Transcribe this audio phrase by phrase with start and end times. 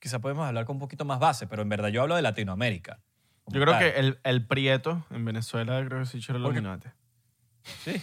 [0.00, 2.98] quizá podemos hablar con un poquito más base, pero en verdad yo hablo de Latinoamérica.
[3.46, 3.80] Yo creo tal.
[3.80, 6.88] que el, el Prieto en Venezuela creo que sí echó el Porque- Illuminati.
[7.84, 8.02] Sí.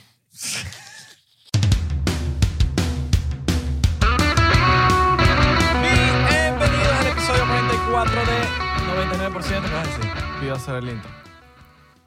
[5.58, 8.38] Bienvenidos al episodio 44 de
[9.32, 9.62] 99%.
[9.62, 10.12] ¿Qué vas a decir?
[10.40, 11.10] Voy a hacer el intro.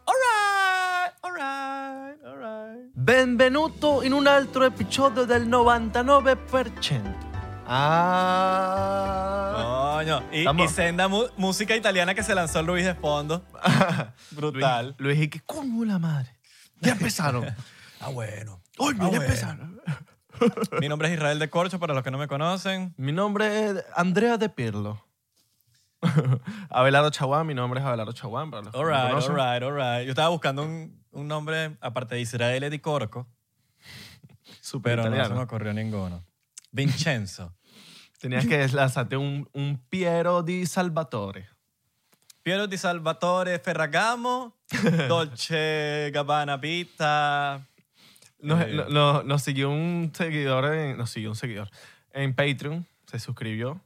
[0.06, 2.90] Alright, alright, alright.
[2.94, 7.29] Benvenuto in un altro episodio del 99%.
[7.72, 9.94] Ah.
[9.98, 13.44] Coño, y, y senda mu- música italiana que se lanzó Luis de fondo.
[14.32, 14.94] Brutal.
[14.98, 16.36] Luis, Luis, ¿y qué coño la madre?
[16.80, 17.46] Ya empezaron.
[18.02, 18.62] Ah, bueno.
[18.78, 19.22] Uy, Ah, ya bueno.
[19.22, 19.78] empezaron.
[20.80, 22.94] Mi nombre es Israel de Corcho, para los que no me conocen.
[22.96, 25.04] Mi nombre es Andrea de Pirlo.
[26.70, 28.50] Abelardo Chaguán, mi nombre es Abelardo Chaguán.
[28.50, 29.32] Para los que no me Alright, conocen.
[29.38, 30.04] alright, alright.
[30.06, 33.28] Yo estaba buscando un, un nombre, aparte de Israel de Corco,
[34.62, 36.24] Súper pero no se me ocurrió ninguno.
[36.72, 37.52] Vincenzo.
[38.20, 41.48] Tenías que lanzarte un, un Piero di Salvatore.
[42.42, 44.56] Piero di Salvatore Ferragamo,
[45.08, 47.66] Dolce Gabbana Pita.
[48.40, 48.72] Nos, Eh.
[48.74, 51.68] no- no- nos siguió un seguidor, en, nos siguió un seguidor
[52.12, 53.80] en Patreon, se suscribió.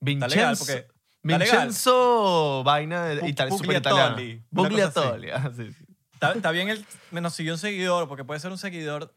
[0.00, 0.72] Vincenzo, legal, porque...
[0.72, 1.40] está legal.
[1.58, 4.46] Vincenzo vaina de Italia, super Bugliatoli, italiana.
[4.50, 5.08] una cosa así.
[5.10, 5.84] Bugliatoli, ah, sí, sí.
[6.14, 6.84] Está, está bien el...
[7.10, 9.14] me Nos siguió un seguidor, porque puede ser un seguidor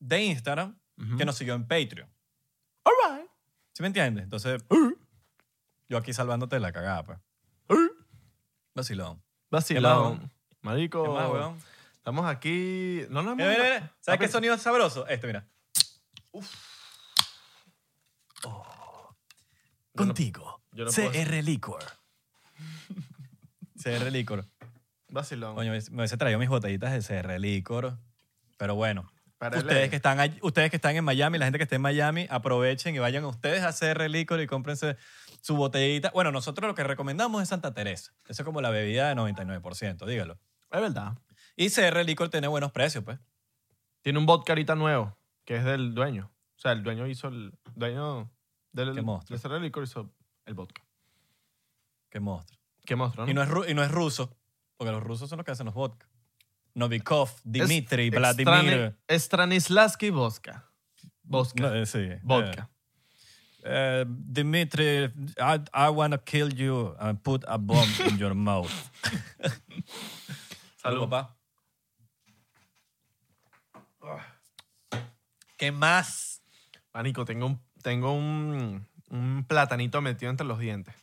[0.00, 1.16] de Instagram Ujú.
[1.18, 2.08] que nos siguió en Patreon.
[3.76, 4.24] ¿Sí me entiendes?
[4.24, 4.64] Entonces,
[5.90, 7.18] yo aquí salvándote la cagada, pues.
[8.74, 9.22] Vacilón.
[9.50, 10.32] Vacilón.
[10.62, 11.02] Marico.
[11.02, 11.58] ¿Qué más, weón?
[11.96, 13.02] Estamos aquí.
[13.10, 13.96] No nos Mira, hemos- mira, mira.
[14.00, 15.06] ¿Sabes qué Papi, sonido es sabroso?
[15.08, 15.46] Este, mira.
[16.32, 16.40] Yo
[18.44, 19.44] no-
[19.94, 20.62] Contigo.
[20.72, 21.84] yo no puedo CR Licor.
[23.82, 24.46] CR Licor.
[25.10, 25.54] Vacilón.
[25.54, 27.98] Coño, me me hubiese traído mis botellitas de CR Licor.
[28.56, 31.76] Pero bueno, Para ustedes que, están ustedes que están en Miami, la gente que esté
[31.76, 34.96] en Miami, aprovechen y vayan ustedes a CR Licor y cómprense
[35.42, 36.10] su botellita.
[36.14, 38.12] Bueno, nosotros lo que recomendamos es Santa Teresa.
[38.28, 40.38] Eso es como la bebida de 99%, dígalo.
[40.70, 41.18] Es verdad.
[41.54, 43.18] Y CR Licor tiene buenos precios, pues.
[44.00, 46.30] Tiene un vodka ahorita nuevo, que es del dueño.
[46.56, 47.52] O sea, el dueño hizo el.
[47.74, 48.30] Dueño
[48.72, 48.94] del.
[48.94, 50.10] De Cerro Licor hizo
[50.46, 50.82] el vodka.
[52.08, 52.58] Qué monstruo.
[52.84, 53.30] Qué monstruo, ¿no?
[53.30, 54.34] Y no, es, y no es ruso,
[54.76, 56.08] porque los rusos son los que hacen los vodka.
[56.76, 58.94] Novikov, Dmitry, Es- Vladimir.
[59.08, 60.62] Strani- Stanislavski vodka.
[61.24, 61.62] Vodka.
[61.62, 62.18] No, eh, sí.
[62.22, 62.68] vodka.
[63.64, 65.04] Eh, eh, Dmitry,
[65.38, 68.70] I, I want to kill you and put a bomb in your mouth.
[70.76, 71.32] Salud, papá.
[75.56, 76.42] ¿Qué más?
[76.92, 80.94] Manico, tengo un, tengo un, un platanito metido entre los dientes.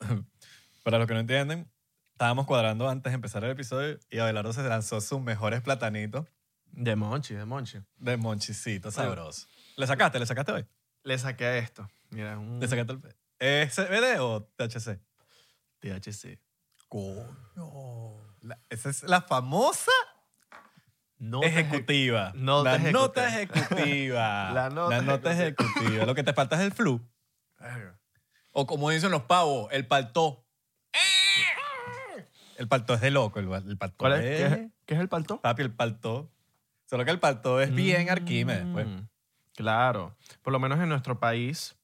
[0.84, 1.68] Para los que no entienden,
[2.14, 6.26] estábamos cuadrando antes de empezar el episodio y Abelardo se lanzó sus mejores platanitos
[6.70, 7.78] De monchi, de monchi.
[7.96, 9.46] de monchicito sabroso.
[9.76, 10.18] ¿Le sacaste?
[10.20, 10.66] ¿Le sacaste hoy?
[11.02, 11.88] Le saqué esto.
[12.10, 13.16] Mira, un ¿Le sacaste el...
[13.38, 15.00] ¿Es CBD o THC?
[15.80, 16.38] THC.
[16.88, 18.14] Coño.
[18.42, 19.90] La- esa es la famosa
[21.18, 22.32] No ejecutiva.
[22.36, 23.00] nota la ejecutiva.
[23.02, 24.50] nota ejecutiva.
[24.52, 24.70] La
[25.02, 26.06] nota ejecutiva.
[26.06, 27.00] Lo que te falta es el flu.
[28.52, 30.43] O como dicen los pavos, el paltó.
[32.58, 33.38] El paltó es de loco.
[33.40, 34.20] El, el paltó ¿Cuál es?
[34.20, 35.40] ¿Qué, es, qué es el palto?
[35.40, 36.30] Papi, el paltó.
[36.88, 38.86] Solo que el paltó es bien Arquímedes, pues.
[38.86, 39.08] Mm,
[39.56, 40.16] Claro.
[40.42, 41.76] Por lo menos en nuestro país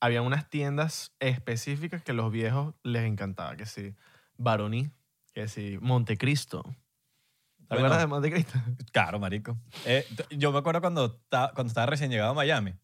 [0.00, 3.56] había unas tiendas específicas que los viejos les encantaba.
[3.56, 3.94] Que sí,
[4.36, 4.90] Baroní,
[5.32, 6.62] que sí, Montecristo.
[6.62, 7.86] ¿Te Bueno.
[7.86, 8.58] acuerdas de Montecristo?
[8.92, 9.56] Claro, marico.
[9.84, 12.74] Eh, t- yo me acuerdo cuando, ta- cuando estaba recién llegado a Miami,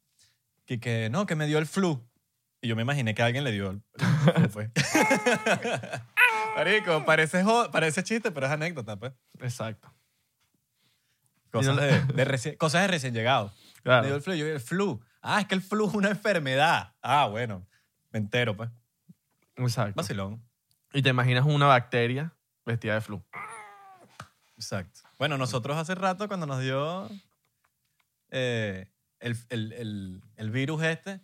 [0.67, 2.07] que, que no, que me dio el flu.
[2.61, 4.71] Y yo me imaginé que alguien le dio el, el flu, fue.
[6.57, 9.13] marico, parece, jo- parece chiste, pero es anécdota, pues.
[9.41, 9.93] Exacto.
[11.51, 13.53] Cosas de, de recién, cosas de recién llegado.
[13.83, 14.07] Claro.
[14.07, 14.35] Dio el flu.
[14.35, 15.01] Yo, el flu.
[15.23, 16.95] Ah, es que el flu es una enfermedad.
[17.03, 17.67] Ah, bueno.
[18.11, 18.71] Me entero, pues.
[19.57, 19.95] Exacto.
[19.97, 20.43] Vacilón.
[20.93, 22.33] Y te imaginas una bacteria
[22.65, 23.23] vestida de flu.
[24.57, 25.01] Exacto.
[25.19, 27.09] Bueno, nosotros hace rato cuando nos dio
[28.31, 28.89] eh,
[29.21, 31.21] el, el- el- el virus este,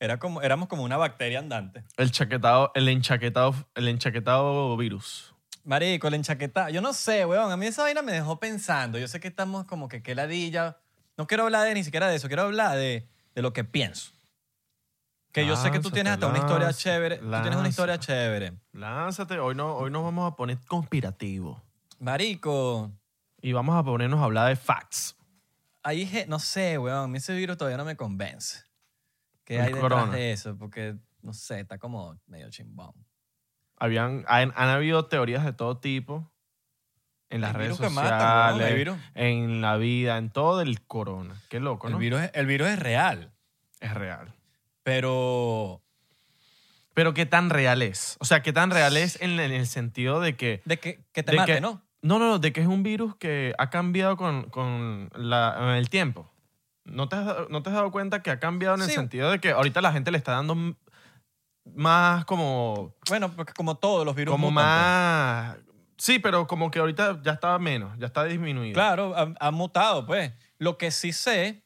[0.00, 1.84] era como, éramos como una bacteria andante.
[1.96, 5.34] El chaquetado, el enchaquetado, el enchaquetado virus.
[5.64, 6.70] Marico, el enchaquetado.
[6.70, 7.52] Yo no sé, weón.
[7.52, 8.98] A mí esa vaina me dejó pensando.
[8.98, 10.78] Yo sé que estamos como que qué ladilla.
[11.18, 12.28] No quiero hablar de ni siquiera de eso.
[12.28, 14.12] Quiero hablar de, de lo que pienso.
[15.32, 17.16] Que yo sé que tú tienes hasta una historia lánzate, chévere.
[17.18, 18.52] Tú tienes una historia chévere.
[18.72, 21.62] Lánzate, hoy, no, hoy nos vamos a poner conspirativo.
[22.00, 22.90] Marico,
[23.40, 25.14] Y vamos a ponernos a hablar de facts.
[25.84, 27.04] ahí, no sé, weón.
[27.04, 28.64] A mí ese virus todavía no me convence.
[29.50, 30.12] ¿Qué El hay detrás corona.
[30.14, 30.56] de eso?
[30.56, 32.92] Porque, no sé, está como medio chimbón.
[33.76, 36.30] Habían, han, han habido teorías de todo tipo
[37.30, 38.96] en las El redes virus que sociales, mata, weón, el virus.
[39.16, 41.34] en la vida, en todo el corona.
[41.48, 41.98] Qué loco, El ¿no?
[41.98, 43.32] virus, es- el virus es real,
[43.80, 44.32] Es real.
[44.84, 45.82] pero
[46.94, 48.18] Pero qué tan real es.
[48.20, 50.62] O sea, qué tan real es en, en el sentido de que...
[50.64, 51.82] De que, que te de mate, que- ¿no?
[52.02, 55.90] No, no, no, de que es un virus que ha cambiado con, con la- el
[55.90, 56.29] tiempo.
[56.90, 58.94] ¿No te, has, dado- ¿No te has dado cuenta que ha cambiado en el Sí.
[58.94, 60.74] sentido de que ahorita la gente le está dando m-
[61.74, 62.94] más como...
[63.08, 64.74] Bueno, porque como todos los virus Como mutan, pues.
[64.76, 65.56] más...
[65.98, 68.72] Sí, pero como que ahorita ya está menos, ya está disminuido.
[68.74, 70.32] Claro, ha, ha mutado, pues.
[70.58, 71.62] Lo que sí sé,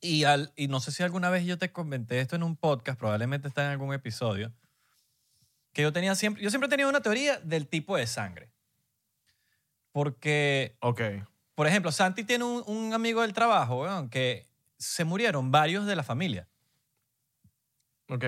[0.00, 2.98] y, al, y no sé si alguna vez yo te comenté esto en un podcast,
[2.98, 4.52] probablemente está en algún episodio,
[5.72, 8.50] que yo tenía siempre, yo siempre he tenido una teoría del tipo de sangre.
[9.92, 11.00] Porque, Ok.
[11.58, 14.46] Por ejemplo, Santi tiene un, un amigo del trabajo, weón, que
[14.78, 16.46] se murieron varios de la familia.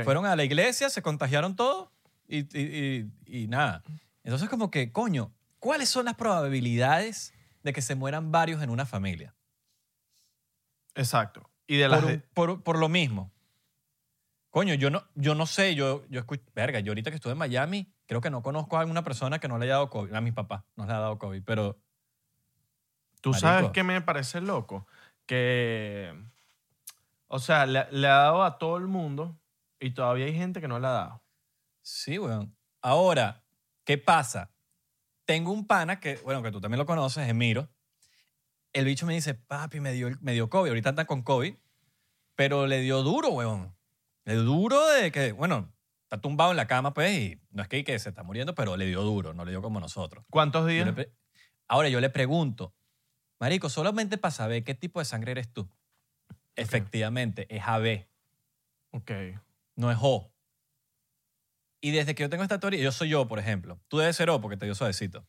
[0.04, 1.90] Fueron a la iglesia, se contagiaron todos
[2.26, 3.84] y, y- y- y nada.
[4.24, 7.32] Entonces, como que, coño, ¿cuáles son las probabilidades
[7.62, 9.32] de que se mueran varios en una familia?
[10.96, 11.48] Exacto.
[11.68, 12.00] Y de las...
[12.00, 13.30] por, de- un- por- por lo mismo.
[14.50, 17.38] Coño, yo no, yo no sé, yo, yo escucho, verga, yo ahorita que estuve en
[17.38, 20.12] Miami, creo que no conozco a alguna persona que no le haya dado COVID.
[20.14, 21.78] A mis papás no le ha dado COVID, pero
[23.20, 23.40] ¿Tú Marico.
[23.46, 24.86] sabes qué me parece loco?
[25.26, 26.12] Que,
[27.28, 29.38] o sea, le, le ha dado a todo el mundo
[29.78, 31.22] y todavía hay gente que no le ha dado.
[31.82, 32.56] sí, weón.
[32.82, 33.44] Ahora,
[33.84, 34.50] ¿qué pasa?
[35.26, 37.68] Tengo un pana que, bueno, que tú también lo conoces, Emiro.
[38.72, 40.70] El bicho me dice, papi, me dio, me dio COVID.
[40.70, 41.54] Ahorita anda con COVID,
[42.36, 43.76] pero le dio duro, weón.
[44.24, 45.70] Le dio duro de que, bueno,
[46.04, 48.76] está tumbado en la cama, pues, y no es que, que se está muriendo, pero
[48.78, 50.24] le dio duro, no le dio como nosotros.
[50.30, 50.96] ¿Cuántos Yo días?
[50.96, 51.12] le
[51.68, 52.74] Ahora yo le pregunto,
[53.40, 55.68] Marico, solamente para saber qué tipo de sangre eres tú.
[56.56, 58.06] Efectivamente, es AB,
[58.92, 59.10] Ok.
[59.76, 60.30] no es O.
[61.80, 63.80] Y desde que yo tengo esta teoría, yo soy yo, por ejemplo.
[63.88, 65.26] Tú debes ser O porque te dio suavecito.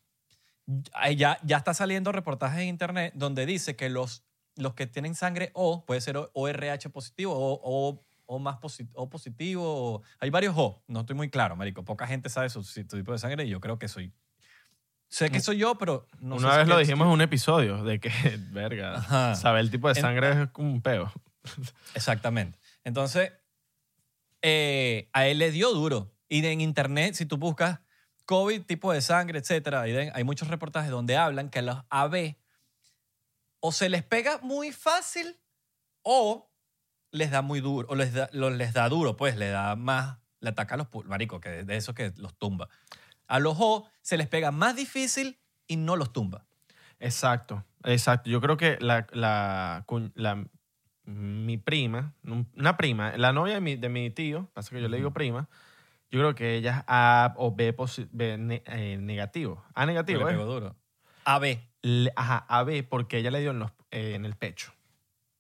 [1.16, 4.26] Ya, ya está saliendo reportajes en internet donde dice que los,
[4.58, 8.58] los que tienen sangre O, puede ser ORH positivo o, o, o más
[8.94, 9.64] o positivo.
[9.96, 10.84] o- hay varios O.
[10.88, 11.86] No estoy muy claro, Marico.
[11.86, 14.14] Poca gente sabe su, su tipo de sangre y yo creo que soy.
[15.12, 17.84] Sé que soy yo, pero no sé Una si vez lo dijimos en un episodio
[17.84, 18.10] de que,
[18.52, 19.36] verga, Ajá.
[19.36, 21.12] saber el tipo de En- sangre es como un peo.
[21.96, 22.58] Exactamente.
[22.86, 23.34] Entonces,
[24.42, 26.14] eh, a él le dio duro.
[26.30, 27.80] Y en internet, si tú buscas
[28.26, 32.38] COVID, tipo de sangre, etcétera, de- hay muchos reportajes donde hablan que a los AB
[33.60, 35.38] o se les pega muy fácil
[36.04, 36.50] o
[37.12, 40.20] les da muy duro, o les da, lo- les da duro, pues, le da más,
[40.40, 42.70] le ataca a los pul- marico, que de eso que los tumba.
[43.32, 46.46] A los O se les pega más difícil y no los tumba.
[47.00, 48.30] Exacto, exacto.
[48.30, 49.86] Yo creo que la, la,
[50.16, 50.46] la-
[51.06, 54.98] mi prima, una prima, la novia de mi, de mi tío, pasa que yo le
[54.98, 55.48] digo prima,
[56.12, 59.64] yo creo que ella es A o B, posi- B ne- eh, negativo.
[59.74, 60.34] A Le negativo, ¿eh?
[60.34, 60.76] pegó duro.
[61.24, 61.58] AB.
[61.84, 64.74] Le- ajá, AB porque ella le dio en, los, eh, en el pecho.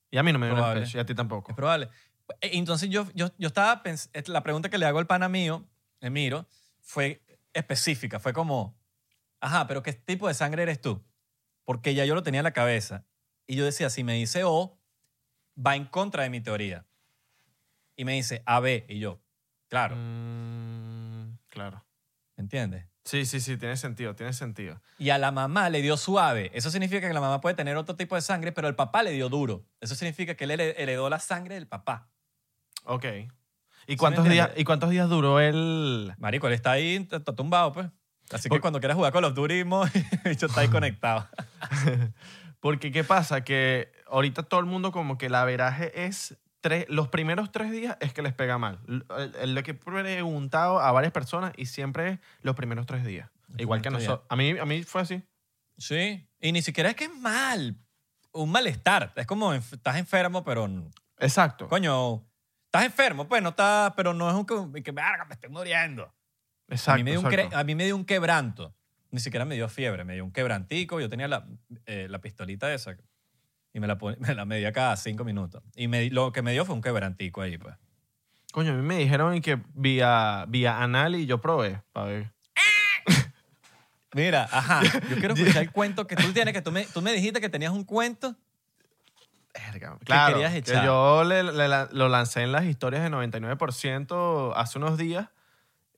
[0.09, 1.51] Y a mí no me dio en el pecho, y a ti tampoco.
[1.51, 1.89] Es probable.
[2.39, 3.83] Eh, Entonces yo, yo, yo estaba
[4.27, 5.65] la pregunta que le hago al pana mío,
[5.99, 6.47] Emiro,
[6.79, 7.21] fue
[7.53, 8.19] específica.
[8.19, 8.77] Fue como,
[9.39, 11.03] ajá, pero ¿qué tipo de sangre eres tú?
[11.65, 13.06] Porque ya yo lo tenía en la cabeza.
[13.48, 14.80] Y yo decía, si me dice O,
[15.57, 16.86] va en contra de mi teoría.
[17.95, 18.86] Y me dice AB.
[18.88, 19.21] Y yo,
[19.68, 21.86] claro, Mm, claro.
[22.38, 22.86] ¿entiendes?
[23.03, 24.80] Sí, sí, sí, tiene sentido, tiene sentido.
[25.00, 26.51] Y a la mamá le dio suave.
[26.54, 29.12] Eso significa que la mamá puede tener otro tipo de sangre, pero el papá le
[29.12, 29.65] dio duro.
[29.80, 32.09] Eso significa que él hered- heredó la sangre del papá.
[32.83, 33.06] Ok.
[33.91, 34.49] ¿Y cuántos, días?
[34.55, 36.13] ¿Y cuántos días duró el...?
[36.17, 37.87] Marico, él está ahí, está tumbado, pues.
[38.31, 41.27] Así que cuando quieras jugar con los turismos, el bicho está ahí conectado.
[42.59, 43.44] Porque, ¿qué pasa?
[43.44, 46.37] Que ahorita todo el mundo como que la veraje es...
[46.61, 48.80] Tres, los primeros tres días es que les pega mal.
[48.87, 49.04] El-
[49.42, 53.31] el- Lo que he preguntado a varias personas y siempre es los primeros tres días.
[53.57, 54.27] Igual que tres nosotros.
[54.30, 55.23] A mí, a mí fue así.
[55.80, 56.30] Sí.
[56.39, 57.75] Y ni siquiera es que es mal.
[58.31, 59.11] Un malestar.
[59.16, 60.69] Es como estás enfermo, pero.
[61.18, 61.68] Exacto.
[61.68, 62.23] Coño,
[62.71, 63.94] estás enfermo, pues no estás.
[63.95, 64.45] Pero no es un.
[64.73, 66.13] que- que verga, me estoy muriendo.
[66.69, 66.94] Exacto.
[66.94, 67.56] a, mí me dio un exacto.
[67.56, 68.73] cre- a mí me dio un quebranto.
[69.11, 71.01] Ni siquiera me dio fiebre, me dio un quebrantico.
[71.01, 71.45] Yo tenía la,
[71.85, 72.95] eh, la pistolita esa
[73.73, 75.61] y me la, pon- me la medía cada cinco minutos.
[75.75, 77.75] Y me, lo que me dio fue un quebrantico ahí, pues.
[78.54, 81.81] Coño, a mí me dijeron y que vía, vía anal y yo probé.
[81.92, 82.31] para ver.
[84.13, 87.13] Mira, ajá, yo quiero escuchar el cuento que tú tienes, que tú me, tú me
[87.13, 88.35] dijiste que tenías un cuento.
[89.53, 90.85] Verga, Claro, querías que echar?
[90.85, 95.27] yo le- le la- lo lancé en las historias de 99% hace unos días.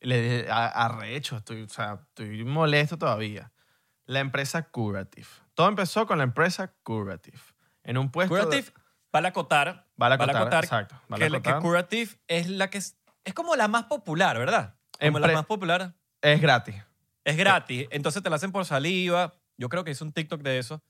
[0.01, 3.51] Le dije, "A- arrecho, estoy, o sea, estoy molesto todavía.
[4.05, 5.27] La empresa Curative.
[5.53, 7.39] Todo empezó con la empresa Curative.
[7.83, 8.35] En un puesto...
[8.35, 8.71] de- Curative,
[9.11, 9.87] vale acotar.
[9.95, 11.61] Vale acotar, exacto, vale que, la- que acotar.
[11.61, 14.75] Curative es la que es, es como la más popular, ¿verdad?
[14.99, 15.93] Como la Empre- más popular.
[16.21, 16.75] Es gratis.
[17.23, 19.33] Es gratis, entonces te la hacen por saliva.
[19.57, 20.81] Yo creo que hice un TikTok de eso.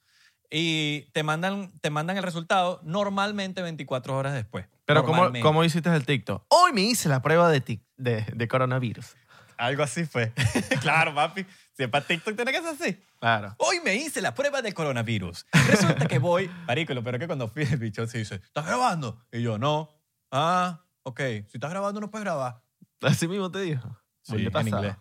[0.50, 4.66] Y te mandan, te mandan el resultado normalmente 24 horas después.
[4.86, 5.44] Pero ¿cómo, Normalmente.
[5.44, 6.44] ¿cómo hiciste el TikTok?
[6.50, 9.16] Hoy me hice la prueba de, tic- de, de coronavirus.
[9.58, 10.34] Algo así fue.
[10.82, 11.46] claro, papi.
[11.76, 13.04] Si es para TikTok, tiene que ser así.
[13.20, 13.56] Claro.
[13.60, 15.46] Hoy me hice la prueba de coronavirus.
[15.68, 16.50] Resulta que voy.
[16.68, 19.24] Marico, lo peor es que cuando fui, el bicho se dice: ¿Estás grabando?
[19.32, 19.90] Y yo, no.
[20.32, 21.20] Ah, ok.
[21.20, 22.62] Si estás grabando, no puedes grabar.
[23.02, 23.98] Así mismo te dijo.
[24.24, 24.96] Sí, en inglés.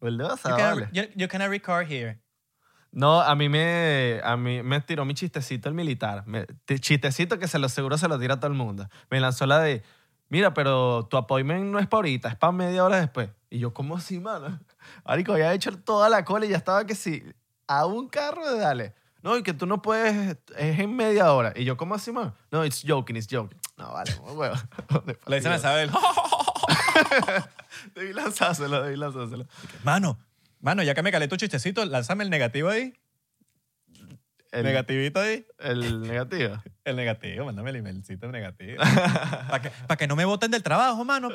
[0.00, 0.88] Vuelve You pasado, can, vale.
[0.92, 2.20] you, you can record here.
[2.92, 6.24] No, a mí me, a mí me tiró mi chistecito el militar.
[6.26, 8.88] Me- te- chistecito que se lo seguro se lo tira a todo el mundo.
[9.10, 9.82] Me lanzó la de,
[10.28, 13.30] mira, pero tu appointment no es para ahorita, es para media hora después.
[13.48, 14.58] Y yo, ¿cómo así, mano?
[15.04, 17.22] Marico, había hecho toda la cola y ya estaba que sí,
[17.68, 18.94] a un carro de dale.
[19.22, 21.52] No, y que tú no puedes, es en media hora.
[21.54, 22.34] Y yo, ¿cómo así, mano?
[22.50, 23.58] No, it's joking, it's joking.
[23.76, 24.54] No, vale, huevo.
[25.26, 25.90] Le dicen a Isabel,
[27.94, 29.46] Debí lanzárselo, debí lanzárselo.
[29.84, 30.18] mano,
[30.60, 32.92] mano, ya que me calé tu chistecito, lánzame el negativo ahí.
[34.52, 35.46] El, Negativito ahí.
[35.58, 36.56] el negativo.
[36.84, 38.82] El negativo, mándame el emailcito negativo.
[39.48, 41.28] Para que, pa' que no me voten del trabajo, mano.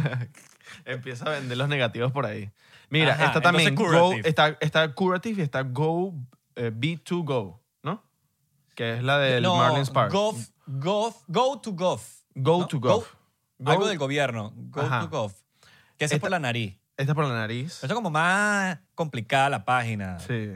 [0.86, 2.50] Empieza a vender los negativos por ahí.
[2.88, 4.28] Mira, Ajá, está también entonces Go, Curative.
[4.28, 6.14] está, está Curative y está Go,
[6.56, 8.02] eh, B2Go, ¿no?
[8.74, 10.10] Que es la del no, Marlin Spark.
[10.10, 12.00] Gov, gov, go to gov.
[12.34, 12.66] Go ¿no?
[12.68, 13.04] to Gov.
[13.58, 14.52] Go- Algo del gobierno.
[14.56, 15.00] Go Ajá.
[15.02, 15.34] to gov.
[15.98, 16.74] Que es por la nariz.
[17.00, 17.74] Esta por la nariz.
[17.74, 20.18] Esto es como más complicada la página.
[20.18, 20.50] Sí.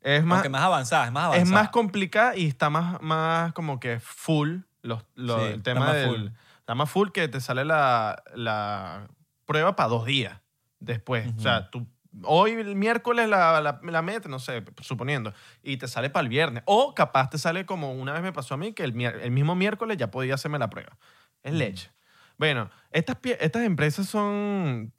[0.00, 1.42] Es más, Aunque más avanzada, es más avanzada.
[1.42, 4.58] es más complicada y está más, más como que full.
[4.82, 6.26] Los, los- Sí, el está tema más del- full.
[6.60, 9.08] Está más full que te sale la, la
[9.44, 10.40] prueba para dos días
[10.78, 11.26] después.
[11.36, 11.86] O sea, tú
[12.22, 16.28] hoy el miércoles la, la, la metes, no sé, suponiendo, y te sale para el
[16.28, 16.62] viernes.
[16.66, 19.32] O capaz te sale como una vez me pasó a mí que el, mier- el
[19.32, 20.96] mismo miércoles ya podía hacerme la prueba.
[21.42, 21.90] Es leche.
[22.38, 24.92] Bueno, estas, pie- estas empresas son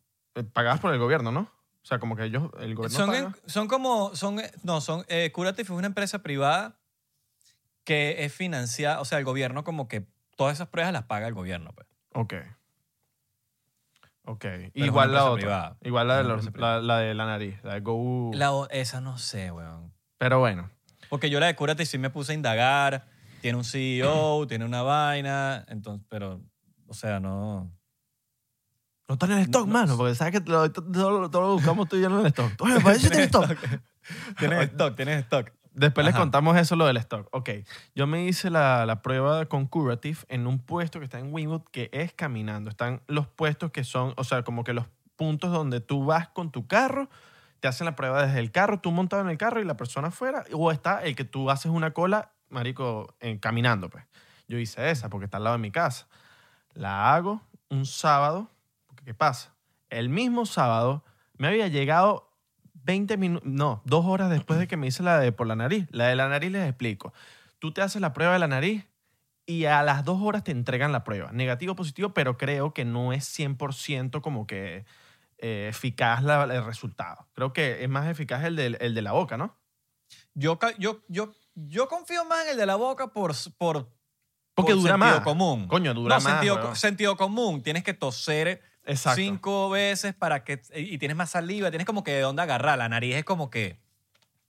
[0.53, 1.41] pagadas por el gobierno, ¿no?
[1.41, 3.35] O sea, como que ellos, el gobierno Son, paga.
[3.47, 6.77] son como, son, no, son, eh, Curative es una empresa privada
[7.83, 11.33] que es financiada, o sea, el gobierno como que todas esas pruebas las paga el
[11.33, 11.71] gobierno.
[11.73, 11.87] Pues.
[12.13, 12.33] Ok.
[14.25, 14.45] Ok.
[14.45, 15.35] es Igual la otra.
[15.41, 15.77] privada.
[15.81, 16.75] Igual la de, privada.
[16.81, 18.31] la, la de la nariz, la de Go.
[18.33, 19.91] La esa no sé, weón.
[20.17, 20.69] Pero bueno.
[21.09, 23.07] Porque yo la de Curative sí me puse a indagar,
[23.41, 26.41] tiene un CEO, tiene una vaina, entonces, pero,
[26.87, 27.71] o sea, no...
[29.07, 31.89] No está en el stock, no- mano, porque sabes que todo, todo- todo lo buscamos
[31.89, 32.51] tú y yo en el stock.
[32.61, 33.57] Oye, me parece que tiene stock.
[34.39, 35.51] Tienes stock, tienes stock.
[35.73, 36.23] Después les Ajá.
[36.23, 37.27] contamos eso, lo del stock.
[37.31, 37.49] Ok,
[37.95, 41.63] yo me hice la, la prueba con Curative en un puesto que está en Winwood
[41.71, 42.69] que es caminando.
[42.69, 46.51] Están los puestos que son, o sea, como que los puntos donde tú vas con
[46.51, 47.09] tu carro,
[47.61, 50.07] te hacen la prueba desde el carro, tú montado en el carro y la persona
[50.09, 54.03] afuera, o está el que tú haces una cola, marico, caminando, pues.
[54.49, 56.07] Yo hice esa porque está al lado de mi casa.
[56.73, 58.50] La hago un sábado,
[59.05, 59.55] ¿qué pasa?
[59.89, 61.03] El mismo sábado
[61.37, 62.29] me había llegado
[62.73, 65.87] 20 minutos, no, dos horas después de que me hice la de por la nariz.
[65.91, 67.13] La de la nariz les explico.
[67.59, 68.85] Tú te haces la prueba de la nariz
[69.45, 71.31] y a las dos horas te entregan la prueba.
[71.31, 74.85] Negativo, positivo, pero creo que no es 100% como que
[75.39, 77.27] eh, eficaz la- el resultado.
[77.33, 79.57] Creo que es más eficaz el de, el de la boca, ¿no?
[80.33, 83.89] Yo, yo, yo, yo confío más en el de la boca por, por,
[84.53, 85.21] Porque por dura sentido más.
[85.21, 85.67] común.
[85.67, 87.61] Coño, dura no, más, sentido común.
[87.63, 89.21] Tienes que toser Exacto.
[89.21, 90.61] cinco veces para que...
[90.75, 92.77] Y tienes más saliva, tienes como que de dónde agarrar.
[92.77, 93.79] La nariz es como que...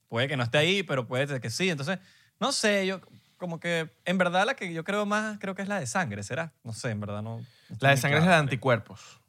[0.07, 1.69] Puede que no esté ahí, pero puede ser que sí.
[1.69, 1.99] Entonces,
[2.39, 3.01] no sé, yo
[3.37, 3.89] como que...
[4.05, 6.53] En verdad la que yo creo más, creo que es la de sangre, ¿será?
[6.63, 7.45] No sé, en verdad no...
[7.79, 9.19] La de sangre es la de anticuerpos.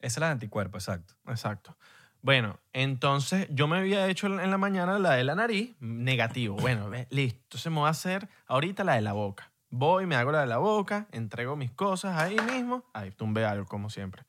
[0.00, 1.14] Esa es la de anticuerpo, exacto.
[1.26, 1.76] Exacto.
[2.20, 6.56] Bueno, entonces yo me había hecho en la mañana la de la nariz, negativo.
[6.56, 7.40] Bueno, listo.
[7.42, 9.52] Entonces me voy a hacer ahorita la de la boca.
[9.76, 12.84] Voy, me hago la de la boca, entrego mis cosas ahí mismo.
[12.92, 14.22] Ahí tumbé algo, como siempre.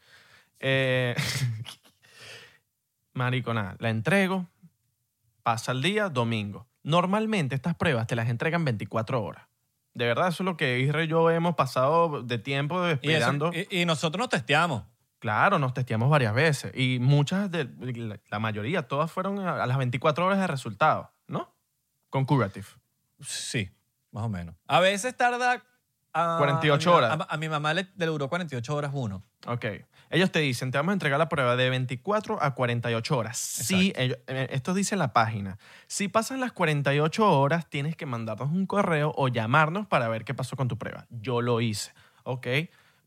[0.60, 1.16] Eh,
[3.14, 4.48] marico, nada, la entrego,
[5.44, 6.68] pasa el día, domingo.
[6.84, 9.46] Normalmente estas pruebas te las entregan 24 horas.
[9.94, 12.94] De verdad, eso es lo que Isra y yo hemos pasado de tiempo Y, eso-
[12.96, 13.52] esperando.
[13.54, 14.84] y- y nosotros nos testeamos.
[15.20, 19.66] Claro, nos testeamos varias veces y muchas de la- la mayoría, todas fueron a a
[19.68, 21.54] las 24 horas de resultado, ¿no?
[22.10, 22.66] Con Curative.
[23.22, 23.70] Sí,
[24.15, 24.55] más o menos.
[24.67, 25.62] A veces tarda...
[26.13, 27.19] a- 48 a mi- horas.
[27.29, 29.24] A, a mi mamá le, le duró 48 horas uno.
[29.45, 29.65] Ok.
[30.10, 33.38] Ellos te dicen, te vamos a entregar la prueba de 24 a 48 horas.
[33.38, 35.57] Sí, ellos- eh, esto dice en la página.
[35.88, 40.34] Si pasan las 48 horas, tienes que mandarnos un correo o llamarnos para ver qué
[40.34, 41.05] pasó con tu prueba.
[41.10, 41.91] Yo lo hice.
[42.24, 42.48] Ok.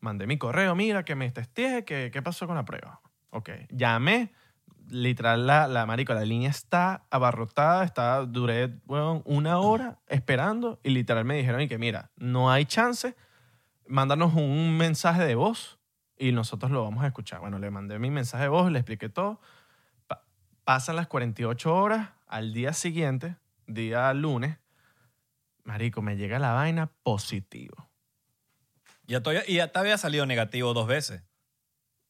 [0.00, 3.00] Mandé mi correo, mira, que me testeé, que, qué pasó con la prueba.
[3.30, 3.50] Ok.
[3.70, 4.32] Llamé.
[4.90, 7.84] Literal, la, la marico, la línea está abarrotada.
[7.84, 12.64] Está, duré bueno, una hora esperando y literal me dijeron y que mira, no hay
[12.64, 13.14] chance.
[13.86, 15.78] Mándanos un mensaje de voz
[16.18, 17.40] y nosotros lo vamos a escuchar.
[17.40, 19.40] Bueno, le mandé mi mensaje de voz, le expliqué todo.
[20.06, 20.24] Pa-
[20.64, 24.56] pasan las 48 horas, al día siguiente día lunes,
[25.64, 27.90] marico, me llega la vaina positivo.
[29.06, 31.22] Ya todavía- y ya te había salido negativo dos veces.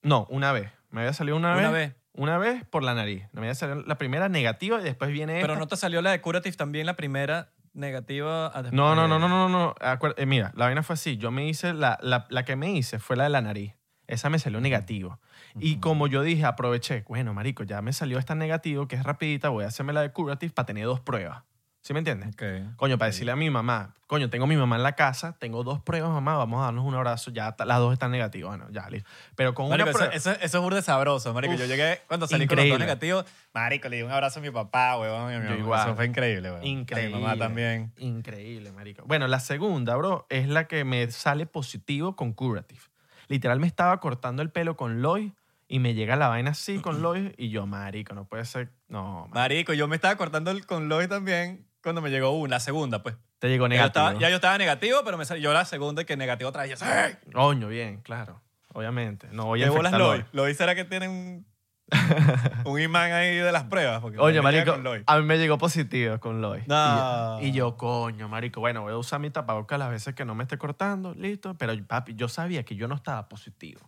[0.03, 0.71] No, una vez.
[0.91, 1.91] Me había salido una, Una vez.
[1.95, 1.97] vez.
[2.19, 3.25] Una vez por la nariz.
[3.33, 5.61] Me había salido la primera negativa y después viene Pero esta.
[5.61, 8.49] no te salió la de Curative también, la primera negativa.
[8.49, 9.75] a No, no, no, no, no, no.
[9.77, 11.17] Acuer- eh, mira, la vaina fue así.
[11.17, 13.75] Yo me hice, la, la, la que me hice fue la de la nariz.
[14.09, 15.21] Esa me salió negativo.
[15.61, 15.81] Y Ujú.
[15.81, 19.65] como yo dije, aproveché, bueno, marico, ya me salió esta negativo, que es rapidita, voy
[19.65, 21.43] a hacerme la de Curative para tener dos pruebas.
[21.81, 22.29] ¿Sí me entiendes?
[22.35, 22.77] Ok.
[22.77, 25.63] Coño, para decirle a mi mamá, coño, tengo a mi mamá en la casa, tengo
[25.65, 28.91] dos pruebas, mamá, vamos a darnos un abrazo, ya las dos están negativas, bueno, ya,
[28.91, 29.09] listo.
[29.37, 30.15] Pero con Marico, una eso, prueba...
[30.15, 31.55] eso, eso es burda de sabroso, marico.
[31.55, 32.71] Uf, yo llegué cuando salí con los increíble.
[32.73, 33.25] dos negativos.
[33.55, 35.33] Marico, le di un abrazo a mi papá, weón.
[35.33, 35.63] y a mi Yo mamá.
[35.63, 35.87] igual.
[35.87, 36.67] Eso fue increíble, weón.
[36.67, 37.15] Increíble.
[37.15, 37.93] A mi mamá también.
[37.97, 39.05] Increíble, marico.
[39.07, 42.81] Bueno, la segunda, bro, es la que me sale positivo con Curative.
[43.29, 45.33] Literal, me estaba cortando el pelo con Loy
[45.69, 48.73] y me llega la vaina así con Loy y yo, marico, no puede ser...
[48.89, 49.35] No, marico.
[49.35, 53.03] Marico, yo me estaba cortando el, con Lois también cuando me llegó una, la segunda,
[53.03, 53.17] pues.
[53.39, 53.87] Te llegó Ya yo, negativo.
[54.07, 56.71] estaba, ya yo estaba negativo, pero me salió la segunda y que negativo otra vez.
[56.71, 56.85] Yo, ¡sí!
[57.33, 58.41] Coño, bien, claro.
[58.75, 59.29] Obviamente.
[59.33, 60.25] No voy a ¿Qué bolas infectar Lois?
[60.33, 61.47] Lois será que tiene un,
[62.65, 64.01] un imán ahí de las pruebas.
[64.01, 66.63] Porque Oye, me llega marico, con a mí me llegó positivo con Loy.
[66.67, 67.39] No.
[67.41, 70.25] Y, yo, y yo, coño, marico, bueno, voy a usar mi tapabocas las veces que
[70.25, 71.57] no me esté cortando, listo.
[71.57, 73.81] Pero, papi, yo sabía que yo no estaba positivo.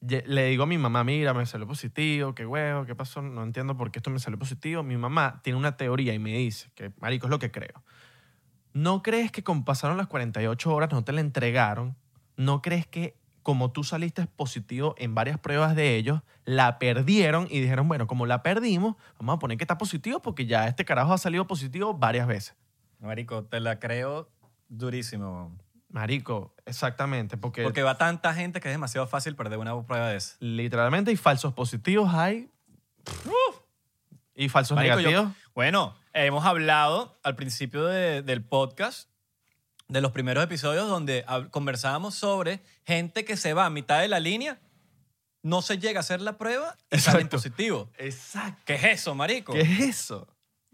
[0.00, 3.76] Le digo a mi mamá, mira, me salió positivo, qué huevo, qué pasó, no entiendo
[3.76, 4.82] por qué esto me salió positivo.
[4.82, 7.82] Mi mamá tiene una teoría y me dice, que marico es lo que creo.
[8.72, 11.96] ¿No crees que como pasaron las 48 horas no te la entregaron?
[12.36, 17.60] ¿No crees que como tú saliste positivo en varias pruebas de ellos, la perdieron y
[17.60, 21.12] dijeron, bueno, como la perdimos, vamos a poner que está positivo porque ya este carajo
[21.12, 22.54] ha salido positivo varias veces?
[23.00, 24.30] Marico, te la creo
[24.68, 25.56] durísimo.
[25.90, 30.16] Marico, exactamente, porque, Porque va tanta gente que es demasiado fácil perder una prueba de
[30.16, 30.36] esa.
[30.40, 32.48] literalmente hay falsos positivos, hay...
[34.34, 35.36] y falsos Marico, yo- negativos.
[35.54, 39.08] Bueno, hemos hablado al principio de- del podcast,
[39.88, 44.20] de los primeros episodios, donde conversábamos sobre gente que se va a mitad de la
[44.20, 44.60] línea,
[45.42, 47.36] no se llega a hacer la prueba y salen Exacto.
[47.38, 47.88] positivos.
[47.98, 48.62] Exacto.
[48.66, 49.52] ¿Qué es eso, marico?
[49.52, 50.28] ¿Qué es eso?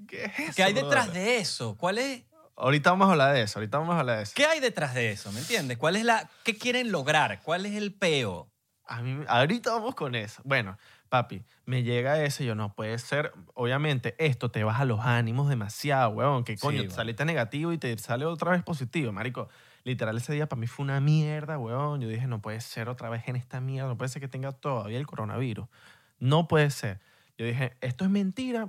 [0.06, 0.52] ¿Qué es eso?
[0.56, 1.74] ¿Qué hay detrás de eso?
[1.78, 2.22] ¿Cuál es?
[2.56, 4.32] Ahorita vamos a hablar de eso, ahorita vamos a hablar de eso.
[4.34, 5.30] ¿Qué hay detrás de eso?
[5.32, 5.76] ¿Me entiendes?
[5.76, 7.42] ¿Cuál es la, ¿Qué quieren lograr?
[7.42, 8.48] ¿Cuál es el peo?
[8.86, 10.40] A mí, ahorita vamos con eso.
[10.44, 13.32] Bueno, papi, me llega ese, yo no puede ser.
[13.54, 16.44] Obviamente, esto te baja los ánimos demasiado, weón.
[16.44, 16.90] Que Sí, coño, weón.
[16.92, 19.48] saliste negativo y te sale otra vez positivo, marico.
[19.84, 22.00] Literal, ese día para mí fue una mierda, weón.
[22.00, 24.52] Yo dije, no puede ser otra vez en esta mierda, no puede ser que tenga
[24.52, 25.66] todavía el coronavirus.
[26.18, 27.00] No puede ser.
[27.36, 28.68] Yo dije, esto es mentira.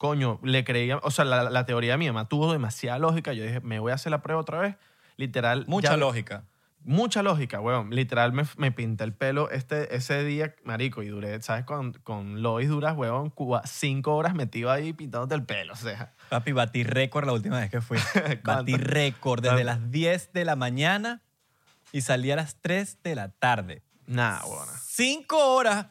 [0.00, 3.34] Coño, le creía, o sea, la, la teoría de mi mamá tuvo demasiada lógica.
[3.34, 4.76] Yo dije, me voy a hacer la prueba otra vez.
[5.18, 5.66] Literal.
[5.68, 6.44] Mucha ya- lógica.
[6.84, 7.90] Mucha lógica, weón.
[7.90, 11.66] Literal me, me pinté el pelo este, ese día, marico, y duré, ¿sabes?
[11.66, 16.14] Con, con Lois duras, weón, cua- cinco horas metido ahí pintándote el pelo, o sea.
[16.30, 17.98] Papi, batí récord la última vez que fui.
[18.42, 21.20] Batí récord desde las 10 de la mañana
[21.92, 23.82] y salí a las 3 de la tarde.
[24.06, 24.66] Nah, weón.
[24.82, 25.88] Cinco horas.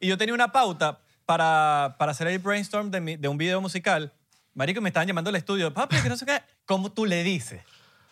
[0.00, 3.60] Y yo tenía una pauta para, para hacer el brainstorm de, mi- de un video
[3.60, 4.14] musical.
[4.54, 5.74] Marico, me estaban llamando al estudio.
[5.74, 6.40] Papi, que no sé qué.
[6.64, 7.60] ¿Cómo tú le dices?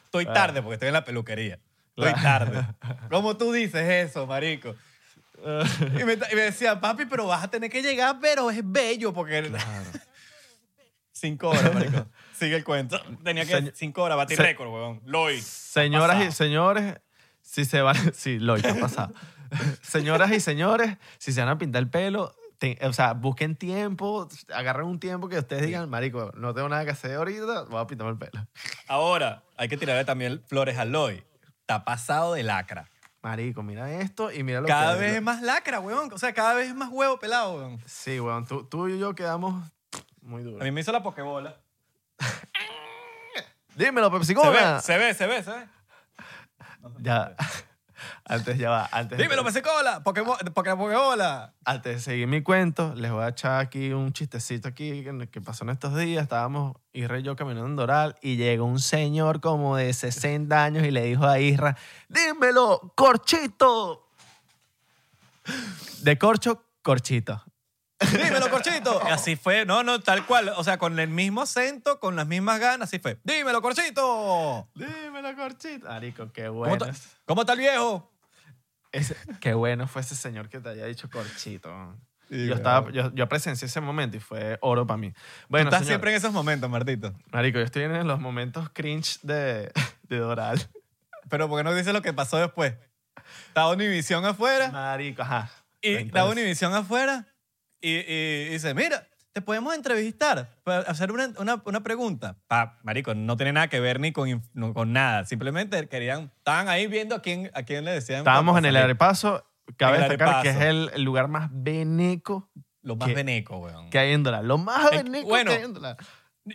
[0.05, 0.35] Estoy Ah.
[0.35, 1.59] tarde porque estoy en la peluquería.
[1.96, 2.66] Estoy tarde.
[3.11, 4.74] ¿Cómo tú dices eso, marico?
[5.98, 9.14] Y me, y me decía, papi, pero vas a tener que llegar, pero es bello
[9.14, 9.50] porque...
[11.12, 12.07] Cinco horas, marico.
[12.38, 13.00] Sigue el cuento.
[13.24, 13.52] Tenía que...
[13.55, 15.00] Señor- cinco horas, batí Se- récord, weón.
[15.07, 15.40] Loy.
[15.40, 16.96] Señoras y señores,
[17.40, 19.14] si se van, sí, ¿qué ha pasado?
[19.81, 24.29] Señoras y señores, si se van a pintar el pelo, te- o sea, busquen tiempo,
[24.55, 27.87] agarren un tiempo que ustedes digan, marico, no tengo nada que hacer ahorita, voy a
[27.87, 28.47] pintarme el pelo.
[28.88, 31.23] Ahora, hay que tirarle también flores a Loy.
[31.61, 32.88] Está pasado de lacra.
[33.23, 35.01] Marico, mira esto y mira lo Cada que...
[35.01, 36.12] vez es más lacra, weón.
[36.12, 37.81] O sea, cada vez es más huevo pelado, weón.
[37.85, 39.64] Sí, weón, tú, tú y yo quedamos
[40.23, 40.62] muy A duros.
[40.62, 41.57] mí me hizo la pokebola.
[43.75, 45.66] Dímelo, Pepsi Se ve, se ve, se ve, se ve.
[47.01, 47.35] Ya,
[48.24, 50.02] antes ya va, antes, Dímelo, Pepsi Cola.
[50.04, 51.54] Pokebo- Poke- Pokebola.
[51.64, 55.40] antes de seguir mi cuento, les voy a echar aquí un chistecito aquí que, que
[55.40, 56.22] pasó en estos días.
[56.24, 60.85] Estábamos Isra y yo caminando en Doral y llegó un señor como de 60 años
[60.85, 61.76] y le dijo a Isra,
[62.09, 64.09] dímelo, corchito.
[66.02, 67.42] De corcho, corchito.
[68.12, 69.00] Dímelo, corchito.
[69.06, 69.64] Y así fue.
[69.64, 70.50] No, no, tal cual.
[70.56, 73.18] O sea, con el mismo acento, con las mismas ganas, así fue.
[73.24, 74.68] Dímelo, corchito.
[74.74, 75.88] Dímelo, corchito.
[75.88, 76.85] Marico, qué ¿Cómo, bueno.
[76.87, 78.12] es- ¿Cómo está el viejo?
[78.92, 81.96] ese- qué bueno fue ese señor que te haya dicho corchito.
[82.28, 85.12] Sí, yo, estaba, yo, yo presencié ese momento y fue oro para mí.
[85.12, 87.14] Tú Bueno, estás señor, siempre en esos momentos, Martito.
[87.30, 89.70] Marico, yo estoy en los momentos cringe de,
[90.02, 90.61] de Doral.
[91.30, 92.74] Pero ¿por qué no dices lo que pasó después?
[93.48, 95.50] Estaba Univisión afuera Marico, ajá.
[95.80, 97.26] y estaba Univisión afuera
[97.90, 102.37] y, y dice, mira, te podemos entrevistar, para hacer una, una, una pregunta.
[102.49, 105.25] Pa, marico, no tiene nada que ver ni con, no, con nada.
[105.27, 108.18] Simplemente querían, estaban ahí viendo a quién, a quién le decían.
[108.20, 109.44] Estábamos en el arepaso.
[109.77, 112.49] Cabe el destacar que es el, el lugar más beneco
[112.83, 113.90] Lo más que- veneco, weón.
[113.90, 114.46] que hay en Doral.
[114.46, 115.51] Lo más Es- beneco bueno.
[115.51, 115.96] que hay en Doral.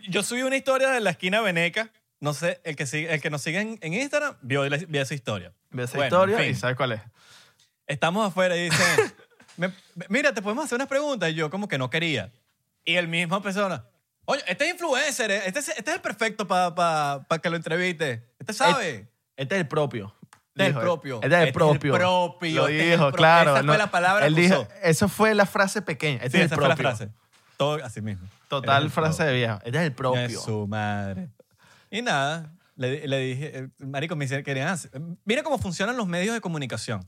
[0.08, 1.90] Yo subí una historia de la esquina veneca.
[2.20, 5.14] No sé, el que, sigue, el que nos sigue en, en Instagram vio, vio esa
[5.14, 5.52] historia.
[5.70, 6.56] Ve esa Bueno, historia en y fin.
[6.56, 7.00] sabes cuál es.
[7.86, 8.82] Estamos afuera y dice,
[9.56, 9.72] "Me-
[10.08, 11.30] mira, te podemos hacer unas preguntas.
[11.30, 12.32] Y yo como que no quería.
[12.84, 13.84] Y el mismo persona,
[14.24, 15.42] oye, este es influencer, ¿eh?
[15.46, 18.28] este es, este es el perfecto para que lo entreviste.
[18.38, 19.08] Este sabe.
[19.36, 20.14] Este es el propio.
[20.54, 21.14] Este es el Dijo, propio.
[21.22, 21.94] Este es el Este propio.
[21.94, 23.56] propio, Lo este es el dijo, claro.
[23.56, 24.68] esa fue la palabra Él que dijo, usó.
[24.82, 26.16] eso fue la frase pequeña.
[26.16, 26.90] Este Sí, es el esa fue la propio.
[26.96, 27.12] frase.
[27.56, 28.28] Todo así mismo.
[28.48, 29.58] Total frase de viejo.
[29.64, 30.20] Este es el propio.
[30.20, 31.30] es su madre.
[31.90, 34.90] Y nada, le, le dije, eh, marico, me hicieron, querían hacer-
[35.24, 37.06] Mira cómo funcionan los medios de comunicación.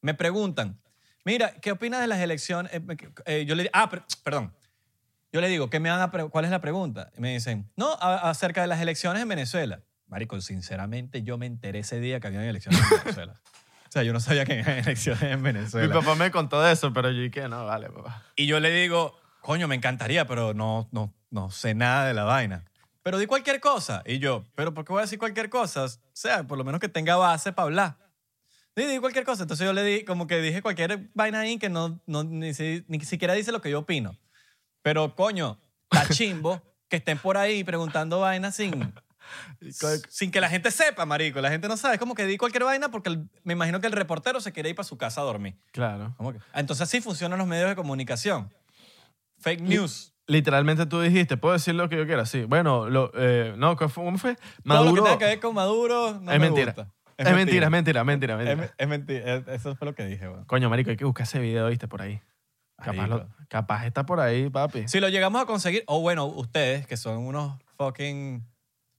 [0.00, 0.80] Me preguntan,
[1.24, 2.72] mira, ¿qué opinas de las elecciones?
[2.74, 2.80] Eh,
[3.26, 4.52] eh, yo le ah, per- perdón.
[5.32, 7.10] Yo le digo, ¿qué me van a ¿cuál es la pregunta?
[7.16, 9.80] Y me dicen, no, a- acerca de las elecciones en Venezuela.
[10.06, 13.40] Marico, sinceramente yo me enteré ese día que había elecciones en Venezuela.
[13.88, 15.92] O sea, yo no sabía que había elecciones en Mi Venezuela.
[15.92, 18.22] papá me contó de eso, pero yo dije, no, vale, papá.
[18.36, 22.24] Y yo le digo, coño, me encantaría, pero no, no, no sé nada de la
[22.24, 22.64] vaina.
[23.02, 24.02] Pero di cualquier cosa.
[24.06, 25.84] Y yo, ¿pero por qué voy a decir cualquier cosa?
[25.84, 27.96] O sea, por lo menos que tenga base para hablar.
[28.74, 29.42] Di, di cualquier cosa.
[29.42, 32.84] Entonces yo le di, como que dije cualquier vaina ahí que no, no ni, si-
[32.88, 34.16] ni siquiera dice lo que yo opino.
[34.82, 35.58] Pero, coño,
[35.90, 38.92] está chimbo que estén por ahí preguntando vainas sin,
[40.08, 41.40] sin que la gente sepa, marico.
[41.40, 41.94] La gente no sabe.
[41.94, 44.70] Es como que di cualquier vaina porque el- me imagino que el reportero se quiere
[44.70, 45.56] ir para su casa a dormir.
[45.72, 46.14] Claro.
[46.54, 48.52] Entonces así funcionan los medios de comunicación.
[49.38, 50.14] Fake news.
[50.28, 52.44] Literalmente tú dijiste, puedo decir lo que yo quiera, sí.
[52.44, 54.04] Bueno, lo, eh, no, ¿cómo fue?
[54.04, 54.34] ¿Cómo fue?
[54.36, 55.04] Todo lo que Maduro.
[55.04, 56.72] tenga que ver con Maduro no es me mentira.
[56.72, 56.92] gusta.
[57.30, 58.74] Es mentira, es mentira, es mentira, es Es, mentira.
[58.78, 59.34] es mentira.
[59.34, 60.44] Es- Eso fue lo que dije, weón.
[60.44, 61.88] Coño, marico, hay que buscar ese video, ¿viste?
[61.88, 62.20] Por ahí.
[62.78, 63.16] Capaz, Marico.
[63.18, 64.88] lo- capaz está por ahí, papi.
[64.88, 68.44] Si lo llegamos a conseguir, o bueno, ustedes que son unos fucking...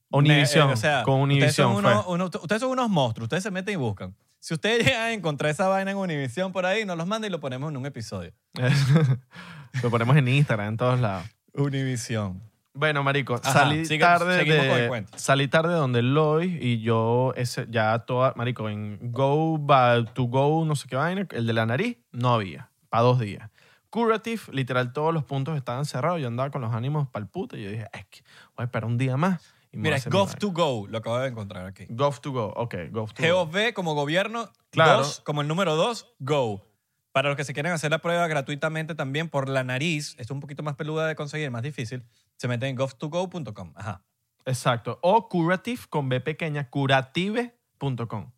[0.09, 3.25] Univision, ne- eh, o sea, con ustedes son, Univision unos, ustedes son unos monstruos.
[3.25, 4.15] Ustedes se meten y buscan.
[4.39, 7.31] Si ustedes llegan a encontrar esa vaina en Univision por ahí, nos los mandan y
[7.31, 8.31] lo ponemos en un episodio.
[9.83, 11.25] lo ponemos en Instagram, en todos lados.
[11.53, 12.41] Univision.
[12.75, 15.17] Bueno, marico, Ajá, salí sigue- tarde seguimos con el de cuento.
[15.19, 20.65] salí tarde donde Loy y yo ese ya toda, marico, en Go ba- to Go
[20.65, 23.49] no sé qué vaina, el de la nariz no había, para dos días.
[23.91, 27.63] Curative, literal todos los puntos estaban cerrados, yo andaba con los ánimos pa'l puto y
[27.63, 28.21] yo dije, es que
[28.55, 29.53] voy a esperar un día más.
[29.71, 30.39] Y me voy a Mira, es hacer mi Gov vaina.
[30.39, 31.86] to Go, lo acabo de encontrar aquí.
[31.89, 33.45] Gov to Go, ok, Gov to Go.
[33.45, 34.97] GOV como gobierno, Claro.
[34.99, 36.65] dos como el número dos, Go.
[37.12, 40.39] Para los que se quieren hacer la prueba gratuitamente también por la nariz, es un
[40.39, 42.03] poquito más peluda de conseguir, más difícil,
[42.38, 43.74] se meten en gov2go.com.
[43.76, 44.04] Ajá.
[44.46, 48.32] Exacto, o Curative con B pequeña, curative.com.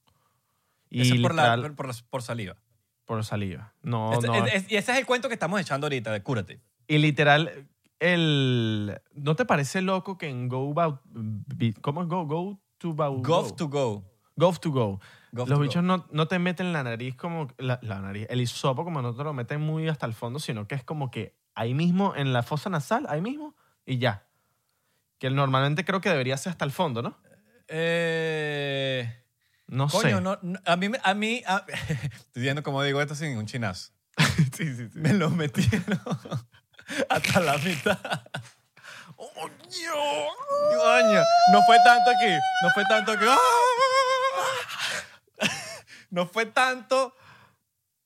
[0.90, 2.56] Y Eso es por, la, literal, por, la- por saliva.
[3.06, 3.74] por saliva.
[3.82, 4.36] No, Este- no.
[4.46, 6.62] es- es- y ese es el cuento que estamos echando ahorita de Curative.
[6.88, 7.68] Y literal,
[8.00, 9.00] el...
[9.14, 11.02] ¿no te parece loco que en Go About...
[11.82, 12.26] ¿Cómo es Go?
[12.26, 13.26] Go to About...
[13.26, 14.04] Gov to Go.
[14.38, 15.00] Gov to Go.
[15.32, 15.82] Gov Los to bichos Go.
[15.82, 17.48] no, no te meten la nariz como...
[17.58, 20.68] La, la nariz, el hisopo como no te lo meten muy hasta el fondo, sino
[20.68, 24.24] que es como que ahí mismo, en la fosa nasal, ahí mismo, y ya.
[25.20, 27.18] Que normalmente creo que debería ser hasta el fondo, ¿no?
[27.68, 29.24] Eh,
[29.68, 29.98] No sé.
[29.98, 31.66] coño, no, no, a mí, a mí a-
[32.14, 33.92] estoy viendo como digo esto sin un chinazo.
[34.56, 34.90] sí, sí, sí.
[34.94, 36.00] Me lo metieron
[37.10, 37.98] hasta la mitad.
[39.16, 42.32] Coño, no fue tanto aquí.
[42.64, 43.26] No fue tanto que.
[46.10, 47.16] No fue tanto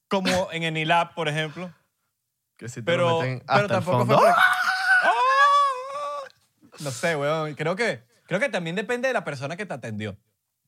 [0.07, 1.73] como en Enilab, por ejemplo.
[2.57, 4.15] Que si te Pero, lo meten hasta pero el tampoco fue.
[4.15, 4.55] por- ¡Ah!
[6.79, 7.53] No sé, weón.
[7.55, 10.17] Creo que, creo que también depende de la persona que te atendió.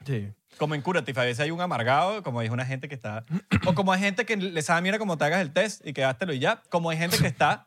[0.06, 0.32] Sí.
[0.58, 3.24] Como en Curative, a veces hay un amargado, como hay una gente que está.
[3.68, 6.34] O como hay gente que le sabe, mira cómo te hagas el test y quedártelo
[6.34, 6.64] y ya.
[6.70, 7.66] Como hay gente que está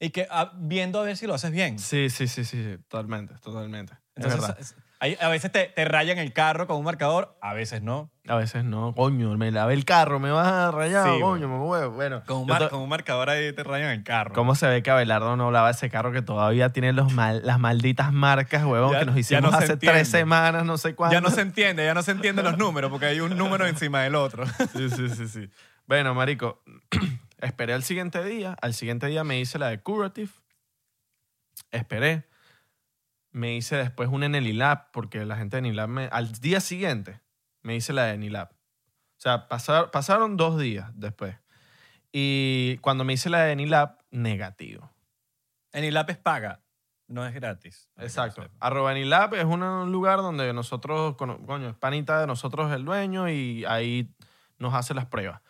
[0.00, 1.78] y que ah, viendo a ver si lo haces bien.
[1.78, 3.92] Sí, sí, sí, sí, sí, totalmente, totalmente.
[3.92, 4.56] es Entonces, verdad.
[4.60, 8.10] es- hay- a veces te, te rayan el carro con un marcador, a veces no.
[8.28, 11.56] A veces no, coño, me lavé el carro, me vas a rayar, Sí, coño, me
[11.58, 11.90] muevo.
[11.90, 14.32] Bueno, Con un, yo mar- to- con un marcador ahí te rayan el carro.
[14.32, 17.58] ¿cómo se ve que Abelardo no lava ese carro que todavía tiene los mal- las
[17.58, 19.98] malditas marcas, huevón, Ya- que nos ya hicimos no se hace entiende.
[19.98, 21.14] tres semanas, no sé cuándo?
[21.14, 24.02] Ya no se entiende, ya no se entienden los números porque hay un número encima
[24.02, 24.44] del otro.
[24.72, 25.50] Sí, sí, sí, sí.
[25.88, 26.62] Bueno, marico,
[27.38, 28.56] esperé al siguiente día.
[28.62, 30.30] Al siguiente día me hice la de Curative.
[31.72, 32.24] Esperé.
[33.32, 36.08] Me hice después una en el ILAB, porque la gente de Nilab me...
[36.12, 37.20] Al día siguiente
[37.62, 38.50] me hice la de Nilab.
[38.50, 41.36] O sea, pasar- pasaron dos días después.
[42.12, 44.90] Y cuando me hice la de Nilab, negativo.
[45.72, 46.60] Enilab es paga,
[47.08, 47.88] no es gratis.
[47.96, 48.46] Exacto.
[48.60, 53.64] Arroba Nilab es un lugar donde nosotros, coño, es panita de nosotros el dueño y
[53.64, 54.14] ahí
[54.58, 55.40] nos hace las pruebas.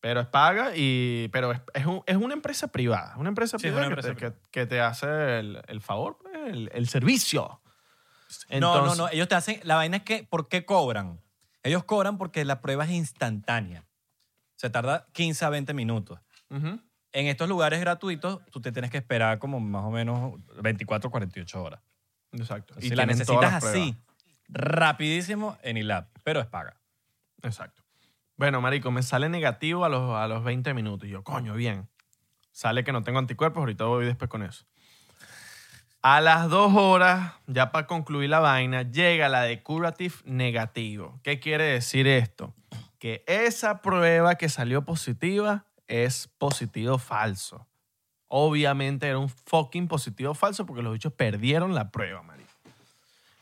[0.00, 1.28] Pero es paga y...
[1.32, 3.14] Pero es, es, un- es una empresa privada.
[3.16, 6.18] Una empresa Sí, privada una que, te, empresa que- que te hace el, el favor,
[6.46, 7.60] el, el servicio.
[8.60, 9.08] no, no, no.
[9.08, 9.60] Ellos te hacen.
[9.64, 11.20] La vaina es que, ¿por qué cobran?
[11.64, 13.84] Ellos cobran porque la prueba es instantánea.
[14.56, 16.20] Se tarda 15 a 20 minutos.
[16.50, 21.62] En estos lugares gratuitos, tú te tienes que esperar como más o menos 24 48
[21.62, 21.80] horas.
[22.32, 22.74] Exacto.
[22.80, 23.96] si la necesitas así,
[24.48, 26.76] rapidísimo, en ILAB, pero es paga.
[27.42, 27.82] Exacto.
[28.38, 31.08] Bueno, marico, me sale negativo a los, a los 20 minutos.
[31.08, 31.88] Y yo, coño, bien.
[32.52, 34.64] Sale que no tengo anticuerpos, ahorita voy después con eso.
[36.02, 41.18] A las dos horas, ya para concluir la vaina, llega la de curative negativo.
[41.24, 42.54] ¿Qué quiere decir esto?
[43.00, 47.66] Que esa prueba que salió positiva es positivo falso.
[48.28, 52.52] Obviamente era un fucking positivo falso porque los bichos perdieron la prueba, marico.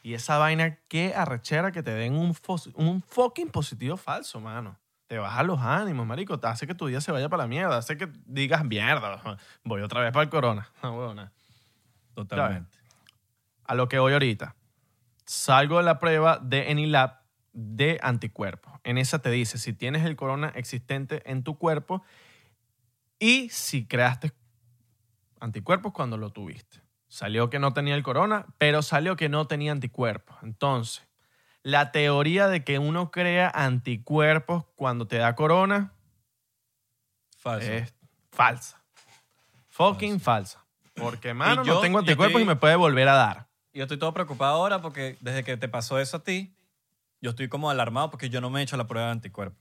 [0.03, 2.35] Y esa vaina, qué arrechera que te den un,
[2.77, 4.79] un fucking positivo falso, mano.
[5.07, 6.41] Te baja los ánimos, marico.
[6.41, 7.77] Te hace que tu día se vaya para la mierda.
[7.79, 10.69] Hace que digas, mierda, voy otra vez para el corona.
[10.83, 11.33] No, huevona.
[12.15, 12.77] Totalmente.
[13.65, 14.57] A lo que voy ahorita.
[15.25, 17.21] Salgo de la prueba de Enilab
[17.53, 18.73] de anticuerpos.
[18.85, 22.05] En esa te dice si tienes el corona existente en tu cuerpo
[23.19, 24.33] y si creaste
[25.41, 26.83] anticuerpos cuando lo tuviste.
[27.09, 30.37] Salió que no tenía el corona, pero salió que no tenía anticuerpos.
[30.43, 31.07] Entonces,
[31.67, 35.93] la teoría de que uno crea anticuerpos cuando te da corona
[37.39, 37.73] Falso.
[37.73, 37.93] es
[38.31, 38.81] falsa.
[39.69, 40.65] Fucking falsa.
[40.95, 43.49] Porque, mano, yo- no tengo anticuerpos estoy- y me puede volver a dar.
[43.73, 46.57] Y yo estoy todo preocupado ahora porque desde que te pasó eso a ti,
[47.21, 49.61] yo estoy como alarmado porque yo no me he hecho la prueba de anticuerpo.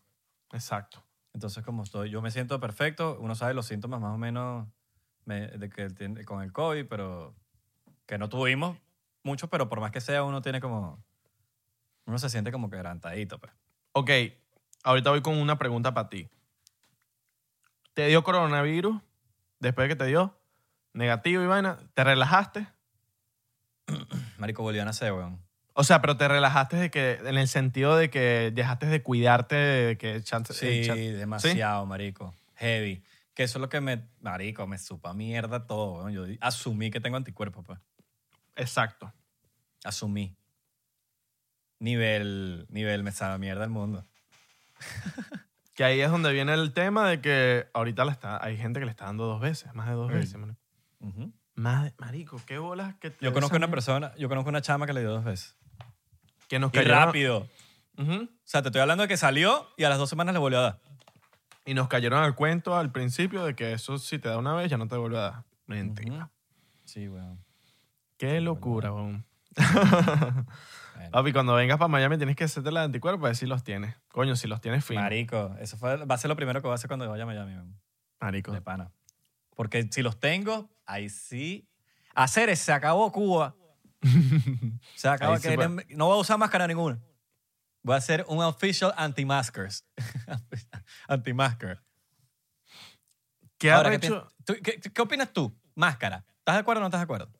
[0.53, 1.03] Exacto.
[1.33, 3.17] Entonces, como estoy, yo me siento perfecto.
[3.19, 4.67] Uno sabe los síntomas más o menos
[5.25, 7.33] me- de que con el COVID, pero
[8.05, 8.77] que no tuvimos
[9.23, 11.03] mucho, pero por más que sea, uno tiene como.
[12.05, 13.51] Uno se siente como quebrantadito, pues.
[13.93, 14.11] Ok,
[14.83, 16.29] ahorita voy con una pregunta para ti.
[17.93, 19.01] ¿Te dio coronavirus?
[19.59, 20.37] Después de que te dio,
[20.93, 22.67] negativo y vaina, ¿te relajaste?
[24.37, 25.41] Marico, volvió a nacer, weón.
[25.73, 29.55] O sea, pero te relajaste de que, en el sentido de que dejaste de cuidarte,
[29.55, 32.33] de que chance- Sí, eh, demasiado, marico.
[32.55, 33.03] Heavy.
[33.33, 34.07] Que eso es lo que me.
[34.21, 36.13] Marico, me supa mierda todo, weón.
[36.13, 37.79] Yo asumí que tengo anticuerpos, pues.
[38.55, 39.11] Exacto.
[39.83, 40.33] Asumí.
[41.79, 42.65] Nivel.
[42.69, 44.05] Nivel me sabe mierda el mundo.
[45.73, 48.85] Que ahí es donde viene el tema de que ahorita le está, hay gente que
[48.85, 50.17] le está dando dos veces, más de dos Sí.
[50.17, 50.38] veces.
[50.38, 50.59] marico.
[51.55, 54.85] Más de- marico, qué bolas que te Yo conozco una persona, yo conozco una chama
[54.88, 55.55] que le dio dos veces.
[56.47, 57.47] que nos Y rápido.
[57.97, 60.59] O sea, te estoy hablando de que salió y a las dos semanas le volvió
[60.59, 60.79] a dar.
[61.65, 64.69] Y nos cayeron al cuento al principio de que eso si te da una vez
[64.69, 65.43] ya no te vuelve a dar.
[65.65, 66.15] Mentira.
[66.25, 66.29] Ujú.
[66.83, 67.43] Sí, weón.
[68.17, 69.25] Qué locura, weón.
[71.05, 71.11] Bueno.
[71.11, 73.63] Papi, cuando vengas para Miami tienes que hacerte la de anticuerpos a ver si los
[73.63, 73.95] tienes.
[74.09, 74.97] Coño, si los tienes fin.
[74.97, 77.25] Marico, eso fue, va a ser lo primero que voy a hacer cuando vaya a
[77.25, 77.55] Miami.
[78.19, 78.51] Marico.
[78.51, 78.91] De pana.
[79.55, 81.67] Porque si los tengo, ahí sí.
[82.13, 83.55] Hacer se acabó Cuba.
[84.95, 85.33] Se acabó.
[85.33, 85.67] Ahí sí que fue.
[85.95, 86.99] no voy a usar máscara ninguna.
[87.81, 89.85] Voy a hacer un official anti-maskers.
[91.07, 91.81] anti-masker.
[93.57, 95.57] ¿Qué Ahora, ¿qué, tú- qué- qué opinas tú?
[95.75, 96.25] Máscara.
[96.39, 97.31] ¿Estás de acuerdo o no estás de acuerdo?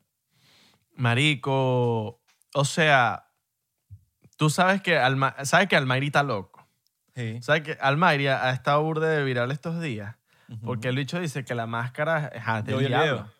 [0.94, 2.20] Marico,
[2.54, 3.25] o sea,
[4.36, 6.66] tú sabes que, Alma, sabes que Almairi está loco.
[7.14, 7.38] Sí.
[7.42, 10.16] ¿Sabes que Almairi ha estado burde de viral estos días?
[10.62, 13.30] Porque el bicho dice que la máscara es ah, del Yo diablo.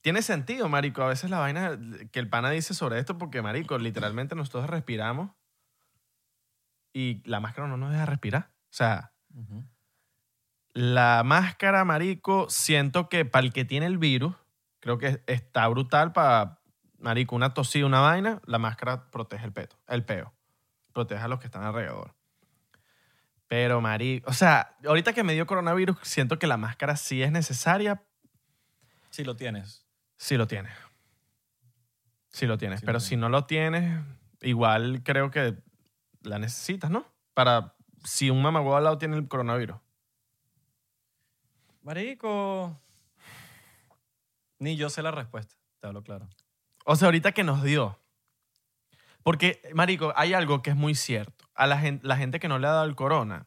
[0.00, 1.02] Tiene sentido, marico.
[1.02, 1.78] A veces la vaina
[2.10, 5.30] que el pana dice sobre esto, porque, marico, literalmente nosotros respiramos
[6.92, 8.50] y la máscara no nos deja respirar.
[8.50, 9.12] O sea,
[10.72, 14.34] la máscara, marico, siento que para el que tiene el virus,
[14.80, 16.59] creo que está brutal para,
[17.00, 20.32] marico, una tosida, una vaina, la máscara protege el peto, el peo.
[20.92, 22.14] Protege a los que están alrededor.
[23.48, 27.32] Pero, marico, o sea, ahorita que me dio coronavirus, siento que la máscara sí es
[27.32, 28.02] necesaria,
[29.10, 29.84] Sí lo tienes.
[30.16, 30.72] Sí lo tienes.
[32.28, 32.80] Sí lo tienes.
[32.80, 33.08] Lo Pero tienes.
[33.08, 34.02] si no lo tienes,
[34.40, 35.58] igual creo que
[36.22, 37.04] la necesitas, ¿no?
[37.34, 39.76] Para si un mamagüevo al lado tiene el coronavirus.
[41.82, 42.80] Marico.
[44.58, 45.56] Ni yo sé la respuesta.
[45.80, 46.28] Te hablo claro.
[46.84, 47.98] O sea, ahorita que nos dio.
[49.22, 51.44] Porque, marico, hay algo que es muy cierto.
[51.54, 53.46] A la gente, la gente que no le ha dado el corona,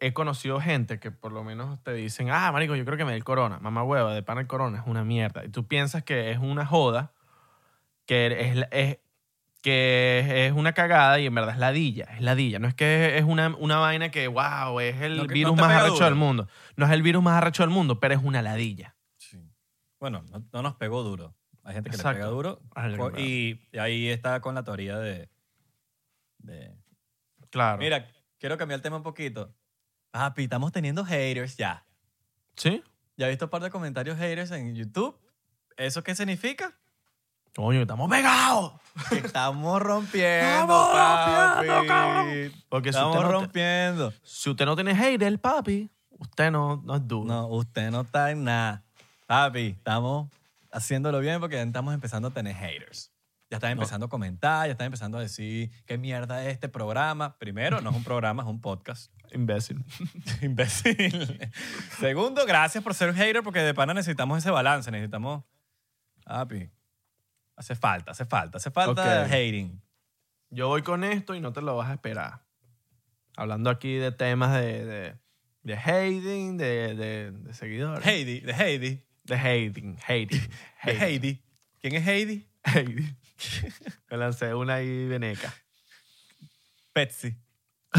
[0.00, 3.10] he conocido gente que por lo menos te dicen, ah, marico, yo creo que me
[3.12, 3.58] dio el corona.
[3.60, 5.44] Mamá hueva, de pan el corona es una mierda.
[5.44, 7.12] Y tú piensas que es una joda,
[8.06, 8.98] que es, la- es-
[9.60, 12.04] que es una cagada y en verdad es ladilla.
[12.04, 12.58] Es ladilla.
[12.60, 15.56] No es que es una, una vaina que, wow, es el No, que no virus
[15.56, 16.04] más arrecho duro.
[16.06, 16.48] del mundo.
[16.76, 18.94] No es el virus más arrecho del mundo, pero es una ladilla.
[19.16, 19.38] Sí.
[19.98, 21.34] Bueno, no, no nos pegó duro.
[21.68, 22.18] Hay gente que Exacto.
[22.18, 22.60] le pega duro.
[23.18, 25.28] Y ahí está con la teoría de,
[26.38, 26.74] de-
[27.50, 27.76] Claro.
[27.78, 29.54] Mira, quiero cambiar el tema un poquito.
[30.10, 31.84] Papi, estamos teniendo haters ya.
[32.56, 32.82] ¿Sí?
[33.18, 35.14] Ya he visto un par de comentarios haters en YouTube.
[35.76, 36.74] ¿Eso qué significa?
[37.54, 38.72] Coño, estamos pegados.
[39.10, 41.66] Que estamos rompiendo, Estamos papi.
[41.68, 42.52] rompiendo, cabrón.
[42.70, 44.12] Porque si Estamos usted, no te- rompiendo.
[44.22, 47.26] si usted no tiene hater, papi, usted no, no es duro.
[47.26, 48.82] No, usted no está en nada.
[49.26, 50.30] Papi, estamos
[50.78, 53.12] haciéndolo bien porque ya estamos empezando a tener haters.
[53.50, 57.38] Ya están empezando a comentar, ya están empezando a decir qué mierda es este programa.
[57.38, 59.10] Primero, no es un programa, es un podcast.
[59.32, 59.82] Imbécil.
[60.42, 61.50] Imbécil.
[61.98, 64.90] Segundo, gracias por ser hater porque de pana necesitamos ese balance.
[64.90, 65.44] Necesitamos.
[66.24, 66.68] Papi.
[67.56, 69.26] Hace falta, hace falta, hace falta Ok.
[69.32, 69.80] hating.
[70.50, 72.44] Yo voy con esto y no te lo vas a esperar.
[73.36, 75.18] Hablando aquí de temas de, de,
[75.62, 78.06] de hating, de, de, de seguidores.
[78.06, 79.07] Heidi, de Heidi.
[79.28, 80.40] De hating, hating,
[80.84, 80.92] De.
[80.98, 81.42] Heidi.
[81.80, 82.48] ¿Quién es Heidi?
[82.64, 83.16] hating.
[84.10, 85.54] Me lancé una ahí veneca.
[86.92, 87.36] Petsy.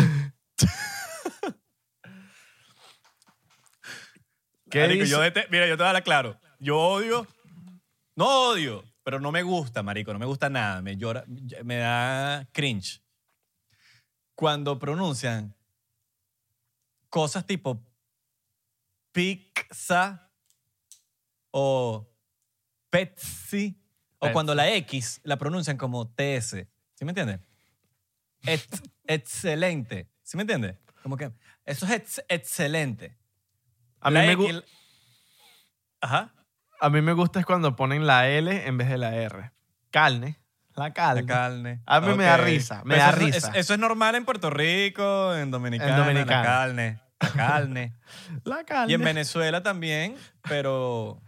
[4.70, 5.12] ¿Qué Marico, dice?
[5.12, 6.40] yo dete- mira, yo te voy a hablar claro.
[6.60, 7.26] Yo odio,
[8.16, 10.82] no odio, pero no me gusta, marico, no me gusta nada.
[10.82, 11.24] Me llora,
[11.64, 13.02] me da cringe.
[14.36, 15.56] Cuando pronuncian
[17.10, 17.84] cosas tipo
[19.12, 20.29] pizza
[21.52, 22.08] o
[22.90, 23.80] Pepsi,
[24.18, 24.34] o Pepsi.
[24.34, 26.68] cuando la X la pronuncian como TS.
[26.96, 27.40] ¿Sí me entiendes?
[28.44, 30.10] Ex- excelente.
[30.24, 30.76] ¿Sí me entiendes?
[31.04, 31.32] Como que
[31.66, 33.18] eso es ex- excelente.
[34.02, 34.64] A mí, La me X- gu-
[36.02, 36.34] Ajá.
[36.80, 39.52] a mí me gusta es cuando ponen la L en vez de la R.
[39.92, 40.38] Carne.
[40.76, 41.22] La carne.
[41.24, 41.82] La carne.
[41.86, 42.42] A mí me da Ok.
[42.46, 43.52] risa, me Pero da eso, es- risa.
[43.56, 46.38] Eso, es normal en Puerto Rico, en Dominicana, En Dominicana.
[46.42, 47.02] la carne.
[47.22, 47.94] La carne.
[48.46, 48.92] La carne.
[48.92, 50.16] y en Venezuela también,
[50.48, 51.22] pero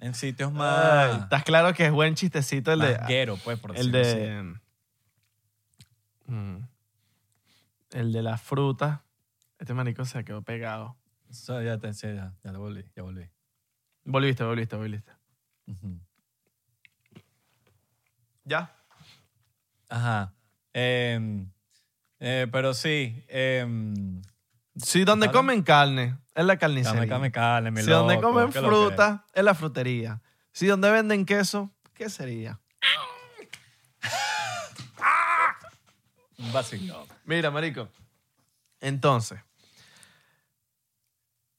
[0.00, 2.98] en sitios más, Estás claro que es buen chistecito el de...
[2.98, 4.56] más guero, pues, por El decirlo de...
[6.26, 6.56] Mm.
[7.92, 9.04] El de la fruta.
[9.58, 10.96] Este marico se quedó pegado.
[11.46, 13.28] Ya, te, sí, ya, ya lo volví, ya volví.
[14.04, 15.12] Volviste, volviste, volviste.
[15.66, 16.00] Ujú.
[18.44, 18.74] Ya.
[19.88, 20.32] Ajá.
[20.72, 21.50] Em,
[22.20, 24.22] eh, pero sí, em,
[24.76, 25.38] Sí, donde Claro.
[25.40, 27.02] comen carne, es la carnicería.
[27.82, 30.20] Si donde comen fruta, es la frutería.
[30.52, 32.60] Si donde venden queso, ¿qué sería?
[36.38, 37.06] Un vacilón.
[37.24, 37.88] Mira, marico.
[38.80, 39.40] Entonces,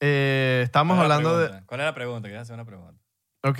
[0.00, 1.62] eh, estamos ¿Cuál es la hablando de...
[1.66, 2.26] ¿Cuál es la pregunta?
[2.28, 3.00] Quería hacer una pregunta.
[3.44, 3.58] Ok.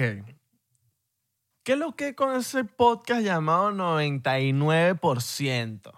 [1.63, 5.93] ¿Qué es lo que con ese podcast llamado 99%?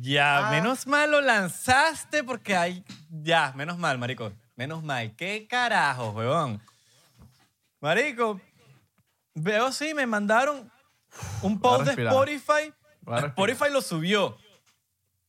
[0.00, 0.50] Ya, Ah.
[0.50, 2.84] menos mal lo lanzaste porque hay.
[3.08, 4.32] Ya, menos mal, marico.
[4.56, 5.14] Menos mal.
[5.16, 6.60] ¿Qué carajo, huevón?
[7.80, 8.40] Marico,
[9.34, 10.70] veo sí, me mandaron
[11.42, 12.12] un post de respirar.
[12.12, 12.72] Spotify.
[13.02, 13.24] Voy a respirar.
[13.28, 14.38] Spotify lo subió.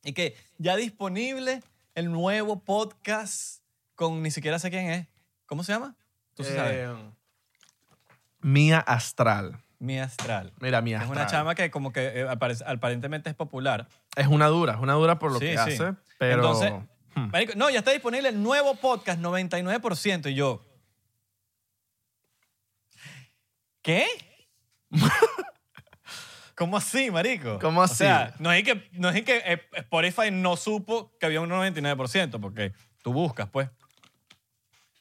[0.03, 1.61] Y que ya disponible
[1.95, 3.61] el nuevo podcast
[3.95, 5.07] con ni siquiera sé quién es.
[5.47, 5.95] ¿Cómo se llama?
[6.35, 6.73] Tú sí sabes.
[6.89, 6.95] Eh,
[8.41, 9.57] Mía Astral.
[9.79, 10.53] Mi Astral.
[10.59, 11.19] Mira, Mía Es Astral.
[11.21, 13.87] una chama que como que eh, aparentemente es popular.
[14.15, 15.57] Es una dura, es una dura por lo Sí, que sí.
[15.57, 16.35] hace, pero...
[16.35, 16.73] Entonces,
[17.15, 17.29] Hmm.
[17.31, 20.65] Marico, no, ya está disponible el nuevo podcast 99% y yo.
[23.81, 24.05] ¿Qué?
[26.55, 27.59] ¿Cómo así, marico?
[27.59, 27.95] ¿Cómo O así?
[27.95, 32.39] sea, no es que, no es que eh, Spotify no supo que había un 99%,
[32.39, 32.73] porque
[33.03, 33.69] tú buscas, pues.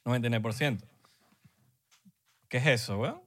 [0.04, 0.80] 99%.
[2.48, 3.23] ¿Qué es eso, weón?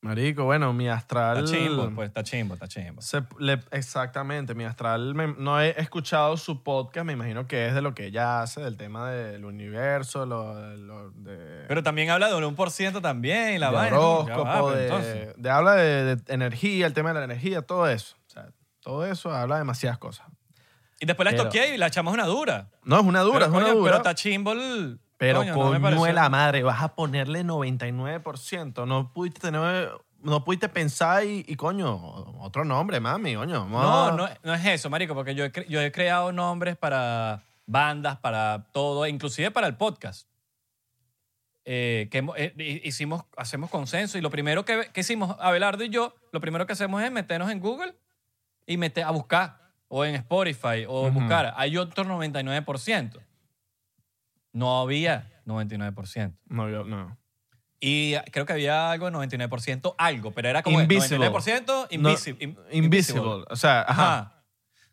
[0.00, 1.38] Marico, bueno, mi astral...
[1.44, 3.02] Está chimbo, pues, está chimbo, está chimbo.
[3.02, 7.74] se- le- exactamente, mi astral, me- no he escuchado su podcast, me imagino que es
[7.74, 12.28] de lo que ella hace, del tema del universo, lo, lo- de, Pero también habla
[12.28, 13.98] de un 1% también, la de vaina.
[13.98, 17.88] horóscopo, va, pero de, de- habla de, de energía, el tema de la energía, todo
[17.88, 18.14] eso.
[18.28, 20.28] O sea, todo eso habla de demasiadas cosas.
[21.00, 22.68] Y después la pero- toqué y la echamos una dura.
[22.84, 23.84] No, es una dura, Pero, es una coño, dura.
[23.90, 25.00] Pero está chimbo el...
[25.18, 28.86] Pero coño, no me coño la madre, vas a ponerle 99%.
[28.86, 29.90] No pudiste tener,
[30.22, 31.96] no pudiste pensar y, y, coño,
[32.40, 33.66] otro nombre, mami, coño.
[33.66, 37.42] No, no, no es eso, marico, porque yo he, cre- yo he creado nombres para
[37.66, 40.28] bandas, para todo, inclusive para el podcast.
[41.70, 45.84] Eh, que hemos- eh, hi- hicimos, hacemos consenso y lo primero que, que hicimos, Abelardo
[45.84, 47.94] y yo, lo primero que hacemos es meternos en Google
[48.66, 51.52] y meter, a buscar, o en Spotify, o buscar.
[51.56, 53.20] Hay otro 99%.
[54.52, 56.34] No había 99%.
[56.46, 57.16] No, yo- no.
[57.80, 61.28] Y creo que había algo de 99% algo, pero era como Invisible.
[61.30, 62.44] 99% No, invisible.
[62.44, 63.44] in- invisible.
[63.48, 64.18] O sea, ajá.
[64.18, 64.34] Ajá.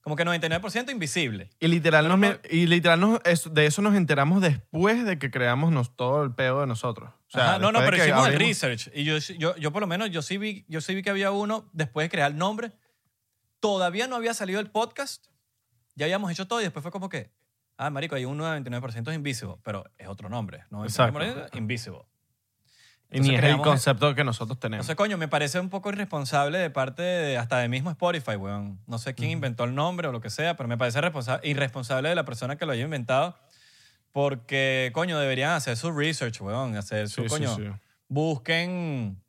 [0.01, 1.49] Como que 99% invisible.
[1.60, 3.20] Y literal, nos, no- y literal nos-
[3.51, 7.10] de eso nos enteramos después de que creamos nos- todo el pedo de nosotros.
[7.10, 8.91] O sea, Ajá, no, no, pero hicimos el research.
[8.93, 11.32] Y yo, yo, yo por lo menos, yo sí, vi, yo sí vi que había
[11.32, 12.72] uno después de crear el nombre.
[13.60, 15.26] Todavía no había salido el podcast.
[15.95, 17.32] Ya habíamos hecho todo y después fue como que,
[17.78, 20.63] Ah, marico, hay un 99% es Invisible, pero es otro nombre.
[20.69, 20.84] ¿no?
[20.84, 21.19] Exacto.
[21.57, 21.99] Invisible.
[23.11, 24.84] Y Entonces ni es el creamos- concepto que nosotros tenemos.
[24.86, 28.80] Entonces, coño, me parece un poco irresponsable de parte de, hasta de mismo Spotify, weón.
[28.88, 32.09] No sé quién inventó el nombre o lo que sea, pero me parece responsa- irresponsable
[32.09, 33.38] de la persona que lo haya inventado
[34.11, 36.76] porque, coño, deberían hacer su research, weón.
[36.78, 37.63] Hacer su, Sí, sí, coño, sí.
[38.07, 39.21] busquen...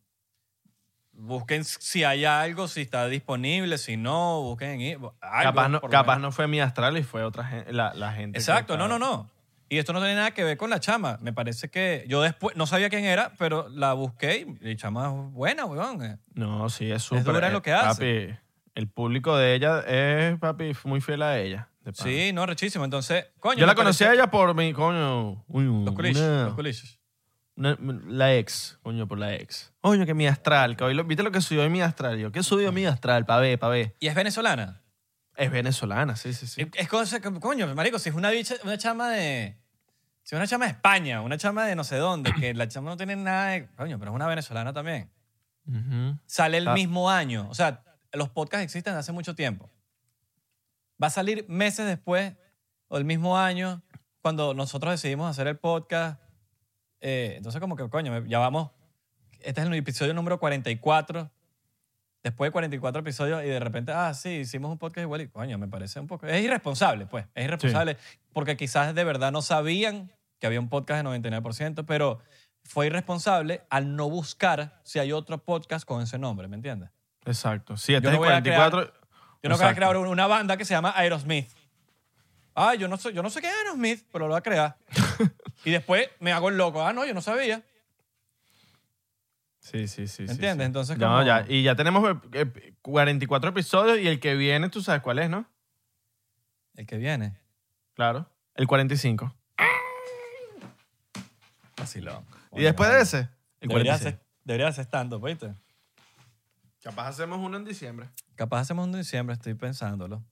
[1.18, 5.14] Busquen si hay algo, si está disponible, si no, busquen en- algo.
[5.20, 6.28] capaz no, por lo capaz menos.
[6.28, 8.32] no fue mi astral y fue otra gente, la, la gente.
[8.36, 9.30] que Exacto, no, estaba- no, no.
[9.68, 11.18] Y esto no tiene nada que ver con la chama.
[11.20, 15.06] Me parece que yo después no sabía quién era, pero la busqué y la chama
[15.08, 16.20] es buena, weón.
[16.34, 17.24] No, sí, es súper.
[17.24, 18.26] dura en lo eh, que hace.
[18.28, 18.38] Papi,
[18.76, 21.68] el público de ella es, papi, muy fiel a ella.
[21.82, 22.10] de pana.
[22.10, 22.84] Sí, no, rechísimo.
[22.84, 23.58] Entonces, coño.
[23.58, 26.54] Yo la me conocí parece- a ella por mi, coño, uy, Los culiches, una- los
[26.54, 26.95] culiches.
[27.56, 27.76] Una-
[28.06, 29.72] la ex, coño, por la ex.
[29.80, 32.18] Coño, que mi astral, lo- ¿viste lo que subió hoy mi astral?
[32.18, 33.24] Yo, ¿qué subió mi astral?
[33.26, 33.96] Pa' ver, pa' ver.
[34.00, 34.82] ¿Y es venezolana?
[35.36, 36.62] Es venezolana, sí, sí, sí.
[36.62, 39.56] Es- Es cosa que, coño, marico, si es una bicha, una chama de...
[40.22, 42.90] Si es una chama de España, una chama de no sé dónde, que la chama
[42.90, 43.68] no tiene nada de...
[43.76, 45.10] Coño, pero es una venezolana también.
[45.66, 46.18] Ujú.
[46.26, 46.74] Sale el Ah.
[46.74, 47.46] mismo año.
[47.50, 47.82] O sea,
[48.12, 49.70] los podcasts existen desde hace mucho tiempo.
[51.02, 52.34] Va a salir meses después
[52.88, 53.82] o el mismo año
[54.22, 56.20] cuando nosotros decidimos hacer el podcast.
[57.08, 58.72] Eh, entonces, como que, coño, ya vamos.
[59.38, 61.30] Este es el episodio número 44.
[62.24, 65.56] Después de 44 episodios y de repente, ah, sí, hicimos un podcast igual y, coño,
[65.56, 66.26] me parece un poco...
[66.26, 67.26] Es irresponsable, pues.
[67.36, 67.96] Es irresponsable
[68.32, 72.18] porque quizás de verdad no sabían que había un podcast de 99%, pero
[72.64, 76.90] fue irresponsable al no buscar si hay otro podcast con ese nombre, ¿me entiendes?
[77.24, 77.76] Exacto.
[77.76, 78.92] Sí, este Yo no voy a 44.
[79.44, 81.52] Yo no voy a crear una banda que se llama Aerosmith.
[82.56, 84.76] Ah, yo no, sé, yo no sé qué es Aerosmith, pero lo voy a crear.
[85.64, 86.86] Y después me hago el loco.
[86.86, 87.62] Ah, no, yo no sabía.
[89.60, 90.22] Sí, sí, sí.
[90.28, 90.56] ¿Entiendes?
[90.58, 90.62] sí.
[90.62, 91.44] Entonces, No, ya.
[91.48, 95.28] Y ya tenemos eh, eh, 44 episodios y el que viene, tú sabes cuál es,
[95.28, 95.44] ¿no?
[96.74, 97.36] El que viene.
[97.94, 98.30] Claro.
[98.54, 99.34] El 45.
[101.76, 102.24] Vacilón.
[102.52, 103.18] y después de ese,
[103.60, 104.02] el Debería 46.
[104.14, 105.54] ser, debería ser stand-up, ¿viste?
[106.82, 108.08] Capaz hacemos uno en diciembre.
[108.36, 110.22] Capaz hacemos un diciembre, estoy pensándolo.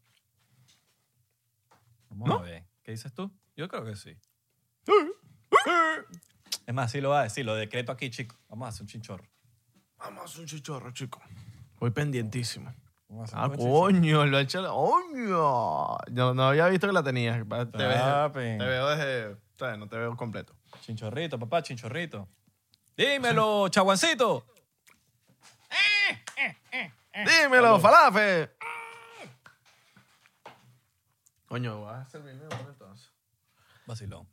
[2.10, 2.38] Vamos ¿No?
[2.38, 2.64] a ver.
[2.82, 3.30] ¿Qué dices tú?
[3.56, 4.16] Yo creo que sí.
[6.66, 8.36] Es más, sí lo va a decir, lo decreto aquí, chico.
[8.48, 9.24] Vamos a hacer un chinchorro.
[9.98, 11.20] Vamos a hacer un chichorro, chico.
[11.78, 12.72] Voy pendientísimo.
[13.08, 13.80] Vamos a hacer Ah, un chinchorro.
[13.80, 14.62] coño, lo ha hecho.
[14.74, 15.96] ¡Coño!
[16.12, 17.36] No, no había visto que la tenías.
[17.36, 18.40] Te, veo- Papi.
[18.40, 19.36] te veo desde.
[19.78, 20.54] No te veo completo.
[20.80, 22.28] Chinchorrito, papá, chinchorrito.
[22.96, 24.46] Dímelo, chaguancito.
[27.14, 28.50] ¡Dímelo, falafe!
[31.46, 33.10] Coño, vas a servirme uno entonces.
[33.86, 34.26] Vacilón.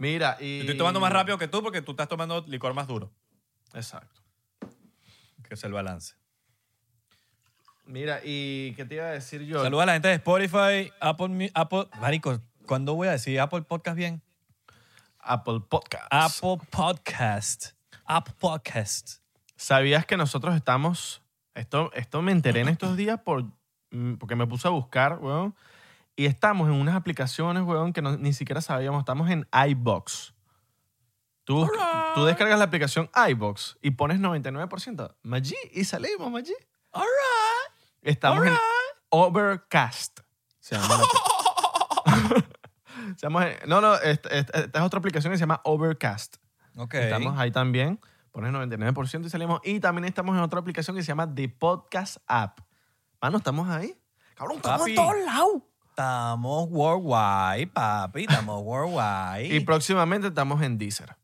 [0.00, 0.60] Mira, y.
[0.60, 3.12] Estoy tomando más rápido que tú porque tú estás tomando licor más duro.
[3.74, 4.22] Exacto.
[5.46, 6.14] Que es el balance.
[7.84, 9.62] Mira, y ¿qué te iba a decir yo?
[9.62, 11.86] Saluda a la gente de Spotify, Apple, Apple.
[12.00, 14.22] Marico, ¿cuándo voy a decir Apple Podcast bien?
[15.18, 16.06] Apple Podcast.
[16.10, 17.72] Apple Podcast.
[18.06, 19.18] Apple Podcast.
[19.56, 21.20] ¿Sabías que nosotros estamos...
[21.54, 23.44] Esto, esto me enteré en estos días por,
[23.90, 25.54] mm, porque me puse a buscar, weón.
[26.20, 28.98] Y estamos en unas aplicaciones, weón, que no- ni siquiera sabíamos.
[28.98, 30.34] Estamos en iBox.
[31.44, 31.66] Tú,
[32.14, 35.16] tú descargas la aplicación iBox y pones 99%.
[35.22, 36.52] Maggi, y salimos, Maggi.
[36.92, 37.72] All right.
[38.02, 38.52] Estamos en
[39.08, 40.20] Overcast.
[40.58, 42.44] Se llama la-
[43.16, 46.36] Se llama- no, no, esta, esta- esta es otra aplicación que se llama Overcast.
[46.76, 46.94] Ok.
[46.96, 47.98] Estamos ahí también.
[48.30, 49.62] Pones 99% y salimos.
[49.64, 52.60] Y también estamos en otra aplicación que se llama The Podcast App.
[53.22, 53.98] Mano, estamos ahí.
[54.34, 55.62] Cabrón, estamos en todos lados.
[56.00, 58.22] Estamos worldwide, papi.
[58.22, 59.54] Estamos worldwide.
[59.54, 61.14] Y próximamente estamos en Deezer.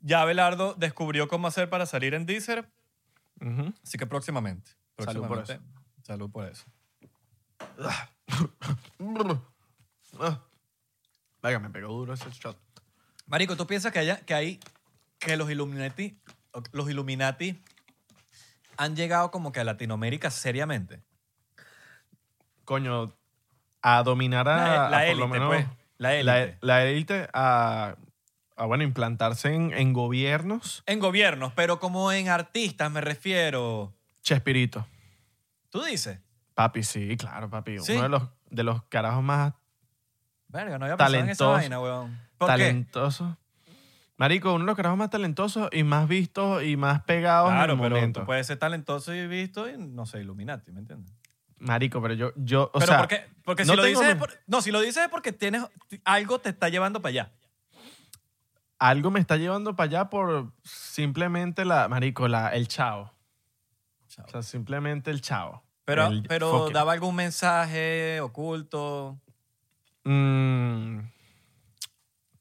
[0.00, 2.66] ya Belardo descubrió cómo hacer para salir en Deezer,
[3.42, 3.74] Ujú.
[3.82, 4.70] así que próximamente.
[4.98, 5.80] Salud por próximamente.
[6.02, 6.64] Salud por eso.
[11.42, 12.56] Venga, me pegó duro ese shot.
[13.26, 14.60] Marico, ¿tú piensas que, haya, que hay
[15.18, 16.18] que los Illuminati,
[16.72, 17.62] los Illuminati
[18.78, 21.02] han llegado como que a Latinoamérica seriamente?
[22.64, 23.12] Coño,
[23.82, 25.66] a dominar a, La- lo élite, menos- pues.
[25.98, 26.58] La élite.
[26.60, 27.96] la élite a,
[28.66, 30.82] bueno, implantarse en, en gobiernos.
[30.86, 33.94] En gobiernos, pero como en artistas me refiero.
[34.22, 34.86] Chespirito.
[35.70, 36.20] ¿Tú dices?
[36.54, 37.78] Papi, sí, claro, papi.
[37.78, 37.92] Sí.
[37.94, 39.52] Uno de los, de los carajos más
[40.48, 41.50] Verga, no había pensado en esa Talentoso.
[41.52, 42.20] vaina, weón.
[42.38, 42.52] ¿Por qué?
[42.52, 43.34] talentosos.
[44.18, 47.78] Marico, uno de los carajos más talentosos y más vistos y más pegados Claro, en
[47.78, 48.20] el pero momento.
[48.20, 51.12] tú puedes ser talentoso y visto y no sé, Illuminati, ¿me entiendes?
[51.58, 54.20] Marico, pero yo, yo o pero sea, porque, porque no si lo dices es mi-
[54.20, 55.62] por- no, si lo dices es porque tienes
[56.04, 57.32] algo te está llevando para allá.
[58.78, 63.12] algo me está llevando para allá por simplemente la, marico, la, el chao.
[64.24, 65.62] O sea, simplemente el chao.
[65.84, 69.18] Pero, El pero fucking- daba algún mensaje oculto.
[70.04, 70.98] Mm,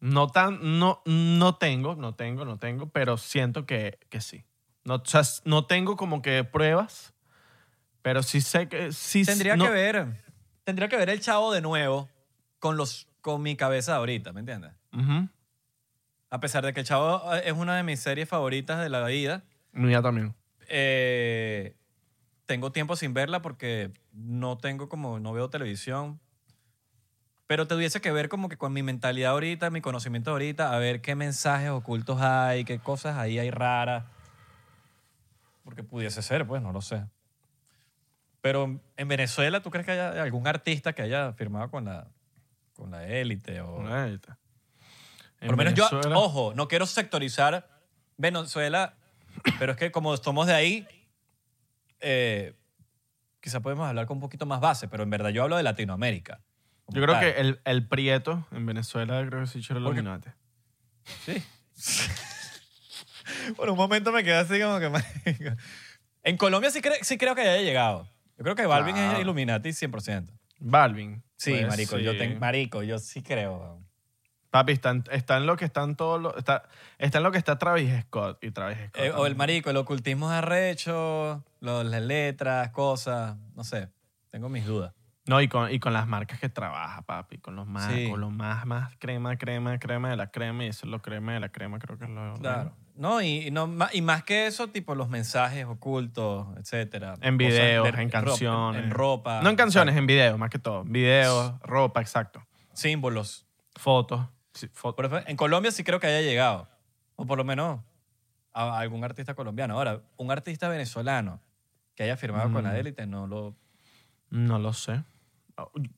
[0.02, 4.46] no tan, no, no tengo, no tengo, no tengo, pero siento que, que sí.
[4.84, 7.14] No, o sea, no tengo como que pruebas,
[8.06, 9.26] pero sí sé que sí.
[9.26, 10.06] Tendría no- que ver,
[10.64, 12.08] tendría que ver el chavo de nuevo
[12.60, 14.74] con los con mi cabeza de ahorita, ¿me entiendes?
[14.94, 15.28] Ujú.
[16.30, 19.04] A pesar de que el chavo eh, es una de mis series favoritas de la
[19.08, 19.42] vida,
[19.72, 20.36] Mía también.
[20.68, 21.76] eh,
[22.46, 26.20] tengo tiempo sin verla porque no tengo como, no veo televisión.
[27.48, 31.02] Pero tuviese que ver como que con mi mentalidad ahorita, mi conocimiento ahorita, a ver
[31.02, 34.04] qué mensajes ocultos hay, qué cosas ahí hay raras.
[35.64, 37.04] Porque pudiese ser, pues, no lo sé.
[38.46, 42.12] Pero en Venezuela, ¿tú crees que haya algún artista que haya firmado con la,
[42.74, 43.60] con la élite?
[43.62, 43.80] O...
[43.80, 44.20] En
[45.40, 47.68] Por lo menos yo, Venezuela- ojo, no quiero sectorizar
[48.18, 48.94] Venezuela,
[49.58, 50.88] pero es que como somos de ahí,
[52.02, 52.54] eh,
[53.40, 56.40] quizá podemos hablar con un poquito más base, pero en verdad yo hablo de Latinoamérica.
[56.90, 57.22] Yo creo tal.
[57.22, 60.30] que el, el Prieto en Venezuela creo que sí echó el Illuminati.
[61.26, 61.44] Sí.
[63.58, 65.56] Por un momento me quedé así como que...
[66.22, 68.08] En Colombia sí, cre- sí creo que haya llegado.
[68.38, 70.28] Yo creo que Balvin es Illuminati 100%.
[70.60, 71.24] Balvin.
[71.38, 72.18] Sí, Pues, marico, Yo sí.
[72.18, 73.58] ten- marico, yo sí creo.
[73.58, 73.86] weón.
[74.50, 76.36] Papi, está en, está en lo que están todos los...
[76.38, 76.64] Está,
[76.98, 78.98] está en lo que está Travis Scott y Travis Scott.
[79.04, 79.38] Eh, o el también.
[79.38, 83.90] marico, el ocultismo es arrecho, lo- las letras, cosas, no sé.
[84.30, 84.94] Tengo mis dudas.
[85.28, 87.40] No, y con, y con las marcas que trabaja, papi.
[87.40, 88.10] Con los más, Sí.
[88.10, 90.64] con los más, más crema, crema, crema de la crema.
[90.64, 92.36] Y eso es lo crema de la crema, creo que es lo...
[92.36, 92.74] Claro.
[92.96, 97.16] No, y, y no, y más que eso, tipo los mensajes ocultos, etcétera.
[97.22, 98.84] En videos, de en canciones.
[98.84, 99.42] En, ropa.
[99.42, 100.00] No en canciones, exacto.
[100.00, 100.84] en videos, más que todo.
[100.86, 102.46] Videos, ropa, exacto.
[102.74, 103.46] Símbolos.
[103.76, 104.26] Fotos.
[104.54, 104.96] Sí, fotos.
[104.96, 106.70] Por ejemplo, en Colombia sí creo que haya llegado.
[107.18, 107.82] O por lo menos
[108.54, 109.74] a algún artista colombiano.
[109.76, 111.42] Ahora, un artista venezolano
[111.96, 112.76] que haya firmado con la Mm.
[112.78, 113.56] élite, no lo...
[114.30, 115.04] No lo sé.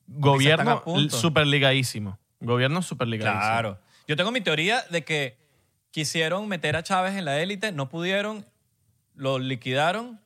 [0.06, 1.16] Gobierno a punto.
[1.16, 2.18] super ligadísimo.
[2.40, 3.40] Gobierno super ligadísimo.
[3.40, 3.78] Claro.
[4.06, 5.38] Yo tengo mi teoría de que
[5.90, 8.46] quisieron meter a Chávez en la élite, no pudieron,
[9.14, 10.20] lo liquidaron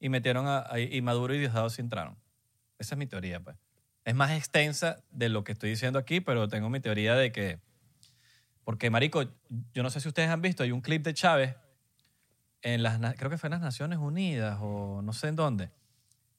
[0.00, 2.16] y metieron a, a- y Maduro y Diosdado entraron.
[2.78, 3.56] Esa es mi teoría, pues.
[4.04, 7.58] Es más extensa de lo que estoy diciendo aquí, pero tengo mi teoría de que...
[8.64, 9.24] Porque, marico,
[9.72, 11.54] yo no sé si ustedes han visto, hay un clip de Chávez
[12.62, 15.70] en las, creo que fue en las Naciones Unidas o no sé en dónde,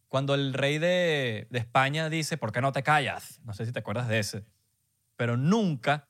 [0.08, 3.40] cuando el rey de, de España dice, ¿por qué no te callas?
[3.44, 4.44] No sé si te acuerdas de ese.
[5.18, 6.08] Pero nunca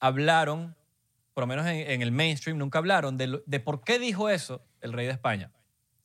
[0.00, 0.74] hablaron,
[1.36, 4.30] por lo menos en, en el mainstream, nunca hablaron de, lo- de por qué dijo
[4.30, 5.50] eso el rey de España.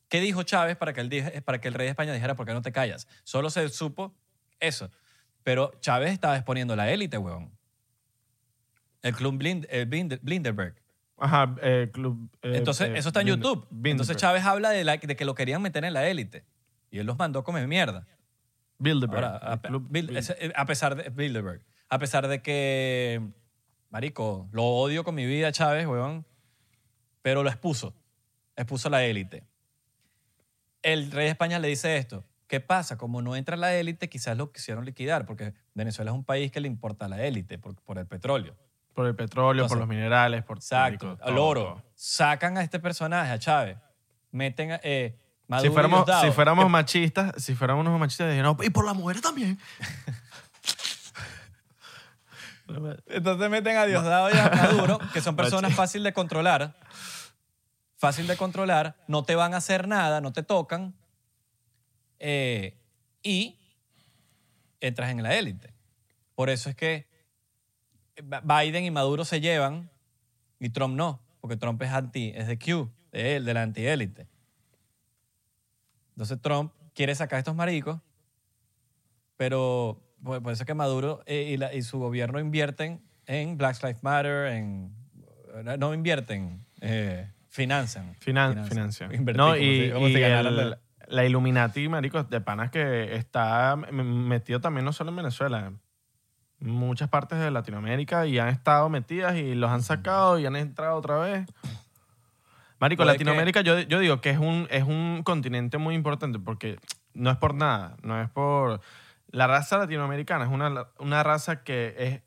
[0.10, 2.52] ¿Qué dijo Chávez para que, el, para que el rey de España dijera, ¿por qué
[2.52, 3.08] no te callas?
[3.24, 4.14] Solo se supo
[4.60, 4.92] eso.
[5.44, 7.50] Pero Chávez estaba exponiendo la élite, weón.
[9.04, 10.76] El club Blind, el Blind- Blinderberg.
[11.18, 12.30] Ajá, eh, club.
[12.42, 13.66] eh, Entonces, eh, eso está en YouTube.
[13.86, 16.44] Entonces Chávez habla de, la- de que lo querían meter en la élite.
[16.90, 18.06] Y él los mandó a comer mierda.
[18.80, 19.24] Bilderberg.
[19.24, 23.22] Ahora, a, Bild- eh, a pesar de Bilderberg, a pesar de que,
[23.92, 26.26] marico, lo odio con mi vida, Chávez, weón,
[27.22, 27.94] pero lo expuso,
[28.56, 29.44] expuso a la élite.
[30.82, 32.98] El rey de España le dice esto, ¿qué pasa?
[32.98, 36.60] Como no entra la élite, quizás lo quisieron liquidar, porque Venezuela es un país que
[36.60, 38.56] le importa a la élite por, por el petróleo.
[38.96, 41.84] Por el petróleo, por los minerales, por Exacto, todo, oro.
[41.94, 43.78] Sacan a este personaje, a Chávez,
[44.32, 44.80] meten a...
[44.84, 45.18] Eh,
[45.48, 48.70] Maduro Si y fuéramos, si fuéramos que- machistas, si fuéramos unos machistas, dirían, no, y
[48.70, 49.60] por las mujeres también.
[53.08, 56.76] Entonces meten a Diosdado y a Maduro, que son personas fácil de controlar.
[57.98, 58.96] Fácil de controlar.
[59.08, 60.96] No te van a hacer nada, no te tocan.
[62.20, 62.78] eh,
[63.24, 63.58] y
[64.80, 65.74] entras en la élite.
[66.36, 67.08] Por eso es que
[68.44, 69.90] Biden y Maduro se llevan
[70.60, 74.28] y Trump no, porque Trump es anti, es de Q, de él, de la antiélite.
[76.12, 78.00] Entonces Trump quiere sacar a estos maricos,
[79.38, 83.58] pero por por eso es que Maduro eh, y, la- y su gobierno invierten en
[83.58, 84.94] Black Lives Matter, en,
[85.78, 88.16] no invierten, eh, financian.
[88.20, 89.06] Finan- financia.
[89.12, 92.40] Invertir, no, como y, si- como si y ganaran el- de- la Illuminati, marico, de
[92.42, 95.74] panas que está metido también no solo en Venezuela,
[96.62, 100.56] en muchas partes de Latinoamérica y han estado metidas y los han sacado y han
[100.56, 101.46] entrado otra vez.
[102.80, 106.80] Marico, Puede Latinoamérica yo, yo digo que es un, es un continente muy importante porque
[107.14, 108.82] no es por nada, no es por...
[109.32, 112.22] La raza latinoamericana es una, una raza que es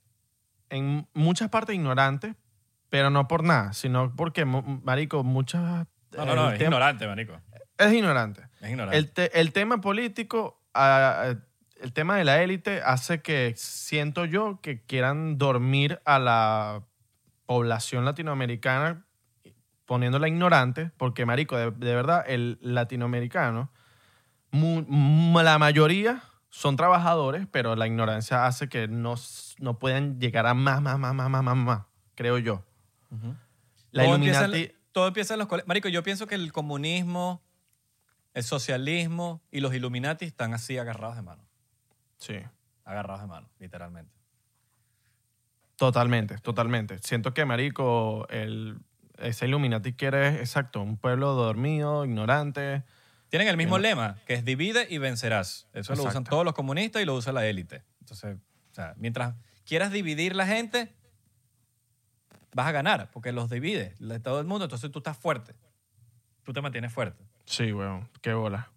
[0.70, 2.34] en muchas partes ignorante,
[2.88, 5.86] pero no por nada, sino porque, marico, muchas...
[6.16, 7.40] No, no, no, es ignorante, marico.
[7.78, 8.42] es ignorante.
[8.60, 8.96] Es ignorante.
[8.96, 11.34] El, te- el tema político, ah,
[11.80, 16.82] el tema de la élite hace que siento yo que quieran dormir a la
[17.46, 19.04] población latinoamericana
[19.84, 23.70] poniéndola ignorante, porque, marico, de, de verdad, el latinoamericano,
[24.52, 26.22] mu- la mayoría
[26.54, 29.16] son trabajadores, pero la ignorancia hace que no,
[29.58, 31.82] no puedan llegar a más, más, más, más, más, más, más,
[32.14, 32.62] creo yo.
[33.90, 34.72] La todo, empieza Illuminati...
[34.72, 35.66] en, todo empieza en los colegios.
[35.66, 37.42] Marico, yo pienso que el comunismo,
[38.34, 41.42] el socialismo y los Illuminati están así agarrados de mano.
[42.18, 42.36] Sí,
[42.84, 44.12] Agarrados de mano, literalmente.
[45.74, 46.98] totalmente, totalmente.
[47.02, 48.78] Siento que, marico, el,
[49.18, 52.84] ese Illuminati quiere, exacto, un pueblo dormido, ignorante.
[53.34, 55.66] Tienen el mismo lema, que es divide y vencerás.
[55.72, 57.82] Eso lo usan todos los comunistas y lo usa la élite.
[57.98, 58.36] Entonces,
[58.70, 59.34] o sea, mientras
[59.66, 60.94] quieras dividir la gente,
[62.54, 65.52] vas a ganar, porque los divides, de todo el mundo, entonces tú estás fuerte.
[66.44, 67.24] Tú te mantienes fuerte.
[67.44, 68.70] Sí, weón, qué bola.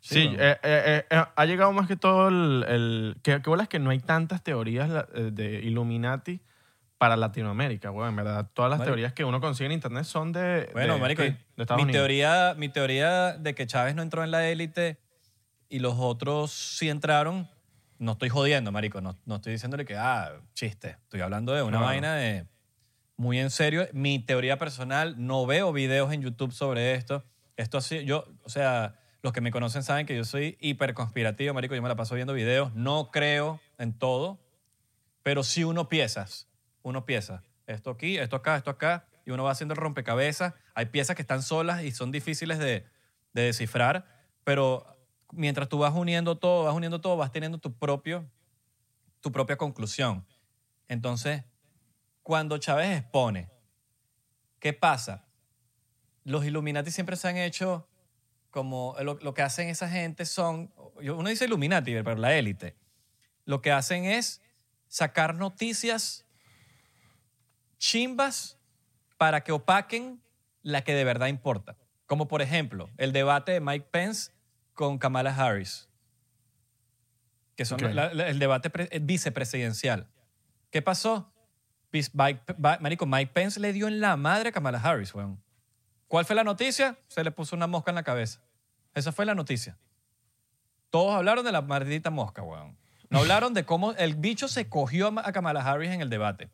[0.00, 2.64] Sí, eh, eh, eh, ha llegado más que todo el...
[2.66, 6.40] el qué, qué bola es que no hay tantas teorías de Illuminati
[7.02, 8.10] para Latinoamérica, weón.
[8.10, 8.92] En verdad, todas las Marico.
[8.92, 11.98] teorías que uno consigue en internet son de, Bueno, de, marico, de Estados mi Unidos.
[11.98, 14.98] teoría, mi teoría de que Chávez no entró en la élite
[15.68, 17.48] y los otros sí entraron,
[17.98, 19.00] no estoy jodiendo, marico.
[19.00, 20.90] No, no estoy diciéndole que, ah, chiste.
[21.02, 21.86] Estoy hablando de una Claro.
[21.86, 22.46] vaina de
[23.16, 23.88] muy en serio.
[23.92, 27.24] Mi teoría personal, no veo videos en YouTube sobre esto.
[27.56, 31.52] Esto así, yo, o sea, los que me conocen saben que yo soy hiper conspirativo,
[31.52, 31.74] marico.
[31.74, 32.72] Yo me la paso viendo videos.
[32.76, 34.38] No creo en todo,
[35.24, 36.46] pero sí uno piezas.
[36.82, 37.42] Uno pieza.
[37.66, 39.06] Esto aquí, esto acá, esto acá.
[39.24, 40.54] Y uno va haciendo el rompecabezas.
[40.74, 42.84] Hay piezas que están solas y son difíciles de,
[43.32, 44.06] de descifrar.
[44.44, 44.86] Pero
[45.32, 48.30] mientras tú vas uniendo todo, vas uniendo todo, vas teniendo tu, propio,
[49.20, 50.26] tu propia conclusión.
[50.88, 51.44] Entonces,
[52.22, 53.50] cuando Chávez expone,
[54.60, 55.26] ¿qué pasa?
[56.24, 57.88] Los Illuminati siempre se han hecho
[58.50, 62.76] como lo, lo que hacen esa gente son, uno dice Illuminati, pero la élite,
[63.46, 64.42] lo que hacen es
[64.88, 66.26] sacar noticias
[67.86, 68.56] chimbas
[69.18, 70.22] para que opaquen
[70.62, 71.76] la que de verdad importa.
[72.06, 74.30] Como por ejemplo, el debate de Mike Pence
[74.72, 75.88] con Kamala Harris,
[77.56, 77.90] que son Ok.
[77.92, 80.06] la- la- el debate pre- eh, vicepresidencial.
[80.70, 81.32] ¿Qué pasó?
[81.90, 82.40] Mike-
[82.80, 85.42] Marico, Mike Pence le dio en la madre a Kamala Harris, weón.
[86.06, 86.96] ¿Cuál fue la noticia?
[87.08, 88.40] Se le puso una mosca en la cabeza.
[88.94, 89.76] Esa fue la noticia.
[90.90, 92.78] Todos hablaron de la maldita mosca, weón.
[93.10, 96.48] No hablaron de cómo el bicho se cogió a Kamala Harris en el debate.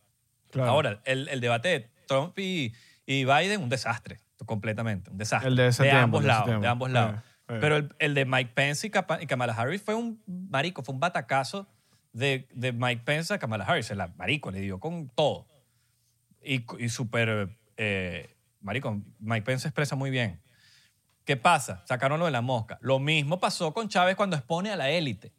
[0.51, 0.71] Claro.
[0.71, 2.73] Ahora, el, el debate de Trump y,
[3.07, 5.49] y Biden, un desastre, completamente, un desastre.
[5.49, 6.63] El de ese tiempo, ambos de ese lados, tiempo.
[6.63, 7.21] de ambos lados.
[7.47, 11.67] Pero el, el de Mike Pence y, Kamala Harris fue un marico, fue un batacazo
[12.13, 13.91] de, de Mike Pence a Kamala Harris.
[13.91, 15.47] El marico le dio con todo.
[16.43, 20.43] Y, y súper, eh, marico, Mike Pence expresa muy bien.
[21.25, 21.83] ¿Qué pasa?
[21.87, 22.79] Sacaron lo de la mosca.
[22.83, 25.33] Lo mismo pasó con Chávez cuando expone a la élite.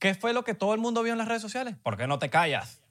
[0.00, 1.76] ¿Qué fue lo que todo el mundo vio en las redes sociales?
[1.80, 2.81] ¿Por qué no te callas?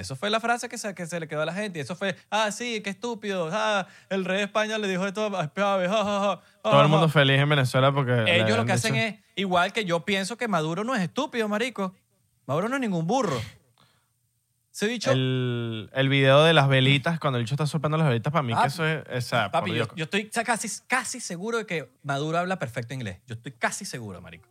[0.00, 1.78] Eso fue la frase que se, que se le quedó a la gente.
[1.78, 3.50] Y eso fue, ah, sí, qué estúpido.
[3.52, 5.90] Ah, el rey de España le dijo esto a Chávez.
[5.90, 7.12] Todo el mundo ja".
[7.12, 8.24] feliz en Venezuela porque...
[8.26, 11.48] Ellos lo que hacen dicho- es, igual que yo pienso que Maduro no es estúpido,
[11.48, 11.94] marico.
[12.46, 13.40] Maduro no es ningún burro.
[14.72, 18.32] Se dicho, El, el video de las velitas, cuando el bicho está soplando las velitas,
[18.32, 19.02] para mí Ah, que eso es...
[19.10, 23.18] esa, papi, yo, yo estoy casi, casi seguro de que Maduro habla perfecto inglés.
[23.26, 24.48] Yo estoy casi seguro, marico.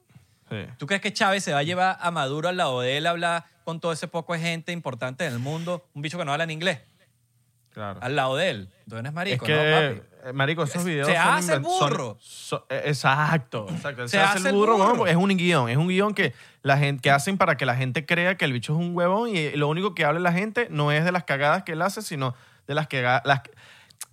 [0.49, 0.65] Sí.
[0.77, 3.11] ¿Tú crees que Chávez se va a llevar a Maduro al lado de él a
[3.11, 5.85] hablar con todo ese poco de gente importante en el mundo?
[5.93, 6.79] Un bicho que no habla en inglés.
[7.71, 7.99] Claro.
[8.01, 8.69] Al lado de él.
[8.83, 10.29] Entonces no es Es marico, que, ¿no, papi?
[10.29, 12.17] eh, marico, esos videos Se son hace el son- burro.
[12.19, 14.07] son- eh, exacto, exacto.
[14.07, 14.93] Se, Se hace, hace el burro, burro.
[15.03, 15.69] weón, es un guion.
[15.69, 16.33] Es un guion que,
[16.63, 19.29] la gente, que hacen para que la gente crea que el bicho es un huevón
[19.35, 22.01] y lo único que habla la gente no es de las cagadas que él hace,
[22.01, 22.33] sino
[22.67, 22.87] de las,
[23.23, 23.41] las,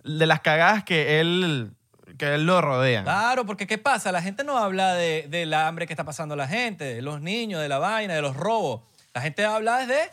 [0.03, 1.71] de las cagadas que él,
[2.17, 3.03] que él lo rodea.
[3.03, 4.11] Claro, porque ¿qué pasa?
[4.11, 7.61] La gente no habla de, del hambre que está pasando la gente, de los niños,
[7.61, 8.81] de la vaina, de los robos.
[9.13, 10.11] La gente habla desde,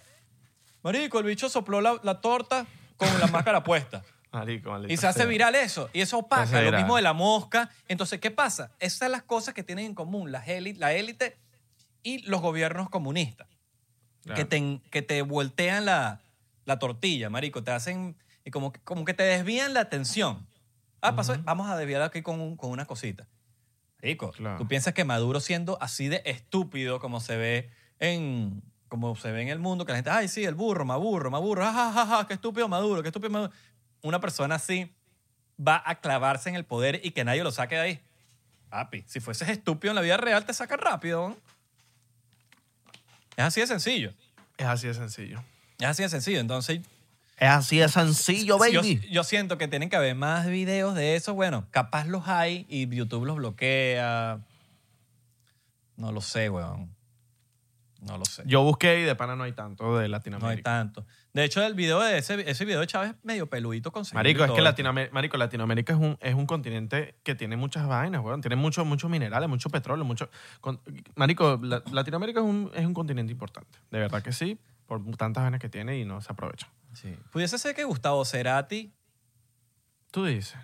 [0.83, 4.03] marico, el bicho sopló la, la torta con la máscara puesta.
[4.33, 5.27] Marico, maldita Y se hace sea.
[5.29, 5.89] viral eso.
[5.93, 6.61] Y eso opaca.
[6.61, 7.71] Lo mismo de la mosca.
[7.87, 8.73] Entonces, ¿qué pasa?
[8.81, 11.37] Esas son las cosas que tienen en común las éli- la élite
[12.03, 13.47] y los gobiernos comunistas.
[14.25, 14.37] Claro.
[14.37, 16.21] Que, te, que te voltean la,
[16.65, 17.63] la tortilla, marico.
[17.63, 18.17] Te hacen...
[18.45, 20.45] Y como, como que te desvían la atención.
[21.09, 23.27] Ah, pasó, vamos a desviar aquí con, un- con una cosita.
[24.33, 24.59] Claro.
[24.59, 28.63] tú piensas que Maduro siendo así de estúpido como se ve en...
[28.89, 31.65] Como se ve en el mundo, que la gente, ay, sí, el burro, Maburro, Maburro,
[31.65, 33.53] ja, ja, ja, ja, qué estúpido Maduro, qué estúpido Maduro.
[34.03, 34.95] Una persona así
[35.59, 38.01] va a clavarse en el poder y que nadie lo saque de ahí.
[38.69, 41.31] Papi, si fueses estúpido en la vida real, te sacan rápido.
[41.31, 41.37] ¿no?
[43.37, 44.13] Es así de sencillo.
[44.59, 45.43] Es así de sencillo.
[45.79, 46.39] Es así de sencillo.
[46.41, 46.81] Entonces,
[47.37, 49.01] Es así de sencillo, yo, baby.
[49.11, 51.35] yo siento que tienen que haber más videos de eso.
[51.35, 54.41] Bueno, capaz los hay y YouTube los bloquea.
[55.97, 56.95] No lo sé, weón.
[58.01, 58.43] No lo sé.
[58.47, 60.63] Yo busqué y de pana no hay tanto de no hay Latinoamérica.
[60.71, 61.07] tanto.
[61.33, 64.45] De hecho, el video de ese, ese video de Chávez es medio peludito con Marico,
[64.45, 68.43] es que Latinoamérica, Marico, Latinoamérica es un, es un continente que tiene muchas vainas, weón.
[68.43, 70.29] Tiene muchos muchos minerales, mucho petróleo, mucho...
[70.61, 70.81] con-
[71.17, 73.79] Marico, la- Latinoamérica es un, es un continente importante.
[73.91, 74.59] De verdad que sí,
[75.03, 76.69] por tantas vainas que tiene y no se aprovecha.
[76.93, 77.17] Sí.
[77.33, 78.95] Pudiese ser que Gustavo Cerati,
[80.15, 80.57] Tú dices.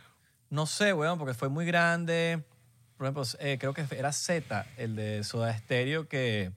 [0.48, 2.44] no sé, weón, porque fue muy grande.
[2.96, 6.52] Por ejemplo, eh, creo que era Z, el de Soda Stereo, que...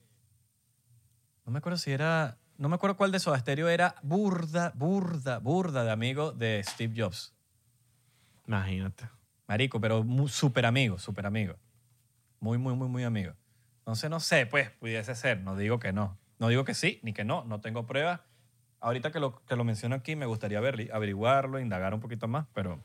[1.44, 2.38] No me acuerdo si era...
[2.56, 6.94] No me acuerdo cuál de Soda Stereo era burda, burda, burda de amigo de Steve
[6.96, 7.34] Jobs.
[8.46, 9.08] Imagínate.
[9.48, 11.56] Marico, pero súper amigo, súper amigo.
[12.38, 13.34] Muy, muy, muy, muy amigo.
[13.78, 15.40] Entonces, no sé, pues, pudiese ser.
[15.40, 16.16] No digo que no.
[16.44, 17.42] No digo que sí, ni que no.
[17.44, 18.20] No tengo pruebas.
[18.80, 22.44] Ahorita que lo, que lo menciono aquí, me gustaría averli- averiguarlo, indagar un poquito más,
[22.52, 22.78] pero...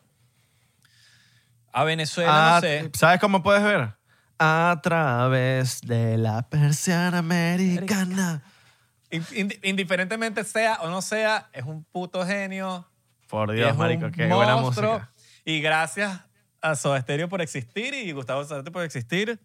[1.73, 2.89] A Venezuela, no sé.
[2.93, 3.95] ¿Sabes cómo puedes ver?
[4.39, 8.41] A través de la persiana americana.
[9.11, 12.87] In- ind- indiferentemente sea o no sea, es un puto genio.
[13.27, 15.11] Por Dios, marico, qué buena música.
[15.43, 16.21] Y gracias
[16.61, 19.37] a Soda Stereo por existir y Gustavo Cerati por existir.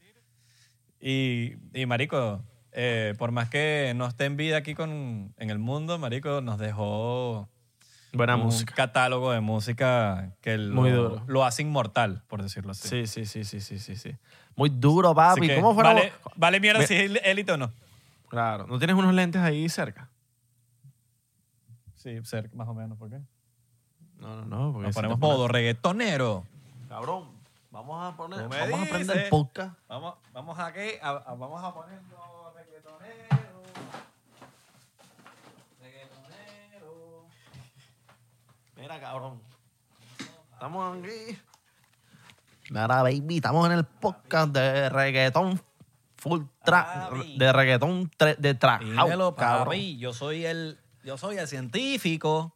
[1.00, 2.44] Y, y marico,
[2.74, 6.58] eh, por más que no esté en vida aquí con, en el mundo, marico, nos
[6.58, 7.48] dejó
[8.12, 8.74] Buena un música.
[8.74, 11.22] catálogo de música que lo, Muy duro.
[11.26, 12.88] lo hace inmortal, por decirlo así.
[12.88, 14.16] Sí, sí, sí, sí, sí, sí, sí.
[14.56, 15.48] Muy duro, Así papi.
[15.48, 15.92] que ¿Cómo fuera?
[15.94, 17.72] vale, vale mierda Me- si es élite o no.
[18.28, 18.66] Claro.
[18.66, 20.08] ¿No tienes unos lentes ahí cerca?
[21.94, 23.20] Sí, cerca, más o menos, ¿por qué?
[24.18, 24.72] No, no, no.
[24.72, 26.44] Porque Nos si ponemos te pones- modo reggaetonero.
[26.88, 27.28] Cabrón,
[27.70, 29.22] vamos a poner, Tú me vamos a prender dices.
[29.24, 29.76] el podcast.
[29.88, 33.62] Vamos, vamos aquí, a, a- vamos a ponerlo reggaetonero.
[35.80, 37.26] Reggaetonero.
[38.76, 39.40] Mira, cabrón.
[40.52, 41.38] Estamos aquí.
[42.70, 45.60] Mira, baby, estamos en el podcast de reggaetón
[46.16, 47.12] full track.
[47.36, 48.82] De reggaetón tre- de track.
[48.82, 49.64] Dímelo, cabrón.
[49.66, 49.98] papi.
[49.98, 52.54] Yo soy el, yo soy el científico.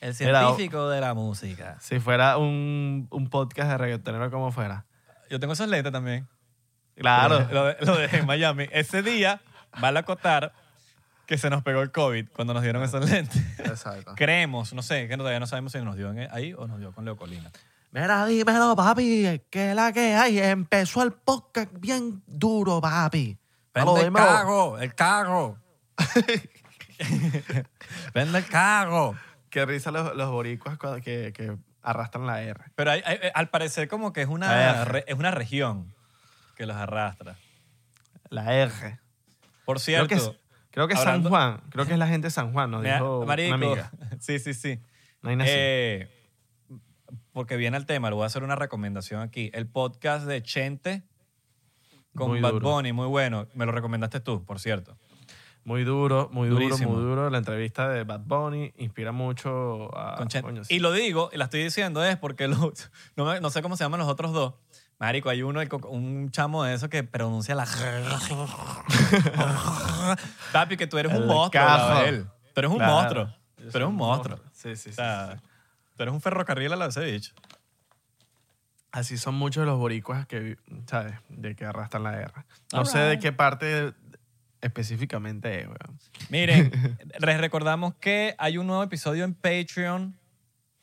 [0.00, 1.78] El Mira, científico de la música.
[1.80, 4.84] Si fuera un, un podcast de reggaetonero, ¿cómo fuera?
[5.30, 6.28] Yo tengo esos lentes también.
[6.96, 7.46] Claro.
[7.50, 8.68] Lo, de- lo dejé en Miami.
[8.72, 9.40] Ese día,
[9.80, 10.52] vale acotar
[11.26, 13.42] que se nos pegó el COVID cuando nos dieron esos lentes.
[13.60, 14.14] Exacto.
[14.16, 16.92] Creemos, no sé, que todavía no sabemos si nos dio en- ahí o nos dio
[16.92, 17.50] con Leocolina.
[17.90, 20.38] Mira, dímelo, papi, que la que hay.
[20.40, 23.38] Empezó el podcast bien duro, papi.
[23.72, 24.26] Vende el dímelo.
[24.26, 25.58] carro, el carro.
[28.14, 29.14] Vende el carro.
[29.50, 32.60] Qué risa los, los boricuas cuando- que, que arrastran la R.
[32.74, 35.94] Pero hay- hay- al parecer como que es una, re- es una región
[36.54, 37.36] que los arrastra.
[38.30, 38.70] La R.
[39.64, 40.30] Por Creo cierto, que, es,
[40.70, 41.70] creo que es hablando- San Juan.
[41.70, 43.90] Creo que es la gente de San Juan, nos mira, dijo marico, una amiga.
[44.20, 44.78] sí, sí, sí.
[45.22, 45.56] No hay nada así.
[45.58, 46.08] Eh,
[47.32, 49.50] porque viene el tema, le voy a hacer una recomendación aquí.
[49.54, 51.02] El podcast de Chente
[52.14, 52.70] con Muy Bad duro.
[52.70, 53.48] Bunny, muy bueno.
[53.54, 54.96] Me lo recomendaste tú, por cierto.
[55.64, 56.92] Muy duro, muy duro, Durísimo.
[56.92, 57.30] muy duro.
[57.30, 60.14] La entrevista de Bad Bunny inspira mucho a...
[60.16, 60.46] con Chente.
[60.46, 60.74] Coño, sí.
[60.74, 62.72] Y lo digo, y la estoy diciendo es porque lo-
[63.16, 64.54] no, me- no sé cómo se llaman los otros dos.
[64.98, 67.66] Marico, hay uno, el un chamo de eso que pronuncia la...
[70.52, 72.26] Papi, que tú eres un El monstruo, de él.
[72.54, 72.92] Tú eres un Claro.
[72.92, 73.26] monstruo.
[73.56, 74.38] Tú eres un monstruo.
[74.52, 75.48] Sí, sí, O sí, sea, sí, sí.
[75.96, 77.32] tú eres un ferrocarril al lado de ese bicho.
[78.92, 81.14] Así son muchos los boricuas que, ¿sabes?
[81.28, 82.32] De que arrastran la R.
[82.72, 83.92] No All sé de qué parte
[84.60, 85.98] específicamente es, weón.
[86.30, 86.70] Miren,
[87.20, 90.16] les recordamos que hay un nuevo episodio en Patreon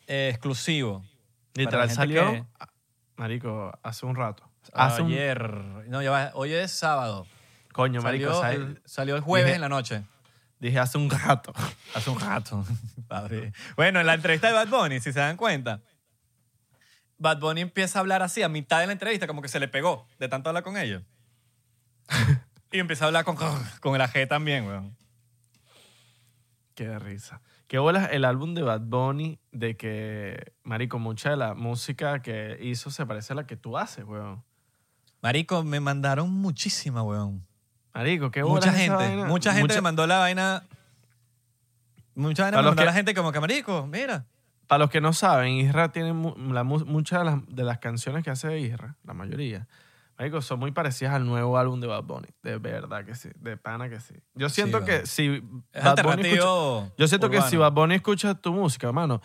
[0.08, 1.06] eh, exclusivo.
[1.54, 2.46] Literal gente salió, que-
[3.22, 4.50] marico, hace un rato.
[4.74, 5.12] Hace un...
[5.12, 5.54] Ayer.
[5.88, 7.28] No, ya va, hoy es sábado.
[7.72, 10.04] Coño, marico, Salió, el, salió el jueves Dije- en la noche.
[10.60, 11.54] Dije hace un rato.
[11.96, 12.66] Hace un rato.
[13.08, 13.54] Padre.
[13.76, 15.82] Bueno, en la entrevista de Bad Bunny, si se dan cuenta,
[17.20, 19.68] Bad Bunny empieza a hablar así a mitad de la entrevista, como que se le
[19.68, 21.04] pegó de tanto hablar con ellos.
[22.72, 24.98] y empieza a hablar con, con el AG también, weón.
[26.74, 27.42] Qué risa.
[27.72, 32.58] Qué bolas el álbum de Bad Bunny de que, marico, mucha de la música que
[32.62, 34.44] hizo se parece a la que tú haces, weón.
[35.22, 37.48] Marico, me mandaron muchísima, weón.
[37.94, 39.26] Marico, qué bolas Mucha esa gente, vaina.
[39.26, 40.64] mucha gente Mucha- me mandó la vaina.
[42.14, 44.26] Mucha gente Para me los mandó que- la gente como que, marico, mira.
[44.68, 47.78] Para los que no saben, Isra tiene mu- la mu- muchas de las, de las
[47.78, 49.70] canciones que hace Isra, la mayoría,
[50.18, 52.28] marico, son muy parecidas al nuevo álbum de Bad Bunny.
[52.44, 54.16] De verdad que sí, de pana que sí.
[54.36, 55.06] Yo siento Sí, que va.
[55.06, 55.44] si
[55.74, 57.58] Es Bad Bunny escucha, yo siento que si.
[57.58, 59.22] Bad Bunny escucha tu música, hermano,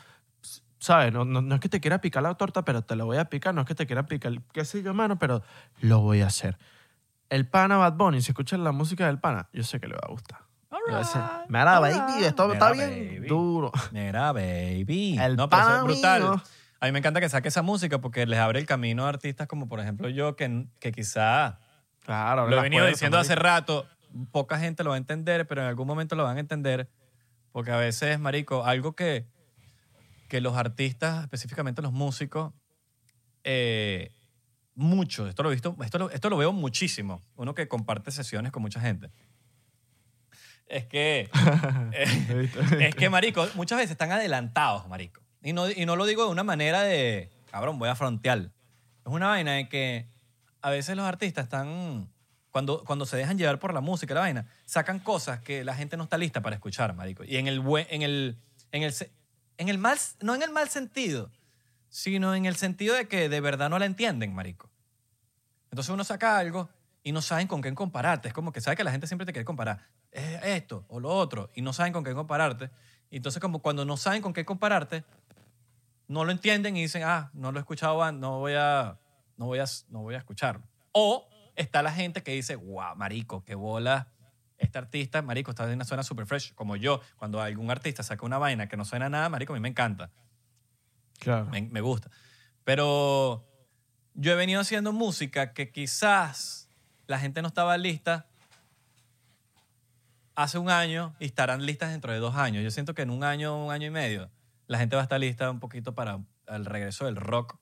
[0.78, 3.16] sabes, no, no, no es que te quiera picar la torta, pero te la voy
[3.18, 5.42] a picar, no es que te quiera picar, qué sé yo, hermano, pero
[5.80, 6.58] lo voy a hacer.
[7.28, 10.02] El pana Bad Bunny, si escuchas la música del pana, yo sé que le va
[10.04, 10.40] a gustar.
[11.48, 11.96] Mira, alright.
[11.96, 13.26] baby, esto Mira, está bien baby.
[13.28, 13.72] duro.
[13.92, 15.18] Mira, baby.
[15.18, 16.22] El no, pero eso es pana brutal.
[16.22, 16.42] mío.
[16.80, 19.46] A mí me encanta que saque esa música porque les abre el camino a artistas
[19.46, 21.58] como, por ejemplo, yo, que, que quizá
[22.06, 23.84] Claro, lo he venido diciendo hace rato.
[24.30, 26.88] poca gente lo va a entender, pero en algún momento lo van a entender.
[27.50, 29.26] Porque a veces, marico, algo que,
[30.28, 32.52] que los artistas, específicamente los músicos,
[33.42, 34.12] eh,
[34.76, 38.52] mucho, esto lo he visto, esto lo, esto lo veo muchísimo, uno que comparte sesiones
[38.52, 39.10] con mucha gente.
[40.66, 41.28] Es que,
[41.92, 42.50] eh,
[42.80, 45.22] es que, marico, muchas veces están adelantados, marico.
[45.42, 48.38] Y no, y no lo digo de una manera de, cabrón, voy a frontear.
[48.38, 50.08] Es una vaina de que
[50.62, 52.10] a veces los artistas están,
[52.50, 55.96] cuando, cuando se dejan llevar por la música, la vaina, sacan cosas que la gente
[55.96, 57.22] no está lista para escuchar, marico.
[57.24, 58.36] Y en el, en el,
[58.72, 58.94] en el,
[59.58, 61.30] en el mal, no en el mal sentido,
[61.88, 64.70] sino en el sentido de que de verdad no la entienden, marico.
[65.70, 66.68] Entonces uno saca algo
[67.02, 68.28] y no saben con qué compararte.
[68.28, 69.86] Es como que sabe que la gente siempre te quiere comparar.
[70.10, 71.50] Es esto o lo otro.
[71.54, 72.70] Y no saben con qué compararte.
[73.10, 75.04] Entonces como cuando no saben con qué compararte,
[76.08, 78.98] no lo entienden y dicen, ah, no lo he escuchado no voy a,
[79.36, 80.66] no voy a, no voy a escucharlo.
[80.92, 84.08] O está la gente que dice, wow, marico, qué bola.
[84.58, 86.54] Este artista, marico, está en una zona super fresh.
[86.54, 89.56] Como yo, cuando algún artista saca una vaina que no suena a nada, marico, a
[89.56, 90.10] mí me encanta
[91.18, 91.46] Claro.
[91.46, 92.10] me, me gusta.
[92.64, 93.46] Pero
[94.14, 96.68] yo he venido haciendo música que quizás
[97.06, 98.26] la gente no estaba lista
[100.34, 102.62] hace un año y estarán listas dentro de dos años.
[102.62, 104.30] Yo siento que en un año, un año y medio,
[104.66, 107.56] la gente va a estar lista un poquito para el regreso del rock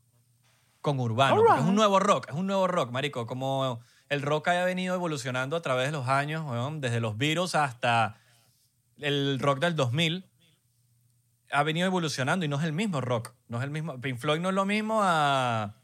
[0.81, 1.43] con urbano.
[1.57, 3.27] Es un nuevo rock, es un nuevo rock, marico.
[3.27, 6.45] Como el rock haya venido evolucionando a través de los años,
[6.81, 8.17] desde los Beatles hasta
[8.99, 10.29] el rock del 2000
[11.55, 13.33] ha venido evolucionando y no es el mismo rock.
[13.49, 14.01] No es el mismo.
[14.01, 15.75] Pink Floyd no es lo mismo a,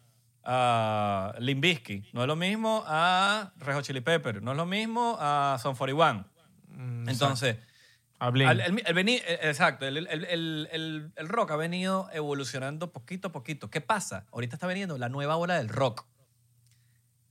[0.45, 4.66] a Limp Bizkit, no es lo mismo a Red Hot Chili Pepper, no es lo
[4.66, 6.25] mismo a Son 41.
[6.68, 7.59] Mm, Entonces,
[8.21, 8.49] A Blink.
[8.51, 12.93] al- el, el veni- eh, exacto, el, el- el- el- el rock ha venido evolucionando
[12.93, 13.71] poquito a poquito.
[13.71, 14.27] ¿Qué pasa?
[14.33, 16.07] Ahorita está veniendo la nueva ola del rock,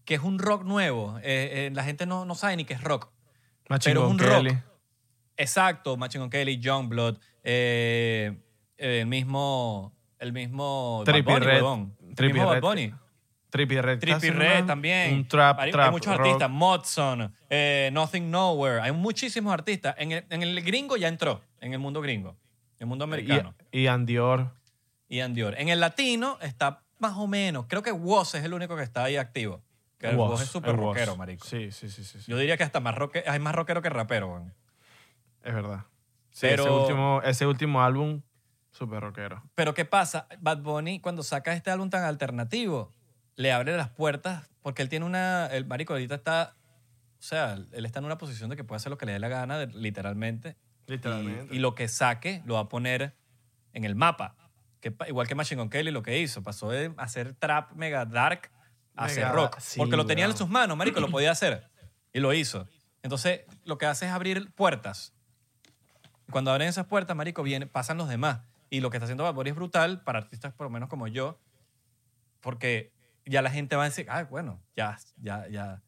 [0.04, 1.18] que es un rock nuevo.
[1.20, 3.12] Eh, eh, la gente no, no sabe ni qué es rock.
[3.84, 4.48] Pero Gun un rock.
[5.38, 8.42] Exacto, Machine Kelly, Youngblood, eh,
[8.78, 11.56] el mismo, el mismo Bad Trippie Bunny, Redd.
[11.62, 11.96] huevón.
[12.02, 12.62] El Trippie mismo Bad.
[12.62, 12.94] Bunny.
[13.50, 14.00] Trippie Red.
[14.06, 15.14] Casi Red también.
[15.14, 15.92] Un trap, hay, hay trap.
[15.92, 16.26] muchos rock.
[16.26, 19.96] artistas, Modson, eh, Nothing Nowhere, hay muchísimos artistas.
[19.98, 22.30] En el, en el gringo ya entró, en el mundo gringo,
[22.78, 23.56] en el mundo americano.
[23.72, 24.52] Y, y Andior.
[25.08, 25.56] Y Andior.
[25.58, 29.06] En el latino está más o menos, creo que Woz es el único que está
[29.06, 29.64] ahí activo.
[29.98, 31.46] Que el Woz es súper rockero, marico.
[31.46, 32.04] Sí, sí, sí.
[32.04, 32.32] sí, sí.
[32.32, 34.46] Yo diría que hasta más roque, hay más rockero que rapero.
[35.44, 35.86] Es verdad.
[36.30, 38.22] Sí, Pero- ese, último, ese último álbum,
[38.72, 39.44] súper rockero.
[39.56, 40.28] Pero ¿qué pasa?
[40.40, 42.92] Bad Bunny, cuando saca este álbum tan alternativo,
[43.40, 45.48] le abre las puertas porque él tiene una.
[45.48, 46.56] El marico ahorita está.
[47.20, 49.20] O sea, él está en una posición de que puede hacer lo que le dé
[49.20, 50.58] la gana, de- literalmente.
[50.88, 51.54] Literalmente.
[51.54, 53.16] Y, y lo que saque lo va a poner
[53.72, 54.36] en el mapa.
[54.82, 56.44] Que, igual que Machine Gun Kelly lo que hizo.
[56.44, 58.52] Pasó de hacer trap mega dark
[58.98, 59.58] a hacer rock.
[59.60, 61.64] sí, porque lo tenía en sus manos, marico, lo podía hacer.
[62.12, 62.68] Y lo hizo.
[63.04, 65.14] Entonces, lo que hace es abrir puertas.
[66.30, 68.42] Cuando abren esas puertas, marico, viene, pasan los demás.
[68.70, 71.08] Y lo que está haciendo Bad Bunny es brutal para artistas por lo menos como
[71.08, 71.40] yo,
[72.42, 72.92] porque
[73.30, 75.82] ya la gente va a decir, ah, bueno, ya, ya, ya.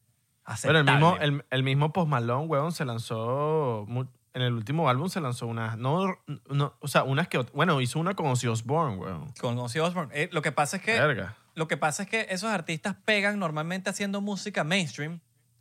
[0.64, 1.36] Pero el mismo, aceptable".
[1.38, 3.86] el, el mismo Post Malone, weón, se lanzó.
[4.34, 5.78] En el último álbum se lanzó unas.
[5.78, 6.18] No,
[6.50, 7.38] no, o sea, unas que.
[7.54, 9.34] Bueno, hizo una con Ozzy Osbourne, weón.
[9.40, 10.12] Con Ozzy Osbourne.
[10.14, 11.36] Eh, lo que pasa es que Verga.
[11.54, 15.20] Lo que pasa es que esos artistas pegan normalmente haciendo música mainstream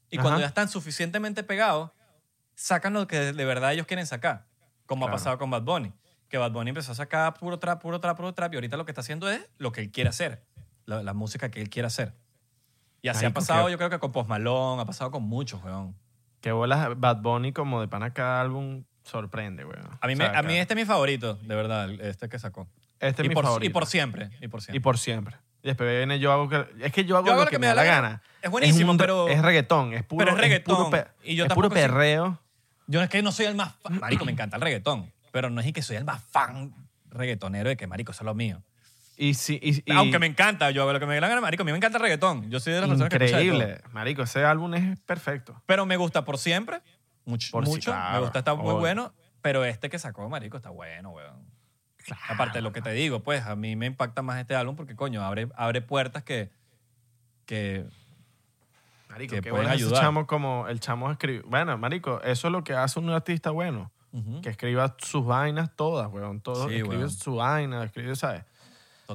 [0.08, 0.22] y Ajá.
[0.22, 1.90] cuando ya están suficientemente pegados,
[2.54, 4.46] sacan lo que de, verdad ellos quieren sacar,
[4.86, 5.92] como ha pasado con Bad Bunny.
[6.28, 8.84] Que Bad Bunny empezó a sacar puro trap, puro trap, puro trap y ahorita lo
[8.84, 10.44] que está haciendo es lo que él quiere hacer,
[10.90, 12.12] la, la música que él quiere hacer.
[13.02, 15.62] Y así ha pasado qué- yo creo que con Post Malone, ha pasado con muchos,
[15.64, 15.94] weón.
[16.40, 19.88] Que bolas Bad Bunny como de pana cada álbum sorprende, weón.
[20.00, 22.38] A mí, O sea, a mí cada- este es mi favorito, de verdad, este que
[22.38, 22.68] sacó.
[22.98, 23.70] Este es y, mi por, favorito.
[23.70, 24.76] y por siempre, y por siempre.
[24.76, 25.36] Y por siempre.
[25.62, 27.66] Y después viene yo hago que, es que yo hago, Yo hago lo que, me
[27.66, 28.22] da la gana.
[28.42, 31.34] Es buenísimo, un re- pero- es reggaetón, es puro pero es reggaetón, puro, pe- y
[31.36, 32.38] yo es puro soy- perreo.
[32.86, 33.98] Yo es que no soy el más fan.
[34.00, 35.10] Marico, me encanta el reggaetón.
[35.32, 36.74] Pero no es que soy el más fan
[37.10, 38.62] reggaetonero de que, marico, eso es lo mío.
[39.22, 41.42] Y sí, y, y- Aunque me encanta, yo hago lo que me dé la gana,
[41.42, 42.48] marico, a mí me encanta el reggaetón.
[42.50, 43.54] Yo soy de las personas que escucha de todo.
[43.56, 45.60] increíble, marico, ese álbum es perfecto.
[45.66, 46.80] Pero me gusta por siempre,
[47.26, 47.90] mucho, Por sí, mucho.
[47.90, 48.78] claro, me gusta, está muy obvio.
[48.78, 49.12] bueno.
[49.42, 51.44] Pero este que sacó, marico, está bueno, weón.
[52.28, 54.96] Aparte de lo que te digo, pues, a mí me impacta más este álbum porque,
[54.96, 56.50] coño, abre, abre puertas que...
[57.44, 57.84] que
[59.10, 60.02] Marico, que qué pueden bueno ese ayudar.
[60.02, 61.42] chamo como el chamo escribe.
[61.46, 63.90] Bueno, marico, eso es lo que hace un artista bueno.
[64.12, 66.40] Ujú, Que escriba sus vainas todas, weón.
[66.40, 67.10] Todo, Sí, escribe weón.
[67.10, 68.44] su vaina, escribe, ¿sabes?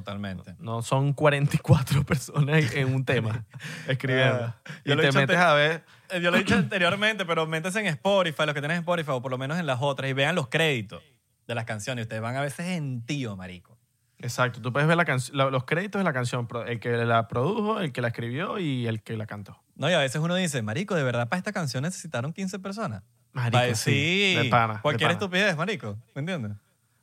[0.00, 0.54] Totalmente.
[0.58, 3.44] No son 44 personas en un tema
[3.88, 4.44] escribiendo.
[4.44, 5.84] Ah, y he te dicho metes a ver.
[6.10, 9.22] Eh, Yo lo he dicho anteriormente, pero métanse en Spotify, los que tienen Spotify, o
[9.22, 11.02] por lo menos en las otras, y vean los créditos
[11.46, 12.02] de las canciones.
[12.04, 13.78] Ustedes van a veces en tío, marico.
[14.18, 17.80] Exacto, tú puedes ver la la- los créditos de la canción, el que la produjo,
[17.80, 19.62] el que la escribió y el que la cantó.
[19.74, 23.02] No, y a veces uno dice, marico, ¿de verdad para esta canción necesitaron 15 personas?
[23.32, 25.12] Marico, Pa- sí, de pana, de Cualquier pana.
[25.18, 25.98] estupidez, marico.
[26.14, 26.52] ¿Me entiendes?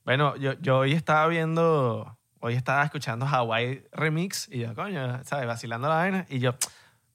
[0.05, 5.47] Bueno, yo, yo hoy estaba viendo, hoy estaba escuchando Hawaii Remix y yo, coño, ¿sabes?
[5.47, 6.53] Vacilando la vaina y yo,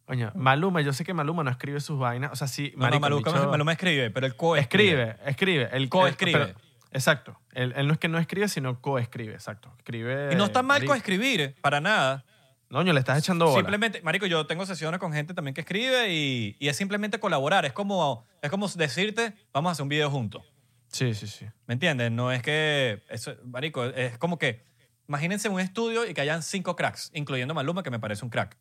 [0.07, 2.97] coño, Maluma, yo sé que Maluma no escribe sus vainas, o sea, sí, No, marico,
[2.97, 5.69] no, Maluma, bicho Maluma escribe, pero el co escribe, escribe.
[5.71, 6.55] El, Coescribe.
[6.93, 7.39] exacto.
[7.53, 9.71] Él, él no es que no escribe, sino coescribe, exacto.
[9.77, 10.33] Escribe...
[10.33, 12.25] Y no está mal coescribir, para nada.
[12.71, 13.59] Noño, le estás echando bola.
[13.59, 17.67] Simplemente, marico, yo tengo sesiones con gente también que escribe y, y es simplemente colaborar.
[17.67, 20.43] Es como, es como decirte, vamos a hacer un video juntos.
[20.89, 21.45] Sí, sí, sí.
[21.67, 22.11] ¿Me entiendes?
[22.13, 24.67] No es que, eso, marico, es como que,
[25.09, 28.57] imagínense un estudio y que hayan cinco cracks, incluyendo Maluma, que me parece un crack.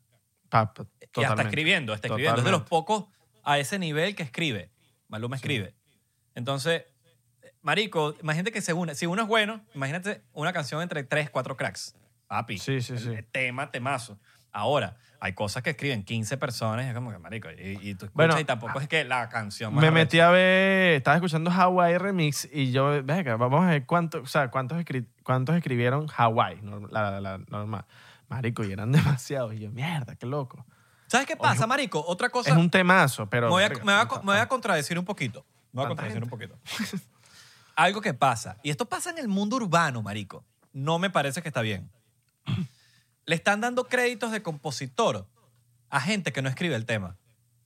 [0.49, 0.85] Pa- pa-
[1.15, 2.39] Y hasta escribiendo, está escribiendo.
[2.39, 3.05] Es de los pocos
[3.43, 4.71] a ese nivel que escribe.
[5.09, 5.75] Maluma escribe.
[6.35, 6.83] Entonces,
[7.61, 8.95] marico, imagínate que se une.
[8.95, 11.95] Si uno es bueno, imagínate una canción entre tres, cuatro cracks.
[12.27, 12.57] Papi.
[12.57, 13.11] Sí, sí, sí.
[13.31, 14.19] Tema, temazo.
[14.51, 18.05] Ahora, hay cosas que escriben 15 personas y es como que, marico, y, y tú
[18.05, 21.97] escuchas Bueno, y tampoco es que la canción Me metí a ver, estaba escuchando Hawaii
[21.97, 26.59] Remix y yo, venga, vamos a ver cuánto, o sea, cuántos, escri- cuántos escribieron Hawaii,
[26.91, 27.85] la, la- la normal.
[28.29, 29.53] Marico, y eran demasiados.
[29.53, 30.65] Y yo, mierda, qué loco.
[31.07, 32.03] ¿Sabes qué pasa, marico?
[32.05, 32.49] Otra cosa...
[32.51, 33.47] es un temazo, pero...
[33.47, 35.45] me voy, a, me voy a- me voy a contradecir un poquito.
[35.71, 36.57] Me voy a ¿Tanta contradecir un poquito.
[37.75, 40.43] Algo que pasa, y esto pasa en el mundo urbano, marico,
[40.73, 41.89] no me parece que está bien.
[43.27, 45.27] Le están dando créditos de compositor
[45.89, 47.17] a gente que no escribe el tema.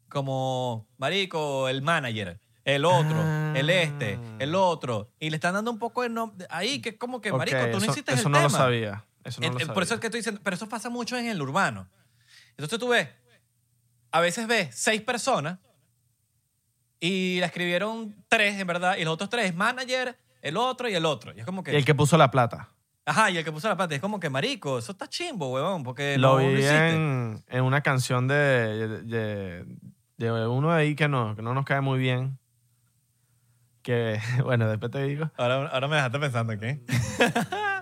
[0.09, 3.53] Como, marico, el manager, el otro, Ah.
[3.55, 5.09] el este, el otro.
[5.19, 7.71] Y le están dando un poco de nombre ahí, que es como que, marico, tú
[7.71, 8.49] no eso, hiciste eso el no tema.
[8.49, 9.05] lo sabía.
[9.23, 9.73] Eso no Eh, lo sabía.
[9.73, 11.87] Por eso es que estoy diciendo, pero eso pasa mucho en el urbano.
[12.57, 13.07] Entonces tú ves,
[14.11, 15.59] a veces ves seis personas
[16.99, 21.05] y la escribieron tres, en verdad, y los otros tres, manager, el otro y el
[21.05, 21.33] otro.
[21.35, 22.69] Y es como que, Y el que puso la plata.
[23.05, 25.83] Ajá, y el que puso la plata, es como que, marico, eso está chimbo, huevón,
[25.83, 26.89] porque lo no vi hiciste.
[26.93, 29.65] en, en una canción de, de,
[30.17, 32.37] de uno de ahí que no, que no nos cae muy bien.
[33.81, 35.29] Que, bueno, después te digo.
[35.37, 36.81] Ahora, ahora me dejaste pensando, ¿qué?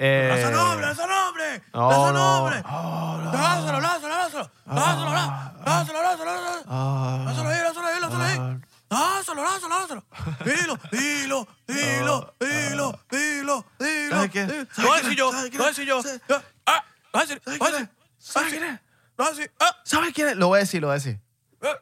[0.00, 1.62] Eh, ¡Lanza nombre, lanza nombre!
[1.74, 2.36] No, ¡Lanza no.
[2.38, 2.62] nombre!
[2.70, 3.32] Oh, no.
[3.32, 4.50] ¡Lánzalo, lánzalo, lánzalo!
[4.66, 6.30] ¡Lánzalo, lánzalo, lánzalo, lánzalo!
[6.30, 6.62] lánzalo.
[6.68, 8.60] Ah, ahí, ahí, ahí.
[8.90, 10.04] Ah, Lánzalo, lánzalo, lánzalo.
[10.44, 14.10] Dilo, dilo, dilo, dilo, dilo, dilo.
[14.10, 14.46] ¿Sabes qué?
[14.46, 14.66] dilo.
[14.72, 16.02] ¿Sabes Lo voy a decir yo, ¿Sabes quién lo voy a decir yo.
[16.02, 16.22] ¿Sabes-
[16.66, 17.90] Ah, lo voy a decir, lo voy a ¿Sabes decir.
[18.18, 18.80] ¿Sabes quién es?
[19.16, 19.52] Lo voy a decir.
[19.60, 20.36] Ah, ¿Sabes quién es?
[20.36, 21.20] Lo voy a decir, lo voy a decir.
[21.62, 21.76] ah.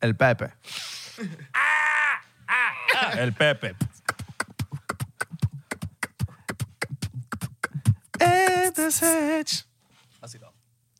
[0.00, 0.52] El Pepe.
[3.18, 3.74] El Pepe.
[10.20, 10.52] Así no.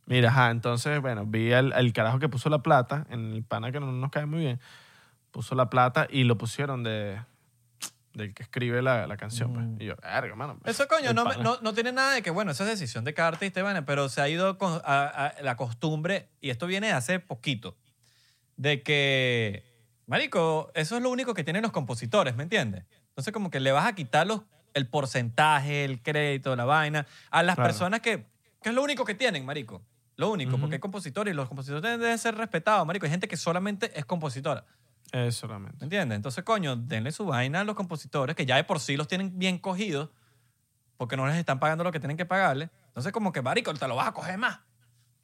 [0.06, 3.72] Mira, ajá, entonces, bueno, vi al, al carajo que puso la plata, en el pana
[3.72, 4.60] que no nos cae muy bien,
[5.37, 7.20] puso la plata y lo pusieron de
[8.14, 9.53] del que escribe la, la canción.
[9.53, 9.66] pues.
[9.78, 10.59] Y yo, verga, mano.
[10.64, 13.12] Eso, coño, no, me- no, no tiene nada de que, bueno, esa es decisión de
[13.12, 16.87] cada artista, Iván, pero se ha ido con a- a la costumbre, y esto viene
[16.87, 17.76] de hace poquito,
[18.57, 19.62] de que,
[20.07, 22.84] marico, eso es lo único que tienen los compositores, ¿me entiendes?
[23.09, 24.41] Entonces, como que le vas a quitar los,
[24.72, 27.68] el porcentaje, el crédito, la vaina, a las Claro.
[27.68, 28.24] personas que,
[28.62, 29.82] que es lo único que tienen, marico.
[30.16, 33.05] Lo único, porque hay compositores y los compositores deben ser respetados, marico.
[33.05, 34.64] Hay gente que solamente es compositora.
[35.12, 35.84] Eso ¿Me solamente.
[35.84, 36.16] entiendes?
[36.16, 39.38] Entonces, coño, denle su vaina a los compositores que ya de por sí los tienen
[39.38, 40.11] bien cogidos
[40.96, 42.70] porque no les están pagando lo que tienen que pagarle.
[42.88, 44.59] Entonces, como que, marico, te lo vas a coger más.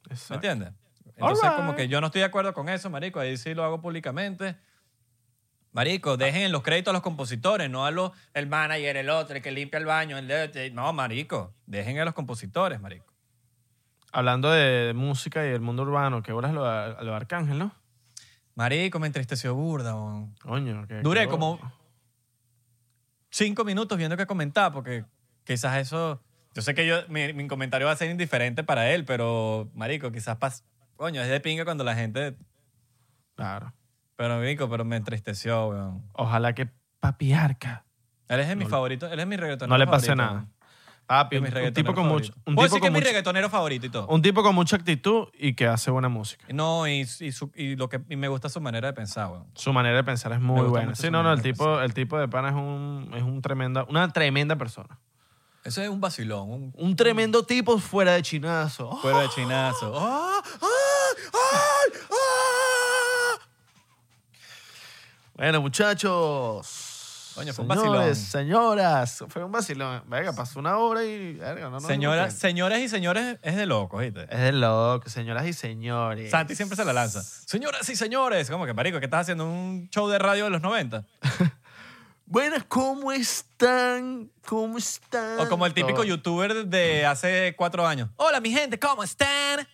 [0.07, 0.35] ¿Me Exacto.
[0.35, 0.73] entiendes?
[1.15, 3.19] Entonces, como que yo no estoy de acuerdo con eso, marico.
[3.19, 4.55] Ahí sí lo hago públicamente.
[5.71, 9.41] Marico, dejen los créditos a los compositores, no a los, el manager, el otro, el
[9.41, 10.17] que limpia el baño.
[10.17, 11.53] El de- no, marico.
[11.65, 13.11] Dejen a los compositores, marico.
[14.11, 17.73] Hablando de música y del mundo urbano, ¿qué horas lo, a lo Arcángel, no?
[18.55, 20.35] Marico, me entristeció burda, weón.
[20.41, 21.59] Coño, que Duré como
[23.29, 25.05] cinco minutos viendo qué comentar, porque
[25.43, 26.21] quizás eso.
[26.53, 30.11] Yo sé que yo, mi, mi comentario va a ser indiferente para él, pero, marico,
[30.11, 30.63] quizás pas,
[30.95, 32.37] coño, es de pinga cuando la gente.
[33.35, 33.73] Claro.
[34.15, 36.03] Pero, marico, pero me entristeció, weón.
[36.13, 37.85] Ojalá que Papi Arca
[38.27, 40.23] Él es de mis No le- favoritos, él es mi reggaetonero no le pase favorito,
[40.23, 40.33] nada.
[40.33, 40.53] weón.
[41.05, 42.99] Papi, Es un, mi un tipo con mucho, un Puedo tipo decir que es mi
[42.99, 44.07] mucho- reggaetonero favorito y todo.
[44.07, 46.45] un tipo con mucha actitud y que hace buena música.
[46.49, 49.45] No, y, y, su- y lo que, y me gusta su manera de pensar, weón.
[49.53, 50.85] Su manera de pensar es Me muy gusta buena.
[50.87, 53.11] mucho Sí, su no, no, manera el de tipo, el tipo de pana es un,
[53.15, 54.97] es un tremenda, una tremenda persona.
[55.65, 58.97] Eso es un vacilón, un Un tremendo tipo fuera de chinazo.
[59.01, 59.93] fuera de chinazo.
[59.97, 60.41] ¡Ah!
[60.61, 61.99] ¡Ay!
[62.11, 63.39] ¡Ah!
[65.35, 66.92] Bueno, muchachos.
[67.35, 68.15] Coño, fue un Señores, vacilón.
[68.15, 70.03] señoras, fue un vacilón.
[70.07, 71.33] Venga, pasó una hora y...
[71.33, 74.27] verga, no Señoras, señores y señores, es de loco, ¿viste?
[74.29, 76.29] Es de loco, señoras y señores.
[76.29, 77.23] Santi siempre se la lanza.
[77.23, 80.61] Señoras y señores, como que marico, que estás haciendo un show de radio de los
[80.61, 81.03] 90.
[82.25, 84.31] Buenas, ¿cómo están?
[84.47, 85.39] ¿Cómo están?
[85.39, 88.09] O como el típico youtuber de hace cuatro años.
[88.15, 89.67] Hola, mi gente, ¿cómo están?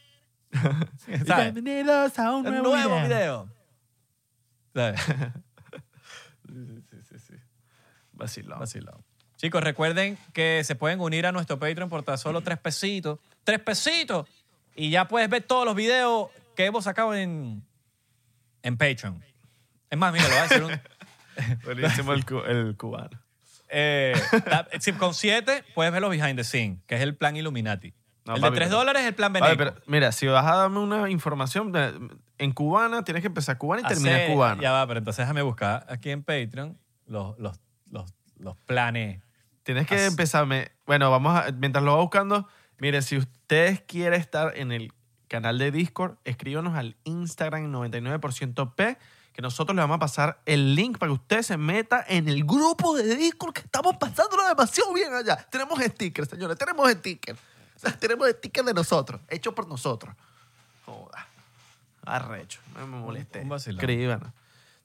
[1.28, 1.54] ¿Sabes?
[1.54, 3.06] Bienvenidos a un Un nuevo, nuevo video.
[3.06, 3.50] video.
[4.74, 5.02] ¿Sabes?
[8.20, 8.60] Vacilón.
[8.60, 9.04] Vacilón.
[9.38, 13.20] Chicos, recuerden que se pueden unir a nuestro Patreon por tan solo tres pesitos.
[13.44, 14.28] ¡Tres pesitos!
[14.76, 17.64] Y ya puedes ver todos los videos que hemos sacado en,
[18.64, 19.24] en Patreon.
[19.90, 20.82] Es más, mira, lo voy a decir un...
[21.64, 23.18] Buenísimo el, cu- el cubano.
[23.70, 24.14] Eh,
[24.98, 27.94] con 7 puedes ver los behind the scenes, que es el plan Illuminati.
[28.26, 29.56] No, el de papi, 3 pero- dólares es el plan Beneco.
[29.58, 31.72] pero mira, si vas a darme una información
[32.38, 34.62] en cubana, tienes que empezar cubana y terminar cubana.
[34.62, 37.58] Ya va, pero entonces déjame buscar aquí en Patreon los, los,
[37.92, 39.22] los, los planes.
[39.64, 40.72] Tienes que As- empezarme.
[40.86, 41.52] Bueno, vamos a.
[41.52, 42.48] Mientras lo va buscando,
[42.80, 44.94] mire, si ustedes quieren estar en el
[45.28, 48.98] canal de Discord, escríbanos al Instagram 99% P,
[49.34, 52.44] que nosotros le vamos a pasar el link para que usted se meta en el
[52.46, 55.36] grupo de Discord que estamos pasándolo demasiado bien allá.
[55.52, 57.40] Tenemos stickers, señores, tenemos stickers.
[57.76, 60.14] O sea, tenemos stickers de nosotros, hechos por nosotros.
[60.86, 61.28] Joda.
[62.04, 63.42] Arrecho, no me molesté.
[63.42, 63.80] un vacilón.
[63.80, 64.34] Escríbanos.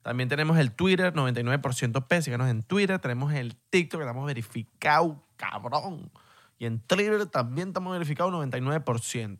[0.05, 2.99] También tenemos el Twitter, 99% P, síganos en Twitter.
[2.99, 6.13] Tenemos el TikTok, que estamos verificados, cabrón.
[6.59, 9.39] Y en Twitter también estamos verificados 99%.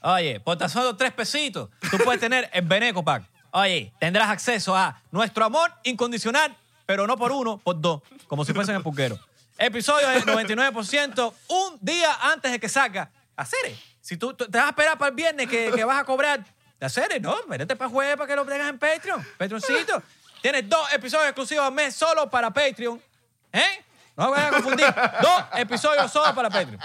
[0.00, 3.22] Oye, por tan solo 3 pesitos, tú puedes tener el Beneco Pack.
[3.52, 8.52] Oye, tendrás acceso a nuestro amor incondicional, pero no por uno, por dos, como si
[8.52, 9.16] fuesen el pulquero.
[9.58, 13.12] Episodio del 99%, un día antes de que salga.
[13.36, 16.44] Hacer, si tú, te vas a esperar para el viernes que vas a cobrar,
[16.86, 20.02] hacer, no, vete para jueves para que lo tengas en Patreon, Patreoncito.
[20.42, 23.00] Tienes dos episodios exclusivos al mes solo para Patreon.
[23.52, 23.84] ¿Eh?
[24.16, 24.86] No me vayan a confundir.
[25.20, 26.80] Dos episodios solo para Patreon.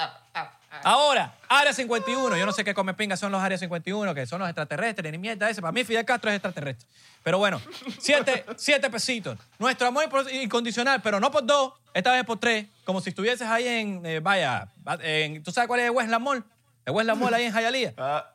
[0.84, 2.36] Ahora, Área 51.
[2.36, 5.18] Yo no sé qué come pinga son los Área 51, que son los extraterrestres, ni
[5.18, 5.62] mierda ese.
[5.62, 6.88] Para mí Fidel Castro es extraterrestre.
[7.24, 7.62] Pero bueno,
[8.00, 9.38] siete, siete pesitos.
[9.60, 12.66] Nuestro amor incondicional, pero no por dos, esta vez por tres.
[12.86, 14.68] Como si estuvieses ahí en, eh, vaya,
[15.02, 16.44] en, ¿tú sabes cuál es el Westland Mall?
[16.86, 17.94] El Westland Mall ahí en Hialeah.
[17.98, 18.34] Ah,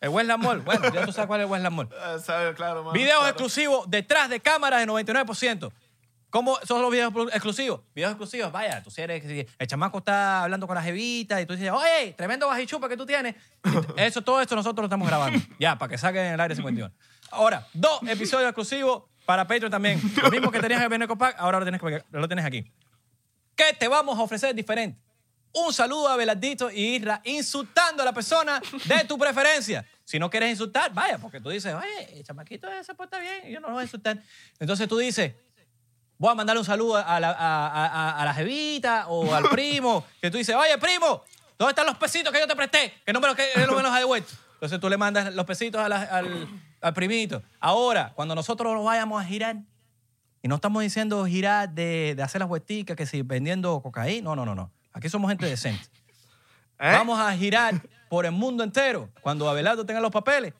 [0.00, 0.60] El Westland Mall.
[0.60, 1.88] Bueno, ya tú sabes cuál es el Westland Mall.
[2.24, 3.28] sabe, claro, mano, Videos claro.
[3.28, 5.72] exclusivos detrás de cámaras de 99%.
[6.30, 7.80] ¿Cómo son los videos exclusivos?
[7.94, 9.24] Videos exclusivos, vaya, tú si eres,
[9.58, 13.06] el chamaco está hablando con la jevita y tú dices, oye, tremendo bajichupa que tú
[13.06, 13.34] tienes.
[13.96, 15.40] Eso, todo esto nosotros lo estamos grabando.
[15.58, 16.92] Ya, para que saquen en el aire 51.
[17.30, 20.00] Ahora, dos episodios exclusivos para Patreon también.
[20.22, 21.80] Lo mismo que tenías en el Beneco Pack, ahora lo tienes,
[22.10, 22.70] lo tienes aquí.
[23.56, 25.00] ¿Qué te vamos a ofrecer diferente?
[25.52, 29.84] Un saludo a Belardito y Isra insultando a la persona de tu preferencia.
[30.04, 33.52] Si no quieres insultar, vaya, porque tú dices, oye, el chamaquito se porta bien y
[33.52, 34.18] yo no lo voy a insultar.
[34.58, 35.34] Entonces tú dices,
[36.16, 40.04] voy a mandarle un saludo a la, a, a- a la jevita o al primo,
[40.20, 41.22] que tú dices, oye, primo,
[41.58, 42.94] ¿dónde están los pesitos que yo te presté?
[43.04, 44.32] Que no me los, que no me los has devuelto.
[44.54, 46.48] Entonces tú le mandas los pesitos a la- al,
[46.80, 47.42] al primito.
[47.60, 49.56] Ahora, cuando nosotros nos vayamos a girar,
[50.42, 54.36] y no estamos diciendo girar de, de hacer las vuelticas, que si vendiendo cocaína, no,
[54.36, 54.70] no, no, no.
[54.98, 55.84] Aquí somos gente decente.
[56.80, 56.92] ¿Eh?
[56.92, 60.52] Vamos a girar por el mundo entero cuando Abelardo tenga los papeles.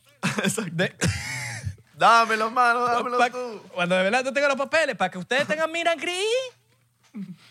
[0.73, 0.95] de-
[1.97, 3.61] Dámelo, mano, dámelo pa- tú.
[3.75, 6.15] cuando Abelardo tenga los papeles, para que ustedes tengan miran gris.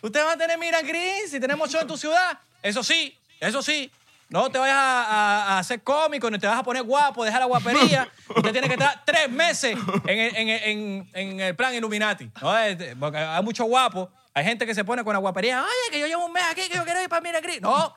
[0.01, 2.39] Ustedes van a tener miran gris si tenemos show en tu ciudad.
[2.63, 3.91] Eso sí, eso sí.
[4.29, 7.41] No te vayas a, a- a hacer cómico, ni te vas a poner guapo, dejar
[7.41, 8.09] la guapería.
[8.33, 12.29] Usted tiene que estar tres meses en el, en el- en- en el plan Illuminati.
[12.41, 12.57] ¿no?
[12.57, 14.09] Este, Porque hay mucho guapo.
[14.38, 15.63] Hay gente que se pone con la guapería.
[15.63, 17.59] Oye, que yo llevo un mes aquí, que yo quiero ir para Miran Gris.
[17.59, 17.95] No.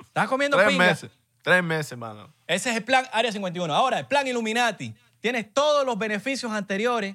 [0.00, 0.86] Estás comiendo Tres pinga.
[0.86, 1.10] meses.
[1.40, 2.34] Tres meses, mano.
[2.48, 3.72] Ese es el plan Área 51.
[3.72, 4.92] Ahora, el plan Illuminati.
[5.20, 7.14] Tienes todos los beneficios anteriores,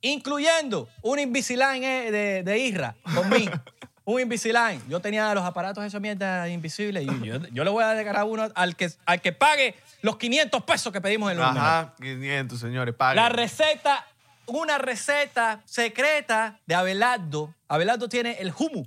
[0.00, 3.52] incluyendo un Invisalign eh, de, de Isra conmigo.
[4.06, 4.82] un Invisalign.
[4.88, 8.48] Yo tenía los aparatos esos mierda invisibles y yo, yo le voy a declarar uno
[8.54, 11.44] al que, al que pague los 500 pesos que pedimos en el.
[11.44, 13.22] Ajá, 500, señores, paguen.
[13.22, 14.06] La receta,
[14.46, 17.54] una receta secreta de Abelardo.
[17.68, 18.84] Abelardo tiene el humu.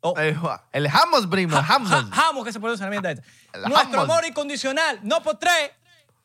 [0.00, 0.38] O- El,
[0.72, 1.64] el Hammond, primo, el.
[1.64, 3.68] Ja- Jamos que se puede usar la mierda esta.
[3.68, 5.70] Nuestro amor incondicional, no por tres,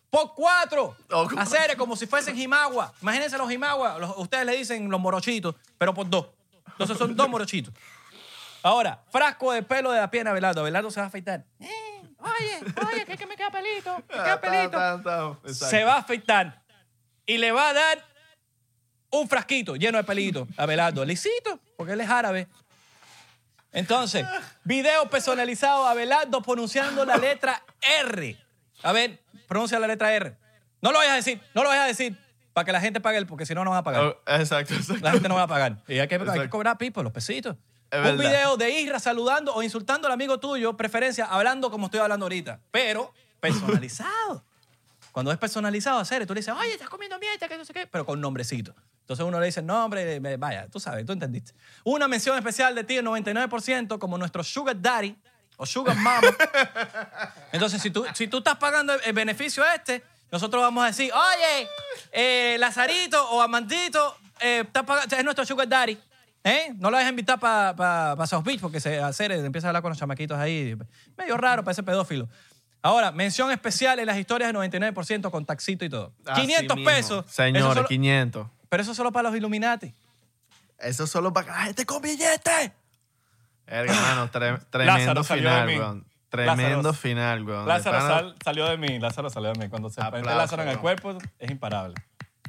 [0.09, 0.97] por cuatro.
[1.11, 1.29] Oh.
[1.37, 2.93] Hacer como si fuesen jimagua.
[3.01, 6.27] Imagínense los jimagua, los- ustedes le dicen los morochitos, pero por dos.
[6.67, 7.73] Entonces son dos morochitos.
[8.63, 10.61] Ahora, frasco de pelo de la pierna de Abelardo.
[10.61, 11.45] Abelardo se va a afeitar.
[11.61, 11.69] Eh,
[12.19, 12.59] oye,
[12.93, 15.39] oye, que, es que me queda pelito, me Ah, queda pelito.
[15.53, 16.61] Se va a afeitar
[17.25, 18.05] y le va a dar
[19.11, 21.03] un frasquito lleno de pelito a Abelardo.
[21.05, 22.47] Lisito, porque él es árabe.
[23.71, 24.25] Entonces,
[24.63, 27.63] video personalizado a Abelardo pronunciando la letra
[28.03, 28.37] R.
[28.83, 30.35] A ver, pronuncia la letra R.
[30.81, 32.17] No lo vayas a decir, no lo vayas a decir,
[32.53, 34.01] para que la gente pague, porque si no, no va a pagar.
[34.03, 35.03] Oh, exacto, exacto.
[35.03, 35.77] La gente no va a pagar.
[35.87, 36.49] Y hay que, hay que Exacto.
[36.49, 37.55] cobrar pipo, los pesitos.
[37.91, 38.17] Es un verdad.
[38.17, 42.59] video de Isra saludando o insultando al amigo tuyo, preferencia, hablando como estoy hablando ahorita,
[42.71, 44.43] pero personalizado.
[45.11, 47.87] Cuando es personalizado, hacer, tú le dices, oye, estás comiendo mierda, que no sé qué,
[47.87, 48.75] pero con nombrecito.
[49.09, 51.53] Entonces uno le dice, no, hombre, me- vaya, tú sabes, tú entendiste.
[51.83, 55.15] Una mención especial de ti, el 99%, como nuestro Sugar Daddy
[55.57, 56.27] o Sugar Mama.
[57.51, 61.67] Entonces, si tú, si tú estás pagando el, beneficio este, nosotros vamos a decir, oye,
[62.11, 65.97] eh, Lazarito o Amandito, eh, pagando- es nuestro Sugar Daddy.
[66.43, 66.71] ¿Eh?
[66.77, 69.81] No lo dejes invitar para pa, pa South Beach porque se hacer, empieza a hablar
[69.81, 70.77] con los chamaquitos ahí.
[71.17, 72.29] Medio raro para ese pedófilo.
[72.83, 76.13] Ahora, mención especial en las historias de 99% con taxito y todo.
[76.27, 76.91] Así 500 mismo.
[76.91, 77.25] pesos.
[77.25, 78.47] Eso Señores, solo- 500.
[78.69, 79.93] Pero eso solo para los Illuminati.
[80.77, 82.73] Eso es solo para que la gente con billete.
[83.67, 86.05] Verga, hermano, tre- tremendo Lázaro final, weón.
[86.29, 87.67] Tremendo Lázaro- final, weón.
[87.67, 88.99] Lázaro pana- sal- salió de mí.
[88.99, 89.69] Lázaro salió de mí.
[89.69, 90.81] Cuando se Aplauso, Lázaro en el weón.
[90.99, 91.95] cuerpo, es imparable.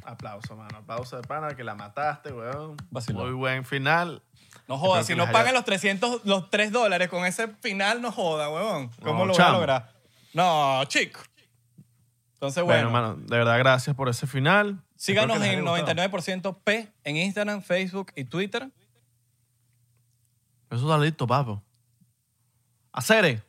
[0.03, 0.77] Aplauso, mano.
[0.77, 2.77] Aplauso de pana que la mataste, weón.
[2.89, 3.23] Vacilón.
[3.25, 4.23] Muy buen final.
[4.67, 8.49] No jodas, si no pagan los 300, los 3 dólares con ese final, no joda,
[8.49, 8.89] huevón.
[9.03, 9.93] ¿Cómo No, lo voy a lograr?
[10.33, 11.19] No, chico.
[12.35, 14.81] Entonces, Bueno, bueno, hermano, de verdad, gracias por ese final.
[15.01, 15.95] Síganos en haya gustado.
[15.95, 18.69] 99% P en Instagram, Facebook y Twitter.
[20.69, 21.61] Eso está listo, papo.
[22.93, 23.43] Acere,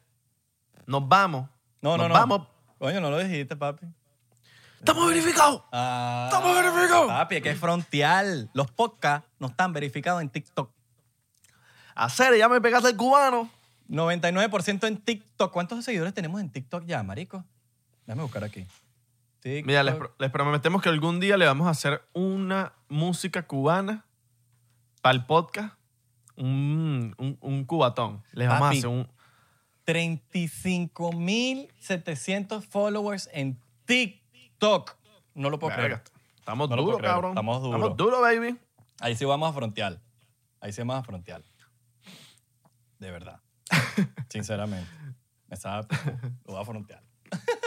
[0.87, 1.49] nos vamos.
[1.81, 2.15] No, no, nos no.
[2.15, 2.49] vamos.
[2.79, 3.87] Coño, no lo dijiste, papi.
[4.79, 5.63] ¡Estamos verificados!
[5.71, 7.07] Ah, ¡Estamos verificados!
[7.07, 8.51] Papi, es que es frontial.
[8.53, 10.73] Los podcasts no están verificados en TikTok.
[11.95, 13.49] Acere, ya me pegaste el cubano.
[13.89, 15.53] 99% en TikTok.
[15.53, 17.45] ¿Cuántos seguidores tenemos en TikTok ya, marico?
[18.07, 18.67] Déjame buscar aquí.
[19.43, 19.67] TikTok.
[19.67, 24.07] Mira, les, pro- les prometemos que algún día le vamos a hacer una música cubana
[25.03, 25.75] para el podcast.
[26.37, 28.23] Un, un, un cubatón.
[28.33, 28.77] Les vamos Papi.
[28.77, 29.09] a hacer un...
[29.85, 34.97] 35.700 followers en TikTok.
[35.35, 36.23] No lo puedo Verga, creer.
[36.39, 37.33] Estamos No duros, cabrón.
[37.33, 37.81] Estamos duros.
[37.81, 38.57] Estamos duros, baby.
[39.01, 40.01] Ahí sí vamos a frontear.
[40.61, 41.43] Ahí sí vamos a frontear.
[42.99, 43.41] De verdad.
[44.29, 44.89] Sinceramente.
[45.49, 45.87] Me sabe,
[46.47, 47.03] lo voy a frontear.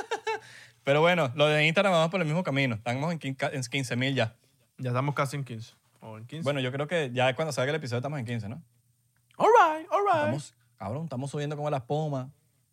[0.85, 2.75] Pero bueno, lo de Instagram vamos por el mismo camino.
[2.75, 4.35] Estamos en 15 mil ya.
[4.77, 5.73] Ya estamos casi en 15.
[5.99, 6.43] O en 15.
[6.43, 8.61] Bueno, yo creo que ya cuando salga el episodio estamos en 15, ¿no?
[9.37, 10.15] all right, all right.
[10.17, 12.27] Estamos, cabrón, estamos subiendo como las pomas.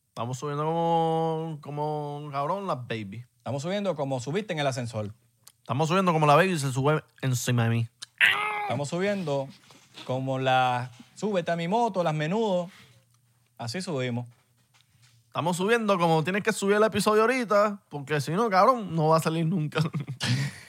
[0.08, 3.24] Estamos subiendo como, como cabrón la baby.
[3.38, 5.14] Estamos subiendo como subiste en el ascensor.
[5.60, 7.88] Estamos subiendo como la baby se sube encima de mí.
[8.60, 9.48] Estamos subiendo
[10.04, 12.70] como la súbete a mi moto, las menudo.
[13.56, 14.26] Así subimos.
[15.32, 19.16] Estamos subiendo como tienes que subir el episodio ahorita, porque si no, cabrón, no va
[19.16, 19.80] a salir nunca.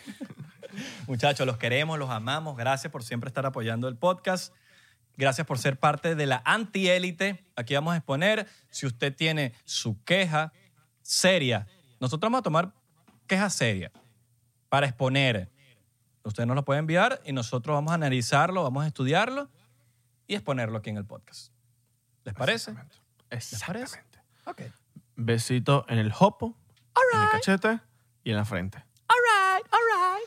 [1.07, 2.55] Muchachos, los queremos, los amamos.
[2.55, 4.53] Gracias por siempre estar apoyando el podcast.
[5.17, 7.43] Gracias por ser parte de la antiélite.
[7.57, 10.53] Aquí vamos a exponer si usted tiene su queja
[11.01, 11.67] seria.
[11.99, 12.73] Nosotros vamos a tomar
[13.27, 13.91] queja seria
[14.69, 15.51] para exponer.
[16.23, 19.49] Usted nos lo puede enviar y nosotros vamos a analizarlo, vamos a estudiarlo
[20.25, 21.51] y exponerlo aquí en el podcast.
[22.23, 22.73] ¿Les parece?
[23.29, 24.12] Exactamente.
[24.45, 24.63] Ok.
[25.15, 26.55] Besito en el jopo,
[27.13, 27.79] en el cachete
[28.23, 28.83] y en la frente.
[29.09, 30.25] All right, all right.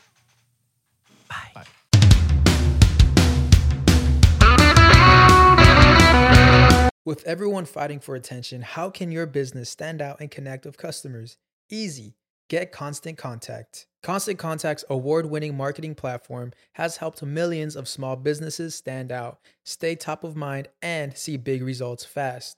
[1.29, 1.63] Bye.
[7.05, 11.37] With everyone fighting for attention, how can your business stand out and connect with customers?
[11.69, 12.15] Easy.
[12.49, 13.87] Get Constant Contact.
[14.03, 19.95] Constant Contact's award winning marketing platform has helped millions of small businesses stand out, stay
[19.95, 22.57] top of mind, and see big results fast.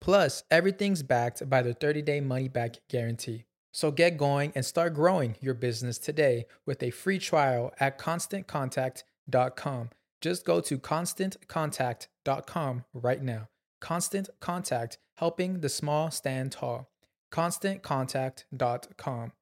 [0.00, 3.44] Plus, everything's backed by the 30 day money back guarantee.
[3.72, 9.90] So get going and start growing your business today with a free trial at constantcontact.com.
[10.20, 13.48] Just go to constantcontact.com right now.
[13.80, 16.90] Constant Contact, helping the small stand tall.
[17.32, 19.32] ConstantContact.com.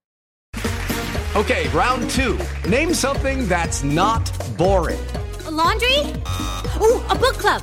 [1.34, 2.38] Okay, round two.
[2.68, 4.98] Name something that's not boring.
[5.46, 5.98] A laundry?
[6.80, 7.62] Ooh, a book club.